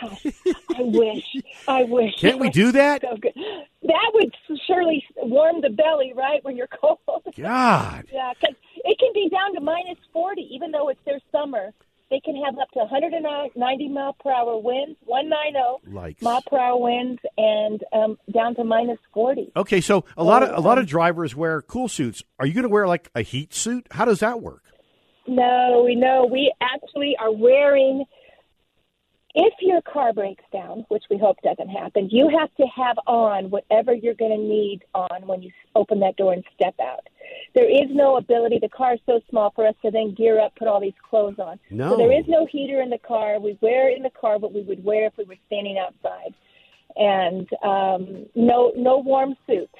God, 0.00 0.18
I 0.76 0.80
wish. 0.82 1.24
I 1.66 1.84
wish. 1.84 2.14
Can't 2.18 2.38
we 2.38 2.50
do 2.50 2.72
that? 2.72 3.02
So 3.02 3.16
good. 3.20 3.32
That 3.82 4.10
would 4.14 4.34
surely 4.66 5.04
warm 5.16 5.60
the 5.60 5.70
belly, 5.70 6.12
right, 6.14 6.42
when 6.44 6.56
you're 6.56 6.68
cold. 6.80 6.98
God. 7.36 8.06
yeah, 8.12 8.32
because 8.40 8.56
it 8.84 8.98
can 8.98 9.10
be 9.14 9.28
down 9.28 9.54
to 9.54 9.60
minus 9.60 9.98
40, 10.12 10.42
even 10.52 10.70
though 10.70 10.88
it's 10.88 11.00
their 11.04 11.20
summer. 11.32 11.72
They 12.10 12.20
can 12.24 12.42
have 12.42 12.58
up 12.58 12.70
to 12.70 12.78
190 12.78 13.88
mile 13.90 14.14
per 14.18 14.32
hour 14.32 14.56
winds, 14.58 14.96
190 15.04 15.94
Likes. 15.94 16.22
mile 16.22 16.40
per 16.50 16.58
hour 16.58 16.78
winds, 16.80 17.20
and 17.36 17.84
um, 17.92 18.16
down 18.32 18.54
to 18.54 18.64
minus 18.64 18.98
40. 19.12 19.52
Okay, 19.56 19.82
so 19.82 20.06
a 20.16 20.24
lot 20.24 20.42
of 20.42 20.56
a 20.56 20.60
lot 20.66 20.78
of 20.78 20.86
drivers 20.86 21.36
wear 21.36 21.60
cool 21.60 21.86
suits. 21.86 22.22
Are 22.38 22.46
you 22.46 22.54
going 22.54 22.62
to 22.62 22.70
wear 22.70 22.86
like 22.86 23.10
a 23.14 23.20
heat 23.20 23.52
suit? 23.52 23.86
How 23.90 24.06
does 24.06 24.20
that 24.20 24.40
work? 24.40 24.62
No, 25.26 25.82
we 25.84 25.94
know 25.96 26.24
we 26.24 26.50
actually 26.62 27.14
are 27.20 27.30
wearing 27.30 28.06
if 29.40 29.54
your 29.60 29.80
car 29.82 30.12
breaks 30.12 30.42
down, 30.52 30.84
which 30.88 31.04
we 31.08 31.16
hope 31.16 31.36
doesn't 31.44 31.68
happen, 31.68 32.08
you 32.10 32.28
have 32.28 32.52
to 32.56 32.64
have 32.74 32.96
on 33.06 33.50
whatever 33.50 33.94
you're 33.94 34.14
going 34.14 34.32
to 34.32 34.36
need 34.36 34.80
on 34.94 35.28
when 35.28 35.42
you 35.42 35.52
open 35.76 36.00
that 36.00 36.16
door 36.16 36.32
and 36.32 36.42
step 36.56 36.74
out. 36.82 37.06
There 37.54 37.70
is 37.70 37.88
no 37.90 38.16
ability. 38.16 38.58
The 38.60 38.68
car 38.68 38.94
is 38.94 39.00
so 39.06 39.20
small 39.30 39.52
for 39.54 39.64
us 39.64 39.76
to 39.82 39.92
then 39.92 40.12
gear 40.12 40.40
up, 40.40 40.56
put 40.56 40.66
all 40.66 40.80
these 40.80 40.98
clothes 41.08 41.38
on. 41.38 41.60
No. 41.70 41.90
So 41.90 41.96
there 41.98 42.12
is 42.12 42.24
no 42.26 42.46
heater 42.46 42.82
in 42.82 42.90
the 42.90 42.98
car. 42.98 43.38
We 43.38 43.56
wear 43.60 43.88
in 43.88 44.02
the 44.02 44.10
car 44.10 44.38
what 44.38 44.52
we 44.52 44.62
would 44.62 44.82
wear 44.82 45.06
if 45.06 45.12
we 45.16 45.22
were 45.22 45.36
standing 45.46 45.78
outside, 45.78 46.34
and 46.96 47.48
um, 47.62 48.26
no 48.34 48.72
no 48.76 48.98
warm 48.98 49.36
suit. 49.46 49.70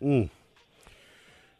Mm. 0.00 0.30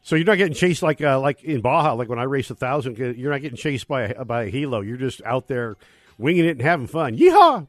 So 0.01 0.17
you're 0.17 0.25
not 0.25 0.39
getting 0.39 0.55
chased 0.55 0.83
like 0.83 1.03
uh, 1.03 1.21
like 1.21 1.45
in 1.45 1.61
Baja, 1.61 1.93
like 1.93 2.09
when 2.09 2.19
I 2.19 2.23
race 2.23 2.49
a 2.49 2.55
thousand. 2.55 2.97
You're 2.97 3.33
not 3.33 3.43
getting 3.43 3.59
chased 3.59 3.89
by 3.89 4.05
a, 4.05 4.25
by 4.25 4.45
a 4.45 4.53
helo. 4.53 4.87
You're 4.87 4.97
just 4.97 5.21
out 5.23 5.49
there 5.49 5.77
winging 6.19 6.45
it 6.47 6.51
and 6.53 6.63
having 6.63 6.87
fun. 6.87 7.17
Yeehaw! 7.17 7.67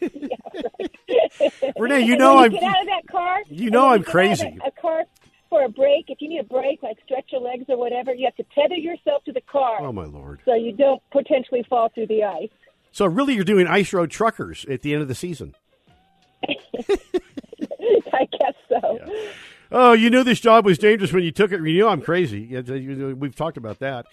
Renee, 1.78 2.00
you 2.02 2.16
know 2.16 2.38
I'm. 2.38 2.52
you 2.52 2.60
get 2.60 2.68
out 2.68 2.80
of 2.82 2.86
that 2.86 3.06
car. 3.10 3.38
you 3.48 3.70
know 3.70 3.88
I'm 3.88 4.00
you 4.00 4.04
get 4.04 4.08
out 4.08 4.08
of 4.08 4.12
crazy. 4.12 4.58
A 4.66 4.70
car 4.80 5.02
for 5.50 5.64
a 5.64 5.68
break. 5.68 6.04
If 6.08 6.20
you 6.20 6.28
need 6.28 6.38
a 6.40 6.44
break, 6.44 6.82
like 6.82 6.98
stretch 7.04 7.26
your 7.32 7.40
legs 7.40 7.64
or 7.68 7.76
whatever, 7.76 8.14
you 8.14 8.24
have 8.26 8.36
to 8.36 8.44
tether 8.54 8.74
yourself 8.76 9.24
to 9.24 9.32
the 9.32 9.40
car 9.40 9.78
Oh 9.80 9.92
my 9.92 10.04
lord! 10.04 10.40
so 10.44 10.54
you 10.54 10.72
don't 10.72 11.02
potentially 11.10 11.64
fall 11.68 11.88
through 11.94 12.06
the 12.06 12.24
ice. 12.24 12.50
So 12.92 13.06
really, 13.06 13.34
you're 13.34 13.44
doing 13.44 13.66
ice 13.66 13.92
road 13.92 14.10
truckers 14.10 14.64
at 14.70 14.82
the 14.82 14.92
end 14.92 15.02
of 15.02 15.08
the 15.08 15.14
season. 15.14 15.54
I 16.48 18.26
guess 18.38 18.54
so. 18.68 18.98
Oh, 19.70 19.92
you 19.92 20.08
knew 20.10 20.24
this 20.24 20.40
job 20.40 20.64
was 20.64 20.78
dangerous 20.78 21.12
when 21.12 21.22
you 21.22 21.30
took 21.32 21.52
it. 21.52 21.60
You 21.62 21.80
know 21.80 21.88
I'm 21.88 22.00
crazy. 22.00 22.40
Yeah, 22.50 22.60
We've 22.60 23.34
talked 23.34 23.56
about 23.56 23.80
that. 23.80 24.06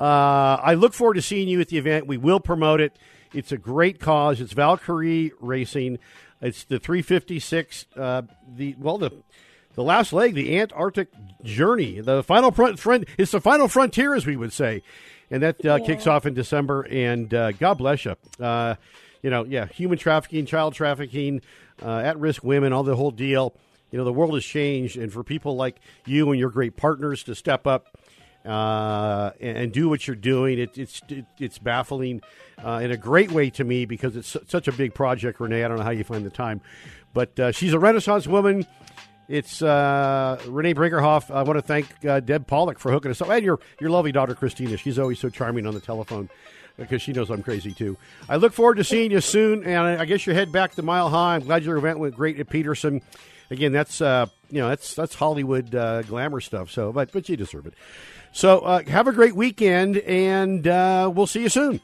Uh, 0.00 0.58
I 0.62 0.74
look 0.74 0.92
forward 0.92 1.14
to 1.14 1.22
seeing 1.22 1.48
you 1.48 1.60
at 1.60 1.68
the 1.68 1.78
event. 1.78 2.06
We 2.06 2.16
will 2.16 2.40
promote 2.40 2.80
it. 2.80 2.96
It's 3.32 3.52
a 3.52 3.58
great 3.58 4.00
cause. 4.00 4.40
It's 4.40 4.52
Valkyrie 4.52 5.32
Racing. 5.40 5.98
It's 6.40 6.64
the 6.64 6.78
356. 6.78 7.86
Uh, 7.96 8.22
the 8.56 8.76
well, 8.78 8.98
the 8.98 9.12
the 9.74 9.82
last 9.82 10.12
leg, 10.12 10.34
the 10.34 10.58
Antarctic 10.58 11.08
journey, 11.42 12.00
the 12.00 12.22
final 12.22 12.52
front 12.52 12.78
friend. 12.78 13.06
It's 13.18 13.32
the 13.32 13.40
final 13.40 13.66
frontier, 13.68 14.14
as 14.14 14.26
we 14.26 14.36
would 14.36 14.52
say, 14.52 14.82
and 15.30 15.42
that 15.42 15.64
uh, 15.66 15.78
kicks 15.84 16.06
off 16.06 16.26
in 16.26 16.34
December. 16.34 16.86
And 16.88 17.32
uh, 17.32 17.52
God 17.52 17.74
bless 17.74 18.04
you. 18.04 18.14
Uh, 18.38 18.76
you 19.22 19.30
know, 19.30 19.44
yeah, 19.44 19.66
human 19.66 19.98
trafficking, 19.98 20.46
child 20.46 20.74
trafficking, 20.74 21.40
uh, 21.82 21.98
at-risk 21.98 22.44
women, 22.44 22.72
all 22.72 22.82
the 22.82 22.94
whole 22.94 23.10
deal. 23.10 23.54
You 23.90 23.98
know, 23.98 24.04
the 24.04 24.12
world 24.12 24.34
has 24.34 24.44
changed, 24.44 24.96
and 24.96 25.12
for 25.12 25.24
people 25.24 25.56
like 25.56 25.76
you 26.04 26.30
and 26.30 26.38
your 26.38 26.50
great 26.50 26.76
partners 26.76 27.22
to 27.24 27.34
step 27.34 27.66
up 27.66 27.96
uh, 28.44 29.30
and, 29.40 29.72
do 29.72 29.88
what 29.88 30.06
you're 30.06 30.16
doing, 30.16 30.58
it, 30.58 30.76
it's 30.76 31.00
it, 31.08 31.24
it's 31.38 31.58
baffling 31.58 32.20
uh, 32.64 32.80
in 32.82 32.90
a 32.90 32.96
great 32.96 33.32
way 33.32 33.50
to 33.50 33.64
me 33.64 33.86
because 33.86 34.16
it's 34.16 34.28
su- 34.28 34.44
such 34.46 34.68
a 34.68 34.72
big 34.72 34.94
project, 34.94 35.40
Renee. 35.40 35.64
I 35.64 35.68
don't 35.68 35.78
know 35.78 35.84
how 35.84 35.90
you 35.90 36.04
find 36.04 36.24
the 36.26 36.30
time, 36.30 36.60
but 37.14 37.38
uh, 37.40 37.52
she's 37.52 37.72
a 37.72 37.78
Renaissance 37.78 38.26
woman. 38.26 38.66
It's 39.28 39.62
uh, 39.62 40.38
Renee 40.46 40.74
Brinkerhoff. 40.74 41.34
I 41.34 41.42
want 41.42 41.56
to 41.56 41.62
thank 41.62 42.04
uh, 42.04 42.20
Deb 42.20 42.46
Pollock 42.46 42.78
for 42.78 42.92
hooking 42.92 43.10
us 43.10 43.22
up, 43.22 43.30
and 43.30 43.44
your 43.44 43.58
your 43.80 43.90
lovely 43.90 44.12
daughter 44.12 44.34
Christina. 44.34 44.76
She's 44.76 44.98
always 44.98 45.18
so 45.18 45.30
charming 45.30 45.66
on 45.66 45.72
the 45.72 45.80
telephone 45.80 46.28
because 46.76 47.00
she 47.00 47.12
knows 47.12 47.30
I'm 47.30 47.42
crazy 47.42 47.72
too. 47.72 47.96
I 48.28 48.36
look 48.36 48.52
forward 48.52 48.76
to 48.76 48.84
seeing 48.84 49.10
you 49.10 49.20
soon, 49.20 49.64
and 49.64 49.78
I, 49.78 50.02
I 50.02 50.04
guess 50.04 50.26
you 50.26 50.34
head 50.34 50.52
back 50.52 50.74
to 50.74 50.82
Mile 50.82 51.08
High. 51.08 51.36
I'm 51.36 51.44
glad 51.44 51.64
your 51.64 51.78
event 51.78 51.98
went 51.98 52.14
great 52.14 52.38
at 52.38 52.50
Petersen. 52.50 53.00
Again, 53.50 53.72
that's 53.72 54.00
uh, 54.00 54.26
you 54.50 54.60
know 54.60 54.68
that's 54.68 54.94
that's 54.94 55.14
Hollywood 55.14 55.74
uh, 55.74 56.02
glamour 56.02 56.40
stuff. 56.40 56.70
So, 56.70 56.92
but 56.92 57.12
but 57.12 57.28
you 57.28 57.36
deserve 57.36 57.66
it. 57.66 57.74
So 58.32 58.60
uh, 58.60 58.82
have 58.84 59.06
a 59.06 59.12
great 59.12 59.36
weekend, 59.36 59.98
and 59.98 60.66
uh, 60.66 61.10
we'll 61.14 61.26
see 61.26 61.42
you 61.42 61.48
soon. 61.48 61.80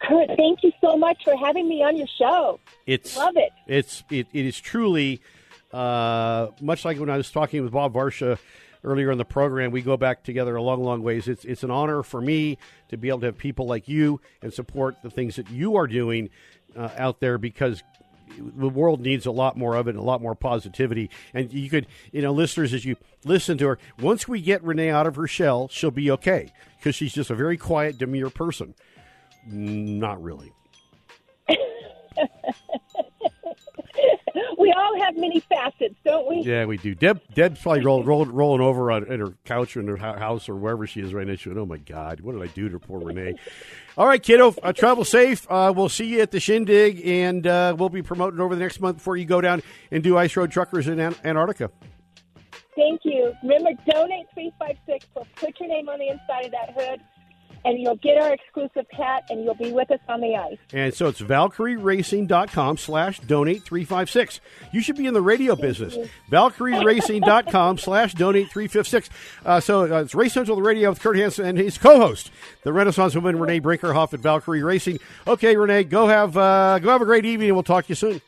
Kurt, 0.00 0.28
thank 0.36 0.62
you 0.62 0.72
so 0.80 0.96
much 0.96 1.22
for 1.24 1.36
having 1.36 1.68
me 1.68 1.82
on 1.82 1.96
your 1.96 2.06
show. 2.06 2.60
It's 2.86 3.16
Love 3.16 3.36
it. 3.36 3.52
It's 3.66 4.04
it, 4.10 4.28
it 4.32 4.46
is 4.46 4.60
truly 4.60 5.20
uh, 5.72 6.48
much 6.60 6.84
like 6.84 6.98
when 6.98 7.10
I 7.10 7.16
was 7.16 7.30
talking 7.30 7.62
with 7.62 7.72
Bob 7.72 7.94
Varsha 7.94 8.38
earlier 8.84 9.10
in 9.10 9.18
the 9.18 9.24
program. 9.24 9.72
We 9.72 9.82
go 9.82 9.96
back 9.96 10.22
together 10.22 10.54
a 10.56 10.62
long, 10.62 10.84
long 10.84 11.02
ways. 11.02 11.26
It's 11.26 11.44
it's 11.44 11.64
an 11.64 11.70
honor 11.70 12.02
for 12.02 12.20
me 12.20 12.58
to 12.88 12.96
be 12.96 13.08
able 13.08 13.20
to 13.20 13.26
have 13.26 13.38
people 13.38 13.66
like 13.66 13.88
you 13.88 14.20
and 14.42 14.52
support 14.52 14.96
the 15.02 15.10
things 15.10 15.36
that 15.36 15.50
you 15.50 15.76
are 15.76 15.86
doing 15.86 16.30
uh, 16.76 16.90
out 16.96 17.20
there 17.20 17.38
because 17.38 17.82
the 18.38 18.68
world 18.68 19.00
needs 19.00 19.26
a 19.26 19.30
lot 19.30 19.56
more 19.56 19.74
of 19.74 19.86
it 19.86 19.90
and 19.90 19.98
a 19.98 20.02
lot 20.02 20.22
more 20.22 20.34
positivity. 20.34 21.10
And 21.32 21.52
you 21.52 21.68
could, 21.70 21.86
you 22.12 22.22
know, 22.22 22.32
listeners, 22.32 22.72
as 22.74 22.84
you 22.84 22.96
listen 23.24 23.58
to 23.58 23.68
her, 23.68 23.78
once 24.00 24.28
we 24.28 24.40
get 24.40 24.62
Renee 24.62 24.90
out 24.90 25.06
of 25.06 25.16
her 25.16 25.26
shell, 25.26 25.68
she'll 25.68 25.90
be 25.90 26.10
okay 26.12 26.52
because 26.78 26.94
she's 26.94 27.12
just 27.12 27.30
a 27.30 27.34
very 27.34 27.56
quiet, 27.56 27.98
demure 27.98 28.30
person. 28.30 28.74
Not 29.46 30.22
really. 30.22 30.52
We 34.58 34.72
all 34.76 35.00
have 35.04 35.16
many 35.16 35.40
facets, 35.40 35.94
don't 36.04 36.28
we? 36.28 36.42
Yeah, 36.42 36.64
we 36.64 36.76
do. 36.76 36.94
Deb, 36.94 37.20
Deb's 37.34 37.60
probably 37.60 37.84
roll, 37.84 38.02
roll, 38.02 38.24
rolling 38.26 38.60
over 38.60 38.90
on 38.90 39.10
at 39.10 39.20
her 39.20 39.34
couch 39.44 39.76
or 39.76 39.80
in 39.80 39.86
her 39.86 39.96
house 39.96 40.48
or 40.48 40.56
wherever 40.56 40.86
she 40.86 41.00
is 41.00 41.14
right 41.14 41.26
now. 41.26 41.34
She 41.36 41.48
went, 41.48 41.58
"Oh 41.60 41.66
my 41.66 41.78
God, 41.78 42.20
what 42.20 42.32
did 42.32 42.42
I 42.42 42.46
do 42.48 42.68
to 42.68 42.78
poor 42.78 43.00
Renee?" 43.00 43.34
All 43.96 44.06
right, 44.08 44.20
kiddo, 44.22 44.54
uh, 44.62 44.72
travel 44.72 45.04
safe. 45.04 45.46
Uh, 45.48 45.72
we'll 45.74 45.88
see 45.88 46.06
you 46.06 46.20
at 46.20 46.32
the 46.32 46.40
shindig, 46.40 47.06
and 47.06 47.46
uh, 47.46 47.76
we'll 47.78 47.88
be 47.90 48.02
promoting 48.02 48.40
over 48.40 48.54
the 48.56 48.60
next 48.60 48.80
month 48.80 48.96
before 48.96 49.16
you 49.16 49.24
go 49.24 49.40
down 49.40 49.62
and 49.92 50.02
do 50.02 50.16
ice 50.16 50.36
road 50.36 50.50
truckers 50.50 50.88
in 50.88 50.98
An- 50.98 51.14
Antarctica. 51.24 51.70
Thank 52.74 53.02
you. 53.04 53.32
Remember, 53.44 53.70
donate 53.88 54.26
356. 54.34 55.06
We'll 55.14 55.26
put 55.36 55.60
your 55.60 55.68
name 55.68 55.88
on 55.88 56.00
the 56.00 56.08
inside 56.08 56.46
of 56.46 56.50
that 56.50 56.74
hood, 56.76 57.00
and 57.64 57.80
you'll 57.80 57.96
get 57.96 58.18
our 58.18 58.32
exclusive 58.32 58.86
hat, 58.90 59.24
and 59.30 59.44
you'll 59.44 59.54
be 59.54 59.72
with 59.72 59.90
us 59.90 60.00
on 60.08 60.20
the 60.20 60.36
ice. 60.36 60.58
And 60.72 60.92
so 60.92 61.08
it's 61.08 61.20
valkyrieracing.com 61.20 62.76
slash 62.76 63.20
donate 63.20 63.62
356. 63.62 64.40
You 64.72 64.80
should 64.80 64.96
be 64.96 65.06
in 65.06 65.14
the 65.14 65.22
radio 65.22 65.56
business. 65.56 65.96
valkyrieracing.com 66.30 67.78
slash 67.78 68.14
donate 68.14 68.50
356. 68.50 69.10
Uh, 69.44 69.60
so 69.60 69.82
uh, 69.82 70.02
it's 70.02 70.14
Race 70.14 70.32
Central 70.32 70.56
the 70.56 70.62
Radio 70.62 70.90
with 70.90 71.00
Kurt 71.00 71.16
Hansen 71.16 71.46
and 71.46 71.58
his 71.58 71.78
co-host, 71.78 72.30
the 72.62 72.72
Renaissance 72.72 73.14
woman 73.14 73.38
Renee 73.38 73.60
Brinkerhoff 73.60 74.12
at 74.12 74.20
Valkyrie 74.20 74.62
Racing. 74.62 74.98
Okay, 75.26 75.56
Renee, 75.56 75.84
go 75.84 76.06
have 76.06 76.36
uh, 76.36 76.78
go 76.78 76.90
have 76.90 77.02
a 77.02 77.06
great 77.06 77.24
evening 77.24 77.48
and 77.48 77.56
we'll 77.56 77.62
talk 77.62 77.86
to 77.86 77.90
you 77.90 77.94
soon. 77.94 78.20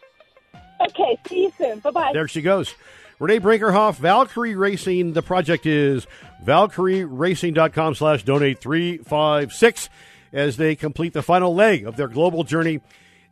Okay, 0.81 1.19
see 1.29 1.43
you 1.45 1.53
soon. 1.59 1.79
Bye 1.81 1.91
bye. 1.91 2.11
There 2.13 2.29
she 2.29 2.43
goes. 2.43 2.75
Renee 3.19 3.41
Brinkerhoff, 3.41 3.97
Valkyrie 3.97 4.57
Racing. 4.57 5.15
The 5.15 5.23
project 5.23 5.65
is 5.65 6.07
valkyrieracing.com 6.45 7.95
slash 7.95 8.25
donate 8.25 8.61
356 8.61 9.89
as 10.33 10.57
they 10.57 10.77
complete 10.77 11.13
the 11.13 11.23
final 11.23 11.55
leg 11.55 11.87
of 11.87 11.97
their 11.97 12.09
global 12.09 12.45
journey. 12.45 12.81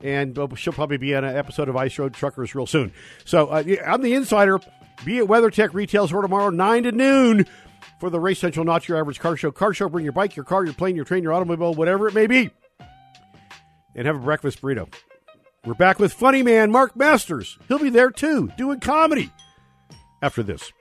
And 0.01 0.39
uh, 0.39 0.49
she'll 0.57 0.73
probably 0.73 0.97
be 0.97 1.15
on 1.15 1.25
an 1.25 1.37
episode 1.37 1.69
of 1.69 1.77
Ice 1.77 1.99
Road 1.99 2.15
Truckers 2.15 2.55
real 2.55 2.67
soon. 2.67 2.93
So 3.25 3.49
uh, 3.49 3.63
I'm 3.87 4.03
the 4.03 4.15
insider. 4.15 4.59
Be 5.05 5.19
at 5.19 5.25
WeatherTech 5.25 5.75
Retail 5.75 6.07
Store 6.07 6.23
tomorrow, 6.23 6.51
9 6.51 6.83
to 6.85 6.93
noon, 6.93 7.47
for 7.99 8.11
the 8.11 8.21
Race 8.21 8.39
Central 8.39 8.65
Not 8.65 8.89
Your 8.89 8.99
Average 8.99 9.21
Car 9.21 9.37
Show. 9.37 9.51
Car 9.51 9.75
Show, 9.75 9.89
bring 9.89 10.05
your 10.05 10.13
bike, 10.13 10.37
your 10.37 10.45
car, 10.45 10.65
your 10.65 10.75
plane, 10.75 10.97
your 10.97 11.05
train, 11.05 11.23
your 11.23 11.33
automobile, 11.33 11.75
whatever 11.75 12.07
it 12.09 12.15
may 12.15 12.27
be. 12.27 12.51
And 13.95 14.07
have 14.07 14.17
a 14.17 14.21
breakfast 14.21 14.61
burrito. 14.61 14.93
We're 15.65 15.75
back 15.75 15.99
with 15.99 16.13
funny 16.13 16.43
man 16.43 16.71
Mark 16.71 16.95
Masters. 16.95 17.59
He'll 17.69 17.79
be 17.79 17.89
there 17.89 18.11
too, 18.11 18.51
doing 18.59 18.81
comedy 18.81 19.31
after 20.21 20.43
this. 20.43 20.73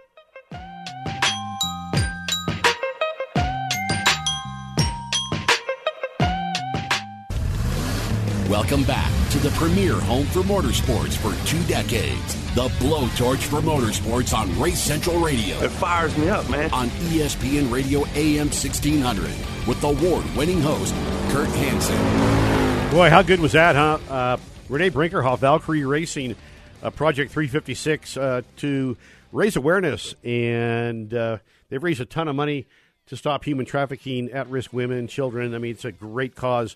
Welcome 8.53 8.83
back 8.83 9.11
to 9.31 9.39
the 9.39 9.49
premier 9.57 9.99
home 9.99 10.27
for 10.27 10.41
motorsports 10.41 11.17
for 11.17 11.33
two 11.47 11.59
decades. 11.63 12.35
The 12.53 12.67
blowtorch 12.77 13.39
for 13.39 13.61
motorsports 13.61 14.37
on 14.37 14.59
Race 14.59 14.79
Central 14.79 15.17
Radio. 15.17 15.57
It 15.57 15.71
fires 15.71 16.15
me 16.19 16.29
up, 16.29 16.47
man. 16.51 16.71
On 16.71 16.87
ESPN 17.09 17.71
Radio 17.71 18.05
AM 18.13 18.49
1600 18.49 19.25
with 19.67 19.83
award 19.83 20.23
winning 20.35 20.61
host 20.61 20.93
Kurt 21.31 21.49
Hansen. 21.49 22.91
Boy, 22.91 23.09
how 23.09 23.23
good 23.23 23.39
was 23.39 23.53
that, 23.53 23.75
huh? 23.75 23.97
Uh, 24.07 24.37
Renee 24.69 24.91
Brinkerhoff, 24.91 25.39
Valkyrie 25.39 25.83
Racing, 25.83 26.35
uh, 26.83 26.91
Project 26.91 27.31
356, 27.31 28.17
uh, 28.17 28.41
to 28.57 28.95
raise 29.31 29.55
awareness. 29.55 30.13
And 30.23 31.11
uh, 31.11 31.39
they've 31.69 31.81
raised 31.81 32.01
a 32.01 32.05
ton 32.05 32.27
of 32.27 32.35
money 32.35 32.67
to 33.07 33.17
stop 33.17 33.45
human 33.45 33.65
trafficking, 33.65 34.29
at 34.31 34.47
risk 34.47 34.71
women, 34.73 35.07
children. 35.07 35.55
I 35.55 35.57
mean, 35.57 35.71
it's 35.71 35.85
a 35.85 35.91
great 35.91 36.35
cause. 36.35 36.75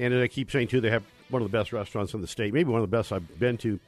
And 0.00 0.14
I 0.14 0.28
keep 0.28 0.50
saying, 0.50 0.68
too, 0.68 0.80
they 0.80 0.90
have 0.90 1.04
one 1.28 1.42
of 1.42 1.50
the 1.50 1.56
best 1.56 1.72
restaurants 1.72 2.14
in 2.14 2.22
the 2.22 2.26
state, 2.26 2.54
maybe 2.54 2.70
one 2.70 2.82
of 2.82 2.90
the 2.90 2.96
best 2.96 3.12
I've 3.12 3.38
been 3.38 3.58
to 3.58 3.78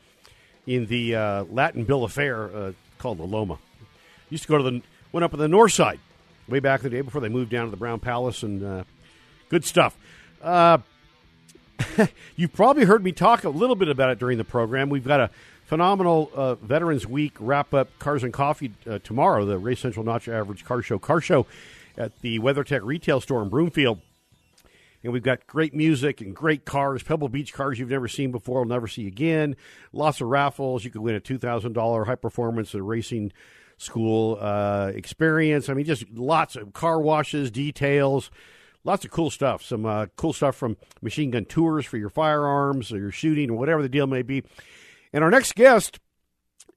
in 0.66 0.86
the 0.86 1.16
uh, 1.16 1.44
Latin 1.44 1.84
Bill 1.84 2.04
of 2.04 2.12
Fare 2.12 2.54
uh, 2.54 2.72
called 2.98 3.18
the 3.18 3.24
Loma. 3.24 3.58
Used 4.28 4.44
to 4.44 4.48
go 4.48 4.58
to 4.58 4.62
the, 4.64 4.82
went 5.10 5.24
up 5.24 5.32
on 5.32 5.40
the 5.40 5.48
north 5.48 5.72
side 5.72 5.98
way 6.48 6.60
back 6.60 6.80
in 6.80 6.84
the 6.84 6.90
day 6.90 7.00
before 7.00 7.20
they 7.22 7.30
moved 7.30 7.50
down 7.50 7.64
to 7.64 7.70
the 7.70 7.76
Brown 7.78 7.98
Palace, 7.98 8.42
and 8.42 8.62
uh, 8.62 8.84
good 9.48 9.64
stuff. 9.64 9.96
Uh, 10.42 10.78
You've 12.36 12.52
probably 12.52 12.84
heard 12.84 13.02
me 13.02 13.12
talk 13.12 13.44
a 13.44 13.48
little 13.48 13.76
bit 13.76 13.88
about 13.88 14.10
it 14.10 14.18
during 14.18 14.38
the 14.38 14.44
program. 14.44 14.90
We've 14.90 15.06
got 15.06 15.20
a 15.20 15.30
phenomenal 15.64 16.30
uh, 16.34 16.54
Veterans 16.56 17.06
Week 17.06 17.34
wrap 17.40 17.72
up 17.72 17.88
Cars 17.98 18.22
and 18.22 18.32
Coffee 18.32 18.72
uh, 18.86 18.98
tomorrow, 18.98 19.46
the 19.46 19.58
Race 19.58 19.80
Central 19.80 20.04
Notch 20.04 20.28
Average 20.28 20.64
Car 20.64 20.82
Show. 20.82 20.98
Car 20.98 21.20
Show 21.20 21.46
at 21.96 22.20
the 22.20 22.38
WeatherTech 22.38 22.82
retail 22.82 23.20
store 23.20 23.42
in 23.42 23.48
Broomfield. 23.48 24.00
And 25.02 25.12
we've 25.12 25.22
got 25.22 25.46
great 25.46 25.74
music 25.74 26.20
and 26.20 26.34
great 26.34 26.64
cars, 26.64 27.02
Pebble 27.02 27.28
Beach 27.28 27.52
cars 27.52 27.78
you've 27.78 27.90
never 27.90 28.08
seen 28.08 28.30
before, 28.30 28.60
will 28.60 28.66
never 28.66 28.86
see 28.86 29.06
again. 29.06 29.56
Lots 29.92 30.20
of 30.20 30.28
raffles. 30.28 30.84
You 30.84 30.90
could 30.90 31.02
win 31.02 31.14
a 31.14 31.20
$2,000 31.20 32.06
high 32.06 32.14
performance 32.14 32.74
racing 32.74 33.32
school 33.78 34.38
uh, 34.40 34.92
experience. 34.94 35.68
I 35.68 35.74
mean, 35.74 35.84
just 35.84 36.08
lots 36.10 36.54
of 36.56 36.72
car 36.72 37.00
washes, 37.00 37.50
details, 37.50 38.30
lots 38.84 39.04
of 39.04 39.10
cool 39.10 39.30
stuff. 39.30 39.62
Some 39.62 39.84
uh, 39.84 40.06
cool 40.16 40.32
stuff 40.32 40.54
from 40.54 40.76
machine 41.00 41.32
gun 41.32 41.46
tours 41.46 41.84
for 41.84 41.96
your 41.96 42.10
firearms 42.10 42.92
or 42.92 42.98
your 42.98 43.10
shooting 43.10 43.50
or 43.50 43.58
whatever 43.58 43.82
the 43.82 43.88
deal 43.88 44.06
may 44.06 44.22
be. 44.22 44.44
And 45.12 45.24
our 45.24 45.30
next 45.30 45.54
guest 45.56 45.98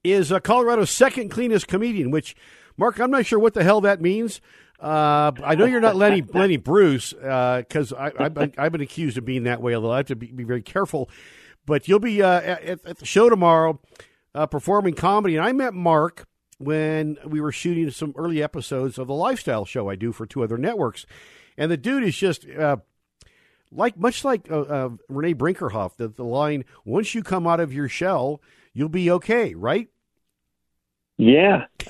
is 0.03 0.31
uh, 0.31 0.39
Colorado's 0.39 0.89
second 0.89 1.29
cleanest 1.29 1.67
comedian, 1.67 2.11
which 2.11 2.35
Mark, 2.77 2.99
I'm 2.99 3.11
not 3.11 3.25
sure 3.25 3.39
what 3.39 3.53
the 3.53 3.63
hell 3.63 3.81
that 3.81 4.01
means. 4.01 4.41
Uh, 4.79 5.31
I 5.43 5.55
know 5.55 5.65
you're 5.65 5.79
not 5.79 5.95
Lenny 5.95 6.21
Lenny 6.21 6.57
Bruce 6.57 7.13
because 7.13 7.93
uh, 7.93 8.11
I've 8.17 8.33
been, 8.33 8.53
I've 8.57 8.71
been 8.71 8.81
accused 8.81 9.17
of 9.17 9.25
being 9.25 9.43
that 9.43 9.61
way. 9.61 9.75
Although 9.75 9.91
I 9.91 9.97
have 9.97 10.07
to 10.07 10.15
be, 10.15 10.31
be 10.31 10.43
very 10.43 10.61
careful. 10.61 11.09
But 11.65 11.87
you'll 11.87 11.99
be 11.99 12.21
uh, 12.21 12.41
at, 12.41 12.85
at, 12.85 12.97
the 12.97 13.05
show 13.05 13.29
tomorrow 13.29 13.79
uh, 14.35 14.45
performing 14.45 14.93
comedy, 14.93 15.35
and 15.35 15.45
I 15.45 15.51
met 15.51 15.73
Mark 15.73 16.27
when 16.57 17.17
we 17.25 17.41
were 17.41 17.51
shooting 17.51 17.89
some 17.89 18.13
early 18.15 18.43
episodes 18.43 18.97
of 18.97 19.07
the 19.07 19.13
lifestyle 19.13 19.65
show 19.65 19.89
I 19.89 19.95
do 19.95 20.11
for 20.11 20.25
two 20.25 20.43
other 20.43 20.57
networks, 20.57 21.05
and 21.57 21.71
the 21.71 21.77
dude 21.77 22.03
is 22.03 22.15
just 22.15 22.47
uh, 22.47 22.77
like 23.71 23.97
much 23.97 24.23
like 24.23 24.51
uh, 24.51 24.89
Renee 25.09 25.33
Brinkerhoff. 25.33 25.95
The, 25.97 26.09
the 26.09 26.23
line, 26.23 26.65
"Once 26.83 27.15
you 27.15 27.23
come 27.23 27.47
out 27.47 27.59
of 27.59 27.73
your 27.73 27.89
shell, 27.89 28.41
you'll 28.73 28.89
be 28.89 29.09
okay," 29.09 29.55
right? 29.55 29.89
Yeah, 31.17 31.65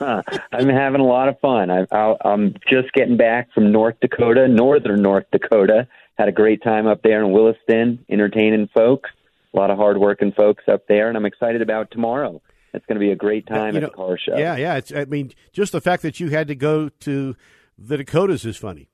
I'm 0.00 0.68
having 0.68 1.00
a 1.00 1.06
lot 1.06 1.28
of 1.28 1.40
fun. 1.40 1.70
I, 1.70 1.86
I, 1.90 2.14
I'm 2.24 2.54
just 2.70 2.92
getting 2.92 3.16
back 3.16 3.52
from 3.54 3.72
North 3.72 3.96
Dakota, 4.00 4.48
northern 4.48 5.00
North 5.00 5.24
Dakota. 5.32 5.88
Had 6.18 6.28
a 6.28 6.32
great 6.32 6.62
time 6.62 6.86
up 6.86 7.02
there 7.02 7.22
in 7.22 7.32
Williston, 7.32 8.04
entertaining 8.10 8.68
folks. 8.74 9.10
A 9.54 9.56
lot 9.56 9.70
of 9.70 9.78
hardworking 9.78 10.32
folks 10.32 10.64
up 10.68 10.86
there, 10.88 11.08
and 11.08 11.16
I'm 11.16 11.24
excited 11.24 11.62
about 11.62 11.90
tomorrow. 11.90 12.42
It's 12.74 12.84
going 12.84 12.96
to 12.96 13.00
be 13.00 13.10
a 13.10 13.16
great 13.16 13.46
time 13.46 13.72
you 13.72 13.78
at 13.78 13.82
know, 13.82 13.88
the 13.88 13.94
car 13.94 14.18
show. 14.18 14.36
Yeah, 14.36 14.56
yeah. 14.56 14.76
It's, 14.76 14.92
I 14.92 15.06
mean, 15.06 15.32
just 15.52 15.72
the 15.72 15.80
fact 15.80 16.02
that 16.02 16.20
you 16.20 16.28
had 16.28 16.48
to 16.48 16.54
go 16.54 16.90
to 16.90 17.34
the 17.78 17.96
Dakotas 17.96 18.44
is 18.44 18.58
funny. 18.58 18.90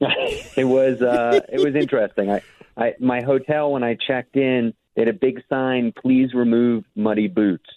it 0.00 0.64
was 0.64 1.02
uh, 1.02 1.40
it 1.48 1.60
was 1.60 1.74
interesting. 1.74 2.30
I, 2.30 2.42
I 2.76 2.94
my 3.00 3.20
hotel 3.22 3.72
when 3.72 3.82
I 3.82 3.96
checked 4.06 4.36
in, 4.36 4.72
they 4.94 5.02
had 5.02 5.08
a 5.08 5.12
big 5.12 5.42
sign: 5.48 5.92
"Please 6.00 6.32
remove 6.32 6.84
muddy 6.94 7.26
boots." 7.26 7.68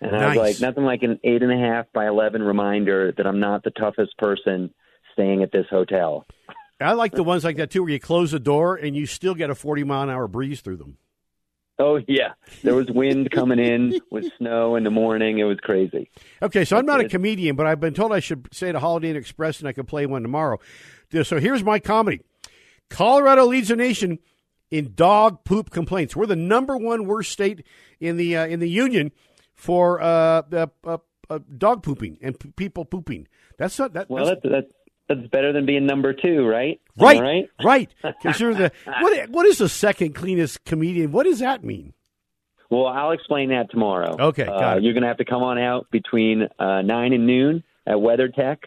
And 0.00 0.12
nice. 0.12 0.22
I 0.22 0.26
was 0.28 0.36
like, 0.36 0.60
nothing 0.60 0.84
like 0.84 1.02
an 1.02 1.20
eight 1.24 1.42
and 1.42 1.52
a 1.52 1.58
half 1.58 1.86
by 1.92 2.06
eleven 2.06 2.42
reminder 2.42 3.12
that 3.16 3.26
I'm 3.26 3.40
not 3.40 3.64
the 3.64 3.70
toughest 3.70 4.16
person 4.18 4.72
staying 5.12 5.42
at 5.42 5.52
this 5.52 5.66
hotel. 5.68 6.26
I 6.80 6.92
like 6.92 7.12
the 7.12 7.22
ones 7.22 7.44
like 7.44 7.56
that 7.56 7.70
too, 7.70 7.82
where 7.82 7.92
you 7.92 8.00
close 8.00 8.30
the 8.30 8.40
door 8.40 8.76
and 8.76 8.96
you 8.96 9.04
still 9.04 9.34
get 9.34 9.50
a 9.50 9.54
40 9.54 9.84
mile 9.84 10.04
an 10.04 10.10
hour 10.10 10.26
breeze 10.26 10.62
through 10.62 10.78
them. 10.78 10.96
Oh 11.78 11.98
yeah, 12.06 12.32
there 12.62 12.74
was 12.74 12.88
wind 12.88 13.30
coming 13.30 13.58
in 13.58 14.00
with 14.10 14.30
snow 14.36 14.76
in 14.76 14.84
the 14.84 14.90
morning. 14.90 15.38
It 15.38 15.44
was 15.44 15.58
crazy. 15.60 16.10
Okay, 16.42 16.64
so 16.66 16.76
I'm 16.76 16.84
not 16.84 17.00
a 17.00 17.08
comedian, 17.08 17.56
but 17.56 17.66
I've 17.66 17.80
been 17.80 17.94
told 17.94 18.12
I 18.12 18.20
should 18.20 18.48
say 18.52 18.70
the 18.70 18.80
Holiday 18.80 19.10
Inn 19.10 19.16
Express, 19.16 19.60
and 19.60 19.68
I 19.68 19.72
could 19.72 19.88
play 19.88 20.04
one 20.04 20.20
tomorrow. 20.20 20.58
So 21.22 21.40
here's 21.40 21.64
my 21.64 21.78
comedy: 21.78 22.20
Colorado 22.90 23.46
leads 23.46 23.68
the 23.68 23.76
nation 23.76 24.18
in 24.70 24.92
dog 24.94 25.42
poop 25.44 25.70
complaints. 25.70 26.14
We're 26.14 26.26
the 26.26 26.36
number 26.36 26.76
one 26.76 27.06
worst 27.06 27.32
state 27.32 27.64
in 27.98 28.18
the 28.18 28.36
uh, 28.36 28.46
in 28.46 28.60
the 28.60 28.68
union 28.68 29.10
for 29.60 30.00
uh, 30.00 30.42
uh, 30.52 30.66
uh 31.28 31.38
dog 31.58 31.82
pooping 31.82 32.18
and 32.22 32.40
p- 32.40 32.50
people 32.56 32.84
pooping. 32.84 33.28
That's 33.58 33.78
not 33.78 33.92
that. 33.92 34.08
Well, 34.08 34.24
that's, 34.24 34.40
that's, 34.42 34.52
that's 34.52 34.72
that's 35.08 35.28
better 35.28 35.52
than 35.52 35.66
being 35.66 35.86
number 35.86 36.14
two, 36.14 36.46
right? 36.46 36.80
Right, 36.96 37.20
right, 37.20 37.50
right. 37.64 37.94
Because 38.02 38.40
you're 38.40 38.54
the 38.54 38.72
what? 38.86 39.28
What 39.28 39.46
is 39.46 39.58
the 39.58 39.68
second 39.68 40.14
cleanest 40.14 40.64
comedian? 40.64 41.12
What 41.12 41.24
does 41.24 41.40
that 41.40 41.62
mean? 41.62 41.92
Well, 42.70 42.86
I'll 42.86 43.10
explain 43.10 43.50
that 43.50 43.70
tomorrow. 43.70 44.16
Okay, 44.18 44.46
uh, 44.46 44.76
you're 44.78 44.94
going 44.94 45.02
to 45.02 45.08
have 45.08 45.18
to 45.18 45.24
come 45.24 45.42
on 45.42 45.58
out 45.58 45.90
between 45.90 46.48
uh, 46.58 46.82
nine 46.82 47.12
and 47.12 47.26
noon 47.26 47.64
at 47.86 47.96
WeatherTech 47.96 48.58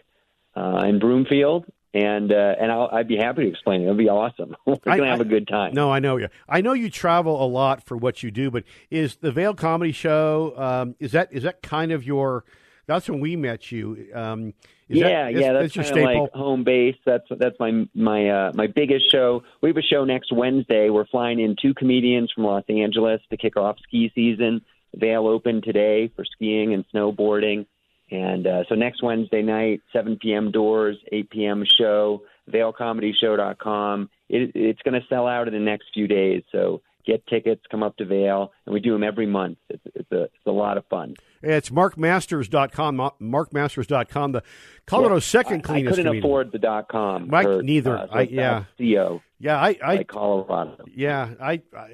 uh, 0.54 0.84
in 0.86 0.98
Broomfield, 0.98 1.64
and 1.94 2.32
uh, 2.32 2.54
and 2.60 2.72
I'll, 2.72 2.88
I'd 2.92 3.06
be 3.06 3.16
happy 3.16 3.44
to 3.44 3.48
explain 3.48 3.80
it. 3.80 3.84
It'll 3.84 3.94
be 3.96 4.08
awesome. 4.08 4.56
We're 4.66 4.76
going 4.76 4.98
to 4.98 5.06
have 5.06 5.20
a 5.20 5.24
good 5.24 5.46
time. 5.46 5.72
No, 5.72 5.92
I 5.92 6.00
know 6.00 6.16
you. 6.16 6.28
I 6.48 6.60
know 6.60 6.72
you 6.72 6.90
travel 6.90 7.42
a 7.42 7.46
lot 7.46 7.84
for 7.86 7.96
what 7.96 8.22
you 8.22 8.30
do, 8.32 8.50
but 8.50 8.64
is 8.90 9.16
the 9.16 9.30
Vail 9.30 9.54
Comedy 9.54 9.92
Show? 9.92 10.54
Um, 10.56 10.96
is 10.98 11.12
that 11.12 11.32
is 11.32 11.44
that 11.44 11.62
kind 11.62 11.92
of 11.92 12.04
your? 12.04 12.44
That's 12.86 13.08
when 13.08 13.20
we 13.20 13.36
met 13.36 13.72
you. 13.72 14.08
Um, 14.12 14.52
yeah, 14.88 15.24
that, 15.24 15.34
yeah, 15.34 15.52
that's, 15.54 15.74
that's 15.74 15.88
kind 15.88 15.96
your 15.96 16.04
of 16.04 16.10
staple. 16.10 16.22
like 16.24 16.32
home 16.32 16.64
base. 16.64 16.96
That's 17.06 17.24
that's 17.38 17.56
my 17.60 17.88
my 17.94 18.28
uh, 18.28 18.52
my 18.54 18.66
biggest 18.66 19.10
show. 19.10 19.42
We 19.62 19.70
have 19.70 19.76
a 19.76 19.82
show 19.82 20.04
next 20.04 20.32
Wednesday. 20.32 20.90
We're 20.90 21.06
flying 21.06 21.40
in 21.40 21.56
two 21.60 21.74
comedians 21.74 22.32
from 22.34 22.44
Los 22.44 22.64
Angeles 22.68 23.20
to 23.30 23.36
kick 23.36 23.56
off 23.56 23.76
ski 23.86 24.10
season. 24.14 24.62
Vail 24.94 25.26
open 25.26 25.62
today 25.62 26.12
for 26.14 26.24
skiing 26.24 26.74
and 26.74 26.84
snowboarding, 26.94 27.66
and 28.10 28.46
uh, 28.46 28.64
so 28.68 28.74
next 28.74 29.02
Wednesday 29.02 29.42
night, 29.42 29.82
7 29.92 30.18
p.m. 30.20 30.50
doors, 30.50 30.96
8 31.10 31.30
p.m. 31.30 31.64
show. 31.78 32.22
VailComedyShow.com. 32.50 34.10
It, 34.28 34.52
it's 34.54 34.82
going 34.82 35.00
to 35.00 35.06
sell 35.08 35.26
out 35.26 35.48
in 35.48 35.54
the 35.54 35.60
next 35.60 35.86
few 35.94 36.06
days, 36.06 36.42
so 36.52 36.82
get 37.06 37.26
tickets, 37.26 37.62
come 37.70 37.82
up 37.82 37.96
to 37.98 38.04
Vail, 38.04 38.52
and 38.66 38.72
we 38.72 38.80
do 38.80 38.92
them 38.92 39.02
every 39.02 39.26
month. 39.26 39.58
It's, 39.68 39.82
it's, 39.94 40.12
a, 40.12 40.24
it's 40.24 40.34
a 40.46 40.50
lot 40.50 40.76
of 40.76 40.84
fun. 40.86 41.14
It's 41.42 41.70
markmasters.com, 41.70 42.96
markmasters.com, 43.20 44.32
the 44.32 44.42
Colorado 44.86 45.18
second 45.18 45.62
cleanest 45.62 45.94
I 45.94 45.96
couldn't 45.96 46.04
comedian. 46.06 46.24
afford 46.24 46.52
the 46.52 46.58
dot 46.58 46.88
.com. 46.88 47.28
Mike, 47.28 47.46
for, 47.46 47.62
neither. 47.62 47.96
Uh, 47.96 48.06
so 48.06 48.12
I, 48.12 48.20
yeah. 48.22 48.64
CO. 48.78 49.22
Yeah, 49.38 49.60
I, 49.60 49.76
I, 49.84 49.94
like 49.96 50.08
Colorado. 50.08 50.84
Yeah, 50.94 51.30
I, 51.40 51.60
I, 51.76 51.88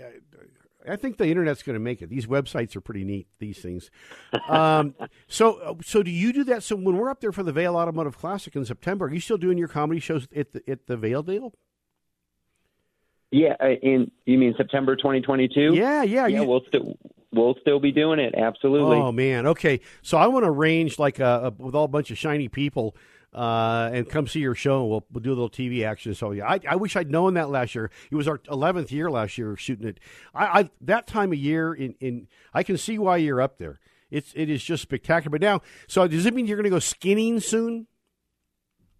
I 0.88 0.96
think 0.96 1.18
the 1.18 1.26
internet's 1.26 1.62
going 1.62 1.74
to 1.74 1.80
make 1.80 2.02
it. 2.02 2.08
These 2.08 2.26
websites 2.26 2.74
are 2.76 2.80
pretty 2.80 3.04
neat. 3.04 3.28
These 3.38 3.58
things. 3.58 3.90
Um, 4.48 4.94
so, 5.28 5.78
so 5.82 6.02
do 6.02 6.10
you 6.10 6.32
do 6.32 6.44
that? 6.44 6.62
So 6.62 6.76
when 6.76 6.96
we're 6.96 7.10
up 7.10 7.20
there 7.20 7.32
for 7.32 7.42
the 7.42 7.52
Vail 7.52 7.76
Automotive 7.76 8.16
Classic 8.16 8.54
in 8.56 8.64
September, 8.64 9.06
are 9.06 9.12
you 9.12 9.20
still 9.20 9.38
doing 9.38 9.58
your 9.58 9.68
comedy 9.68 10.00
shows 10.00 10.26
at 10.34 10.52
the 10.52 10.62
at 10.68 10.86
the 10.86 10.96
Vail 10.96 11.22
Deal? 11.22 11.52
Yeah, 13.30 13.54
uh, 13.60 13.68
in 13.82 14.10
you 14.26 14.38
mean 14.38 14.54
September 14.56 14.96
2022? 14.96 15.74
Yeah, 15.74 16.02
yeah. 16.02 16.26
Yeah, 16.26 16.40
you, 16.40 16.44
we'll 16.48 16.62
still 16.66 16.98
we'll 17.32 17.54
still 17.60 17.78
be 17.78 17.92
doing 17.92 18.18
it. 18.18 18.34
Absolutely. 18.36 18.96
Oh 18.96 19.12
man, 19.12 19.46
okay. 19.46 19.80
So 20.02 20.18
I 20.18 20.26
want 20.26 20.44
to 20.44 20.50
arrange 20.50 20.98
like 20.98 21.20
a, 21.20 21.52
a, 21.58 21.62
with 21.62 21.74
all 21.74 21.84
a 21.84 21.88
bunch 21.88 22.10
of 22.10 22.18
shiny 22.18 22.48
people 22.48 22.96
uh, 23.32 23.90
and 23.92 24.08
come 24.08 24.26
see 24.26 24.40
your 24.40 24.54
show. 24.54 24.84
We'll, 24.84 25.04
we'll 25.12 25.22
do 25.22 25.30
a 25.30 25.34
little 25.34 25.50
TV 25.50 25.84
action. 25.84 26.14
So 26.14 26.32
yeah, 26.32 26.46
I, 26.48 26.60
I 26.68 26.76
wish 26.76 26.96
I'd 26.96 27.10
known 27.10 27.34
that 27.34 27.50
last 27.50 27.74
year. 27.74 27.90
It 28.10 28.16
was 28.16 28.26
our 28.26 28.40
eleventh 28.50 28.90
year 28.90 29.10
last 29.10 29.38
year 29.38 29.56
shooting 29.56 29.88
it. 29.88 30.00
I, 30.34 30.60
I 30.60 30.70
that 30.82 31.06
time 31.06 31.32
of 31.32 31.38
year 31.38 31.72
in, 31.72 31.94
in 32.00 32.28
I 32.52 32.62
can 32.62 32.76
see 32.76 32.98
why 32.98 33.18
you're 33.18 33.40
up 33.40 33.58
there. 33.58 33.80
It's 34.10 34.32
it 34.34 34.50
is 34.50 34.62
just 34.62 34.82
spectacular. 34.82 35.30
But 35.30 35.40
now, 35.40 35.60
so 35.86 36.06
does 36.08 36.26
it 36.26 36.34
mean 36.34 36.46
you're 36.46 36.56
going 36.56 36.64
to 36.64 36.70
go 36.70 36.80
skinning 36.80 37.40
soon? 37.40 37.86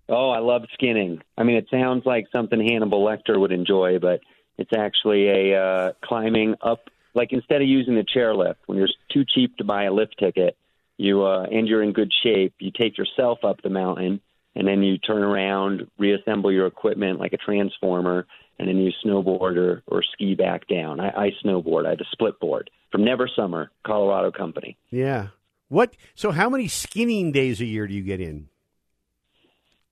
Oh, 0.09 0.31
I 0.31 0.41
love 0.41 0.63
skinning. 0.75 1.21
I 1.39 1.45
mean, 1.45 1.57
it 1.57 1.67
sounds 1.71 2.05
like 2.05 2.27
something 2.33 2.61
Hannibal 2.61 3.05
Lecter 3.05 3.39
would 3.39 3.53
enjoy, 3.53 3.99
but 4.01 4.21
it's 4.59 4.73
actually 4.77 5.29
a 5.29 5.61
uh, 5.61 5.93
climbing 6.03 6.57
up. 6.61 6.81
Like 7.15 7.33
instead 7.33 7.61
of 7.61 7.67
using 7.67 7.97
the 7.97 8.05
chairlift, 8.05 8.57
when 8.67 8.79
you're 8.79 8.89
too 9.13 9.25
cheap 9.25 9.57
to 9.57 9.65
buy 9.65 9.85
a 9.85 9.93
lift 9.93 10.17
ticket, 10.19 10.57
you 11.01 11.25
uh, 11.25 11.47
and 11.51 11.67
you're 11.67 11.83
in 11.83 11.93
good 11.93 12.13
shape, 12.23 12.55
you 12.61 12.71
take 12.71 12.99
yourself 12.99 13.39
up 13.45 13.63
the 13.63 13.71
mountain, 13.71 14.21
and 14.55 14.67
then 14.69 14.83
you 14.83 14.99
turn 14.99 15.23
around, 15.23 15.87
reassemble 15.99 16.53
your 16.53 16.67
equipment 16.67 17.19
like 17.19 17.33
a 17.33 17.37
transformer, 17.39 18.27
and 18.59 18.69
then 18.69 18.77
you 18.77 18.91
snowboard 19.05 19.57
or, 19.57 19.83
or 19.87 20.03
ski 20.13 20.35
back 20.35 20.67
down. 20.69 21.01
I, 21.01 21.09
I 21.27 21.31
snowboard. 21.45 21.87
I 21.87 21.91
have 21.91 22.01
a 22.01 22.05
split 22.13 22.39
board 22.39 22.69
from 22.93 23.05
Never 23.05 23.29
Summer, 23.35 23.71
Colorado 23.87 24.31
company. 24.31 24.77
Yeah. 24.91 25.29
What? 25.69 25.95
So 26.15 26.31
how 26.33 26.51
many 26.51 26.69
skinning 26.69 27.33
days 27.33 27.61
a 27.61 27.65
year 27.65 27.87
do 27.87 27.95
you 27.95 28.03
get 28.03 28.21
in? 28.21 28.49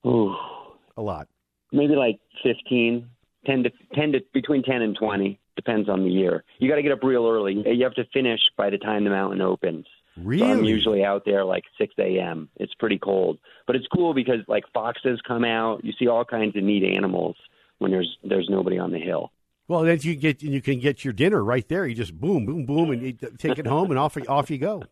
Ooh, 0.06 0.34
A 0.96 1.02
lot. 1.02 1.28
maybe 1.72 1.94
like 1.94 2.18
15, 2.42 3.08
10 3.46 3.62
to 3.64 3.70
10 3.94 4.12
to 4.12 4.20
between 4.32 4.62
10 4.62 4.82
and 4.82 4.96
20 4.96 5.38
depends 5.56 5.88
on 5.88 6.04
the 6.04 6.10
year. 6.10 6.44
You 6.58 6.68
got 6.68 6.76
to 6.76 6.82
get 6.82 6.92
up 6.92 7.02
real 7.02 7.26
early. 7.26 7.54
You 7.66 7.84
have 7.84 7.94
to 7.94 8.04
finish 8.12 8.40
by 8.56 8.70
the 8.70 8.78
time 8.78 9.04
the 9.04 9.10
mountain 9.10 9.40
opens. 9.40 9.86
Really? 10.22 10.42
So 10.42 10.58
I'm 10.58 10.64
usually 10.64 11.04
out 11.04 11.24
there 11.24 11.44
like 11.44 11.64
6 11.78 11.94
a.m. 11.98 12.48
It's 12.56 12.74
pretty 12.74 12.98
cold, 12.98 13.38
but 13.66 13.76
it's 13.76 13.86
cool 13.94 14.14
because 14.14 14.40
like 14.48 14.64
foxes 14.72 15.20
come 15.26 15.44
out. 15.44 15.84
You 15.84 15.92
see 15.98 16.08
all 16.08 16.24
kinds 16.24 16.56
of 16.56 16.62
neat 16.62 16.84
animals 16.84 17.36
when 17.78 17.90
there's 17.90 18.16
there's 18.24 18.48
nobody 18.50 18.78
on 18.78 18.90
the 18.90 18.98
hill. 18.98 19.32
Well, 19.68 19.82
then 19.82 19.98
you 20.00 20.14
get 20.14 20.42
you 20.42 20.62
can 20.62 20.80
get 20.80 21.04
your 21.04 21.12
dinner 21.12 21.44
right 21.44 21.66
there. 21.68 21.86
You 21.86 21.94
just 21.94 22.18
boom, 22.18 22.46
boom, 22.46 22.64
boom, 22.64 22.90
and 22.90 23.02
you 23.02 23.12
take 23.12 23.58
it 23.58 23.66
home, 23.66 23.90
and 23.90 23.98
off 23.98 24.16
off 24.28 24.50
you 24.50 24.58
go. 24.58 24.82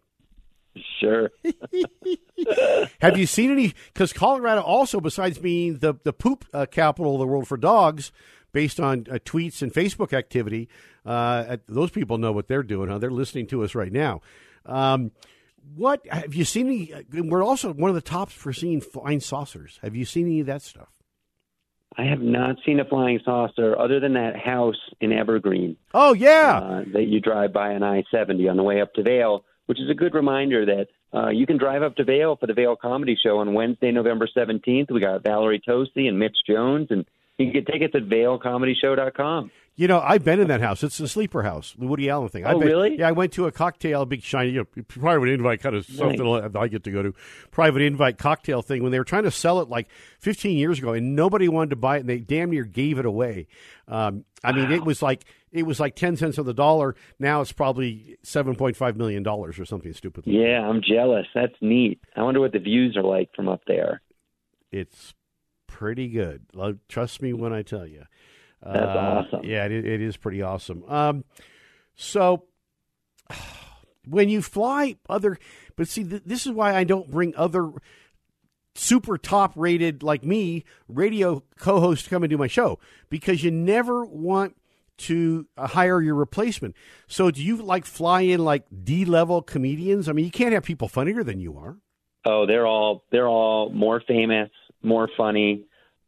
Sure. 1.01 1.31
Have 3.01 3.17
you 3.17 3.27
seen 3.27 3.51
any? 3.51 3.75
Because 3.93 4.13
Colorado 4.13 4.61
also, 4.61 5.01
besides 5.01 5.39
being 5.39 5.79
the 5.79 5.95
the 6.05 6.13
poop 6.13 6.45
uh, 6.53 6.67
capital 6.67 7.15
of 7.15 7.21
the 7.21 7.27
world 7.27 7.49
for 7.49 7.57
dogs, 7.57 8.13
based 8.53 8.79
on 8.79 9.07
uh, 9.11 9.15
tweets 9.25 9.63
and 9.63 9.73
Facebook 9.73 10.13
activity, 10.13 10.69
uh, 11.05 11.57
those 11.67 11.91
people 11.91 12.19
know 12.19 12.33
what 12.33 12.49
they're 12.49 12.63
doing. 12.63 12.91
Huh? 12.91 12.99
They're 12.99 13.11
listening 13.11 13.47
to 13.49 13.65
us 13.65 13.75
right 13.75 13.93
now. 13.93 14.21
Um, 14.67 15.13
what 15.75 16.07
have 16.09 16.35
you 16.35 16.45
seen? 16.45 16.69
Any, 16.69 17.23
we're 17.29 17.43
also 17.43 17.73
one 17.73 17.91
of 17.91 17.95
the 17.95 18.01
tops 18.01 18.33
for 18.33 18.53
seeing 18.53 18.81
flying 18.81 19.21
saucers. 19.21 19.79
Have 19.83 19.97
you 19.97 20.05
seen 20.05 20.27
any 20.27 20.41
of 20.41 20.47
that 20.47 20.63
stuff? 20.63 20.89
I 21.99 22.05
have 22.05 22.21
not 22.21 22.57
seen 22.65 22.79
a 22.79 22.85
flying 22.85 23.21
saucer 23.25 23.79
other 23.79 24.01
than 24.01 24.15
that 24.15 24.37
house 24.37 24.77
in 25.01 25.13
Evergreen 25.13 25.77
Oh 25.95 26.13
yeah, 26.13 26.59
uh, 26.63 26.85
that 26.93 27.05
you 27.05 27.21
drive 27.21 27.53
by 27.53 27.75
on 27.75 27.83
I-70 27.83 28.51
on 28.51 28.57
the 28.57 28.63
way 28.63 28.83
up 28.83 28.93
to 28.95 29.03
Vail, 29.03 29.45
which 29.65 29.81
is 29.81 29.89
a 29.91 29.95
good 29.95 30.15
reminder 30.15 30.67
that 30.67 30.89
uh, 31.15 31.31
you 31.31 31.47
can 31.47 31.57
drive 31.57 31.83
up 31.83 31.97
to 31.97 32.05
Vale 32.05 32.37
for 32.37 32.47
the 32.47 32.53
Vail 32.53 32.77
Comedy 32.77 33.17
Show 33.21 33.39
on 33.39 33.55
Wednesday, 33.55 33.93
November 33.93 34.29
17th. 34.37 34.91
We 34.91 35.01
got 35.01 35.23
Valerie 35.23 35.63
Tosi 35.67 36.07
and 36.09 36.19
Mitch 36.19 36.37
Jones, 36.47 36.89
and 36.91 37.07
you 37.39 37.47
can 37.47 37.55
get 37.55 37.67
tickets 37.67 37.95
at 37.95 38.03
VailComedyShow.com. 38.03 39.51
You 39.79 39.89
know, 39.89 40.01
I've 40.01 40.25
been 40.25 40.41
in 40.41 40.49
that 40.49 40.63
house. 40.63 40.83
It's 40.83 40.97
the 40.97 41.07
sleeper 41.07 41.43
house, 41.43 41.75
the 41.79 41.87
Woody 41.87 42.09
Allen 42.09 42.31
thing. 42.31 42.47
Oh, 42.47 42.59
been, 42.59 42.69
really? 42.69 42.99
Yeah, 42.99 43.09
I 43.09 43.13
went 43.13 43.35
to 43.35 43.47
a 43.47 43.53
cocktail, 43.53 44.01
a 44.01 44.07
big 44.07 44.23
shiny, 44.23 44.53
you 44.53 44.67
know, 44.75 44.83
private 44.85 45.29
invite 45.29 45.61
kind 45.61 45.77
of 45.77 45.85
something 45.85 46.57
I 46.57 46.69
get 46.69 46.83
to 46.85 46.91
go 46.91 47.03
to, 47.03 47.15
private 47.51 47.83
invite 47.83 48.17
cocktail 48.17 48.63
thing 48.63 48.83
when 48.83 48.91
they 48.91 48.99
were 48.99 49.05
trying 49.05 49.25
to 49.25 49.31
sell 49.31 49.61
it 49.61 49.69
like 49.69 49.89
15 50.21 50.57
years 50.57 50.79
ago, 50.79 50.95
and 50.95 51.15
nobody 51.15 51.47
wanted 51.47 51.71
to 51.71 51.77
buy 51.77 51.99
it, 51.99 52.01
and 52.01 52.09
they 52.09 52.19
damn 52.19 52.51
near 52.51 52.65
gave 52.65 52.99
it 52.99 53.05
away. 53.05 53.49
Um, 53.87 54.25
I 54.43 54.53
mean, 54.53 54.73
it 54.73 54.83
was 54.83 55.03
like 55.03 55.27
it 55.53 55.65
was 55.65 55.79
like 55.79 55.95
10 55.95 56.17
cents 56.17 56.39
on 56.39 56.47
the 56.47 56.55
dollar. 56.55 56.97
Now 57.19 57.43
it's 57.43 57.53
probably 57.53 58.17
7.5 58.25 58.97
million 58.97 59.23
dollars 59.23 59.59
or 59.59 59.67
something 59.67 59.93
stupid. 59.93 60.27
Like 60.27 60.37
Yeah, 60.37 60.67
I'm 60.67 60.81
jealous. 60.81 61.27
That's 61.35 61.55
neat. 61.61 62.01
I 62.17 62.23
wonder 62.23 62.41
what 62.41 62.53
the 62.53 62.59
views 62.61 62.97
are 62.97 63.03
like 63.03 63.29
from 63.37 63.49
up 63.49 63.61
there. 63.67 64.01
It's 64.73 65.15
pretty 65.67 66.09
good. 66.09 66.47
Trust 66.89 67.21
me 67.21 67.35
when 67.35 67.53
I 67.53 67.61
tell 67.63 67.87
you. 67.87 68.05
That's 68.63 68.77
Uh, 68.87 69.25
awesome. 69.35 69.45
Yeah, 69.45 69.67
it, 69.67 69.73
it 69.87 70.01
is 70.01 70.17
pretty 70.17 70.43
awesome. 70.43 70.85
Um, 70.89 71.25
so 71.95 72.45
when 74.09 74.29
you 74.29 74.43
fly 74.43 74.97
other, 75.09 75.39
but 75.77 75.89
see, 75.89 76.05
th- 76.05 76.23
this 76.25 76.47
is 76.47 76.53
why 76.53 76.75
I 76.75 76.85
don't 76.85 77.11
bring 77.11 77.35
other 77.37 77.71
super 78.75 79.17
top 79.17 79.53
rated 79.57 80.03
like 80.03 80.23
me 80.25 80.63
radio 80.89 81.43
co-hosts 81.59 82.05
to 82.05 82.11
come 82.11 82.23
and 82.23 82.31
do 82.31 82.37
my 82.37 82.47
show 82.47 82.79
because 83.09 83.43
you 83.43 83.51
never 83.51 84.05
want 84.05 84.55
to 84.99 85.47
uh, 85.57 85.67
hire 85.67 86.01
your 86.01 86.15
replacement. 86.15 86.75
So 87.07 87.31
do 87.31 87.43
you 87.43 87.57
like 87.57 87.85
fly 87.85 88.23
in 88.23 88.45
like 88.45 88.65
D 88.85 89.05
level 89.05 89.43
comedians? 89.43 90.09
I 90.09 90.13
mean, 90.13 90.25
you 90.25 90.31
can't 90.31 90.53
have 90.53 90.65
people 90.65 90.89
funnier 90.89 91.23
than 91.23 91.41
you 91.41 91.57
are. 91.59 91.77
Oh, 92.25 92.47
they're 92.47 92.67
all 92.67 93.05
they're 93.11 93.29
all 93.29 93.71
more 93.71 94.01
famous, 94.01 94.51
more 94.83 95.09
funny. 95.17 95.65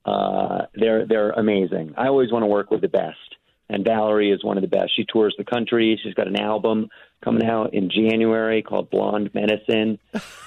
Uh, 0.09 0.67
they're 0.75 1.07
they're 1.07 1.31
amazing. 1.31 1.95
I 1.99 2.07
always 2.07 2.33
want 2.33 2.43
to 2.43 2.47
work 2.47 2.71
with 2.71 2.81
the 2.81 2.89
best, 2.89 3.37
and 3.69 3.85
Valerie 3.85 4.33
is 4.33 4.43
one 4.43 4.57
of 4.57 4.63
the 4.63 4.69
best. 4.69 4.97
She 4.97 5.05
tours 5.05 5.35
the 5.37 5.45
country. 5.45 6.01
She's 6.03 6.15
got 6.15 6.29
an 6.29 6.41
album 6.41 6.89
coming 7.23 7.47
out 7.47 7.75
in 7.75 7.91
January 7.91 8.63
called 8.63 8.89
Blonde 8.91 9.31
Medicine, 9.35 9.99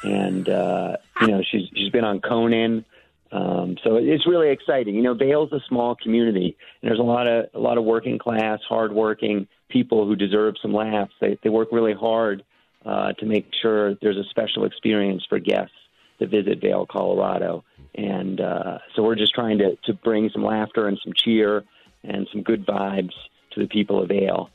and 0.03 0.49
uh, 0.49 0.97
you 1.22 1.28
know 1.28 1.41
she's 1.51 1.70
she's 1.76 1.89
been 1.89 2.03
on 2.03 2.22
Conan. 2.22 2.86
Um, 3.32 3.78
so 3.84 3.97
it's 3.97 4.28
really 4.28 4.49
exciting. 4.49 4.95
You 4.95 5.03
know, 5.03 5.14
Vail's 5.14 5.53
a 5.53 5.59
small 5.70 5.95
community, 5.95 6.57
and 6.82 6.89
there's 6.89 6.99
a 6.99 7.03
lot 7.03 7.28
of 7.28 7.45
a 7.53 7.59
lot 7.59 7.78
of 7.78 7.84
working 7.84 8.18
class, 8.18 8.59
hardworking 8.68 9.47
people 9.70 10.07
who 10.07 10.16
deserve 10.16 10.55
some 10.59 10.74
laughs. 10.74 11.14
They 11.22 11.38
they 11.43 11.49
work 11.49 11.70
really 11.72 11.93
hard 11.93 12.43
uh, 12.84 13.14
to 13.14 13.26
make 13.28 13.45
sure 13.62 13.93
there's 14.01 14.18
a 14.18 14.28
special 14.32 14.66
experience 14.66 15.24
for 15.30 15.38
guests 15.38 15.76
to 16.20 16.28
visit 16.28 16.62
Vale, 16.62 16.88
Colorado. 16.89 17.64
And 17.95 18.39
uh, 18.39 18.77
so 18.95 19.03
we're 19.03 19.15
just 19.15 19.33
trying 19.33 19.57
to, 19.59 19.75
to 19.85 19.93
bring 19.93 20.29
some 20.31 20.43
laughter 20.43 20.87
and 20.87 20.99
some 21.03 21.13
cheer 21.13 21.63
and 22.03 22.27
some 22.31 22.41
good 22.41 22.65
vibes 22.65 23.11
to 23.51 23.59
the 23.59 23.67
people 23.67 24.01
of 24.01 24.09
Vail. 24.09 24.49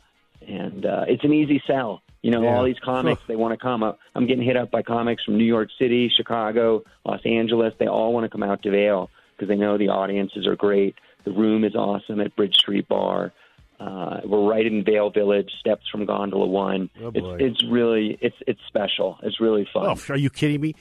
And 0.46 0.86
uh, 0.86 1.04
it's 1.08 1.24
an 1.24 1.32
easy 1.32 1.62
sell. 1.66 2.02
You 2.22 2.30
know, 2.30 2.42
Yeah. 2.42 2.56
all 2.56 2.64
these 2.64 2.78
comics, 2.82 3.20
they 3.28 3.36
want 3.36 3.52
to 3.52 3.62
come. 3.62 3.82
up. 3.82 3.98
I'm 4.14 4.26
getting 4.26 4.44
hit 4.44 4.56
up 4.56 4.70
by 4.70 4.82
comics 4.82 5.22
from 5.24 5.36
New 5.38 5.44
York 5.44 5.68
City, 5.78 6.10
Chicago, 6.14 6.82
Los 7.04 7.20
Angeles. 7.24 7.74
They 7.78 7.86
all 7.88 8.12
want 8.12 8.24
to 8.24 8.30
come 8.30 8.42
out 8.42 8.62
to 8.62 8.70
Vail 8.70 9.10
because 9.36 9.48
they 9.48 9.56
know 9.56 9.76
the 9.78 9.88
audiences 9.88 10.46
are 10.46 10.56
great. 10.56 10.94
The 11.24 11.32
room 11.32 11.62
is 11.64 11.74
awesome 11.74 12.20
at 12.20 12.34
Bridge 12.36 12.54
Street 12.56 12.88
Bar. 12.88 13.32
Uh, 13.78 14.20
we're 14.24 14.48
right 14.48 14.64
in 14.64 14.82
Vail 14.84 15.10
Village, 15.10 15.50
steps 15.60 15.84
from 15.92 16.06
Gondola 16.06 16.46
One. 16.46 16.88
Oh, 17.02 17.12
it's 17.14 17.42
it's 17.42 17.64
really 17.70 18.16
it's 18.22 18.36
it's 18.46 18.60
special. 18.68 19.18
It's 19.22 19.38
really 19.38 19.68
fun. 19.72 19.86
Oh, 19.86 20.12
are 20.12 20.16
you 20.16 20.30
kidding 20.30 20.62
me? 20.62 20.74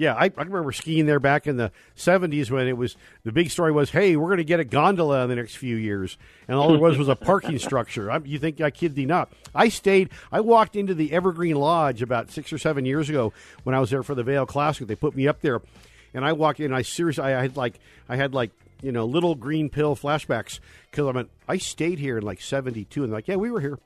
Yeah, 0.00 0.14
I, 0.14 0.32
I 0.34 0.44
remember 0.44 0.72
skiing 0.72 1.04
there 1.04 1.20
back 1.20 1.46
in 1.46 1.58
the 1.58 1.72
'70s 1.94 2.50
when 2.50 2.66
it 2.66 2.74
was 2.74 2.96
the 3.22 3.32
big 3.32 3.50
story 3.50 3.70
was, 3.70 3.90
"Hey, 3.90 4.16
we're 4.16 4.28
going 4.28 4.38
to 4.38 4.44
get 4.44 4.58
a 4.58 4.64
gondola 4.64 5.24
in 5.24 5.28
the 5.28 5.36
next 5.36 5.56
few 5.56 5.76
years," 5.76 6.16
and 6.48 6.56
all 6.56 6.70
there 6.70 6.78
was 6.78 6.96
was 6.96 7.10
a 7.10 7.14
parking 7.14 7.58
structure. 7.58 8.10
I, 8.10 8.16
you 8.24 8.38
think 8.38 8.62
I 8.62 8.70
kid 8.70 8.94
thee 8.94 9.04
not? 9.04 9.30
I 9.54 9.68
stayed. 9.68 10.08
I 10.32 10.40
walked 10.40 10.74
into 10.74 10.94
the 10.94 11.12
Evergreen 11.12 11.56
Lodge 11.56 12.00
about 12.00 12.30
six 12.30 12.50
or 12.50 12.56
seven 12.56 12.86
years 12.86 13.10
ago 13.10 13.34
when 13.64 13.74
I 13.74 13.78
was 13.78 13.90
there 13.90 14.02
for 14.02 14.14
the 14.14 14.22
Vail 14.22 14.46
Classic. 14.46 14.86
They 14.86 14.96
put 14.96 15.14
me 15.14 15.28
up 15.28 15.42
there, 15.42 15.60
and 16.14 16.24
I 16.24 16.32
walked 16.32 16.60
in. 16.60 16.66
and 16.66 16.74
I 16.74 16.80
seriously, 16.80 17.24
I 17.24 17.42
had 17.42 17.58
like, 17.58 17.78
I 18.08 18.16
had 18.16 18.32
like, 18.32 18.52
you 18.80 18.92
know, 18.92 19.04
little 19.04 19.34
green 19.34 19.68
pill 19.68 19.96
flashbacks 19.96 20.60
because 20.90 21.08
I 21.08 21.12
meant 21.12 21.28
I 21.46 21.58
stayed 21.58 21.98
here 21.98 22.16
in 22.16 22.24
like 22.24 22.40
'72, 22.40 23.04
and 23.04 23.12
like, 23.12 23.28
yeah, 23.28 23.36
we 23.36 23.50
were 23.50 23.60
here. 23.60 23.78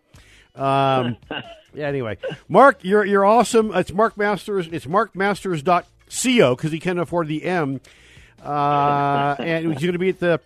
Um, 0.55 1.17
yeah. 1.75 1.89
Anyway, 1.89 2.19
Mark, 2.49 2.85
you're 2.85 3.05
you're 3.05 3.25
awesome. 3.25 3.75
It's 3.75 3.93
Mark 3.93 4.17
Masters. 4.17 4.69
It's 4.71 4.87
markmasters.co 6.09 6.55
because 6.57 6.73
he 6.73 6.81
can't 6.81 6.99
afford 6.99 7.29
the 7.29 7.45
M. 7.45 7.81
Uh, 8.43 9.37
and 9.41 9.73
he's 9.73 9.83
going 9.83 9.93
to 9.93 9.99
be 9.99 10.11
at 10.11 10.21
the 10.21 10.41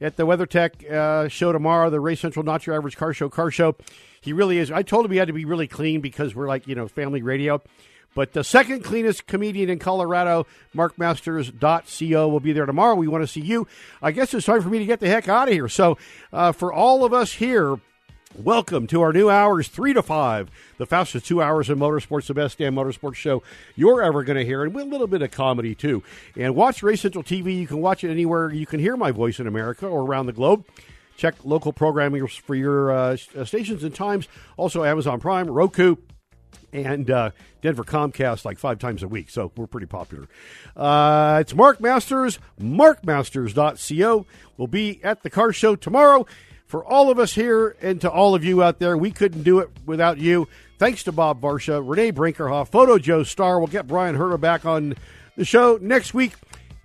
at 0.00 0.16
the 0.16 0.26
WeatherTech 0.26 0.90
uh, 0.90 1.28
show 1.28 1.52
tomorrow. 1.52 1.90
The 1.90 2.00
Race 2.00 2.20
Central 2.20 2.44
Not 2.44 2.66
Your 2.66 2.76
Average 2.76 2.96
Car 2.96 3.12
Show. 3.12 3.28
Car 3.28 3.50
show. 3.50 3.76
He 4.20 4.32
really 4.32 4.58
is. 4.58 4.70
I 4.70 4.82
told 4.82 5.04
him 5.04 5.12
he 5.12 5.18
had 5.18 5.28
to 5.28 5.34
be 5.34 5.44
really 5.44 5.68
clean 5.68 6.00
because 6.00 6.34
we're 6.34 6.48
like 6.48 6.66
you 6.66 6.74
know 6.74 6.88
family 6.88 7.22
radio. 7.22 7.62
But 8.14 8.32
the 8.32 8.44
second 8.44 8.84
cleanest 8.84 9.26
comedian 9.26 9.68
in 9.68 9.80
Colorado, 9.80 10.46
markmasters.co, 10.72 12.28
will 12.28 12.40
be 12.40 12.52
there 12.52 12.64
tomorrow. 12.64 12.94
We 12.94 13.08
want 13.08 13.24
to 13.24 13.28
see 13.28 13.40
you. 13.40 13.66
I 14.00 14.12
guess 14.12 14.32
it's 14.32 14.46
time 14.46 14.62
for 14.62 14.68
me 14.68 14.78
to 14.78 14.84
get 14.84 15.00
the 15.00 15.08
heck 15.08 15.28
out 15.28 15.48
of 15.48 15.54
here. 15.54 15.68
So, 15.68 15.98
uh, 16.32 16.52
for 16.52 16.72
all 16.72 17.04
of 17.04 17.12
us 17.12 17.32
here, 17.32 17.80
Welcome 18.42 18.88
to 18.88 19.00
our 19.02 19.12
new 19.12 19.30
hours, 19.30 19.68
three 19.68 19.92
to 19.92 20.02
five, 20.02 20.50
the 20.76 20.86
fastest 20.86 21.24
two 21.24 21.40
hours 21.40 21.70
in 21.70 21.78
motorsports, 21.78 22.26
the 22.26 22.34
best 22.34 22.58
damn 22.58 22.74
motorsports 22.74 23.14
show 23.14 23.44
you're 23.76 24.02
ever 24.02 24.24
going 24.24 24.36
to 24.36 24.44
hear, 24.44 24.64
and 24.64 24.74
with 24.74 24.86
a 24.86 24.88
little 24.88 25.06
bit 25.06 25.22
of 25.22 25.30
comedy 25.30 25.76
too. 25.76 26.02
And 26.36 26.56
watch 26.56 26.82
Race 26.82 27.02
Central 27.02 27.22
TV. 27.22 27.56
You 27.56 27.68
can 27.68 27.80
watch 27.80 28.02
it 28.02 28.10
anywhere 28.10 28.52
you 28.52 28.66
can 28.66 28.80
hear 28.80 28.96
my 28.96 29.12
voice 29.12 29.38
in 29.38 29.46
America 29.46 29.86
or 29.86 30.02
around 30.02 30.26
the 30.26 30.32
globe. 30.32 30.64
Check 31.16 31.36
local 31.44 31.72
programming 31.72 32.26
for 32.26 32.56
your 32.56 32.90
uh, 32.90 33.16
stations 33.16 33.84
and 33.84 33.94
times. 33.94 34.26
Also, 34.56 34.82
Amazon 34.82 35.20
Prime, 35.20 35.48
Roku, 35.48 35.94
and 36.72 37.08
uh, 37.08 37.30
Denver 37.62 37.84
Comcast 37.84 38.44
like 38.44 38.58
five 38.58 38.80
times 38.80 39.04
a 39.04 39.08
week. 39.08 39.30
So 39.30 39.52
we're 39.56 39.68
pretty 39.68 39.86
popular. 39.86 40.26
Uh, 40.76 41.38
it's 41.40 41.54
Mark 41.54 41.80
Masters, 41.80 42.40
markmasters.co. 42.60 44.26
We'll 44.56 44.66
be 44.66 45.04
at 45.04 45.22
the 45.22 45.30
car 45.30 45.52
show 45.52 45.76
tomorrow. 45.76 46.26
For 46.74 46.84
all 46.84 47.08
of 47.08 47.20
us 47.20 47.32
here 47.32 47.76
and 47.80 48.00
to 48.00 48.10
all 48.10 48.34
of 48.34 48.44
you 48.44 48.60
out 48.60 48.80
there, 48.80 48.98
we 48.98 49.12
couldn't 49.12 49.44
do 49.44 49.60
it 49.60 49.70
without 49.86 50.18
you. 50.18 50.48
Thanks 50.76 51.04
to 51.04 51.12
Bob 51.12 51.40
Varsha, 51.40 51.80
Renee 51.88 52.10
Brinkerhoff, 52.10 52.66
Photo 52.66 52.98
Joe 52.98 53.22
Star. 53.22 53.60
We'll 53.60 53.68
get 53.68 53.86
Bryan 53.86 54.16
Herta 54.16 54.40
back 54.40 54.66
on 54.66 54.96
the 55.36 55.44
show 55.44 55.78
next 55.80 56.14
week. 56.14 56.34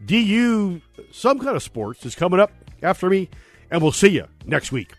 DU, 0.06 0.80
some 1.12 1.40
kind 1.40 1.56
of 1.56 1.64
sports, 1.64 2.06
is 2.06 2.14
coming 2.14 2.40
up 2.40 2.52
after 2.84 3.10
me, 3.10 3.32
and 3.72 3.82
we'll 3.82 3.92
see 3.92 4.10
you 4.10 4.28
next 4.46 4.72
week. 4.72 4.94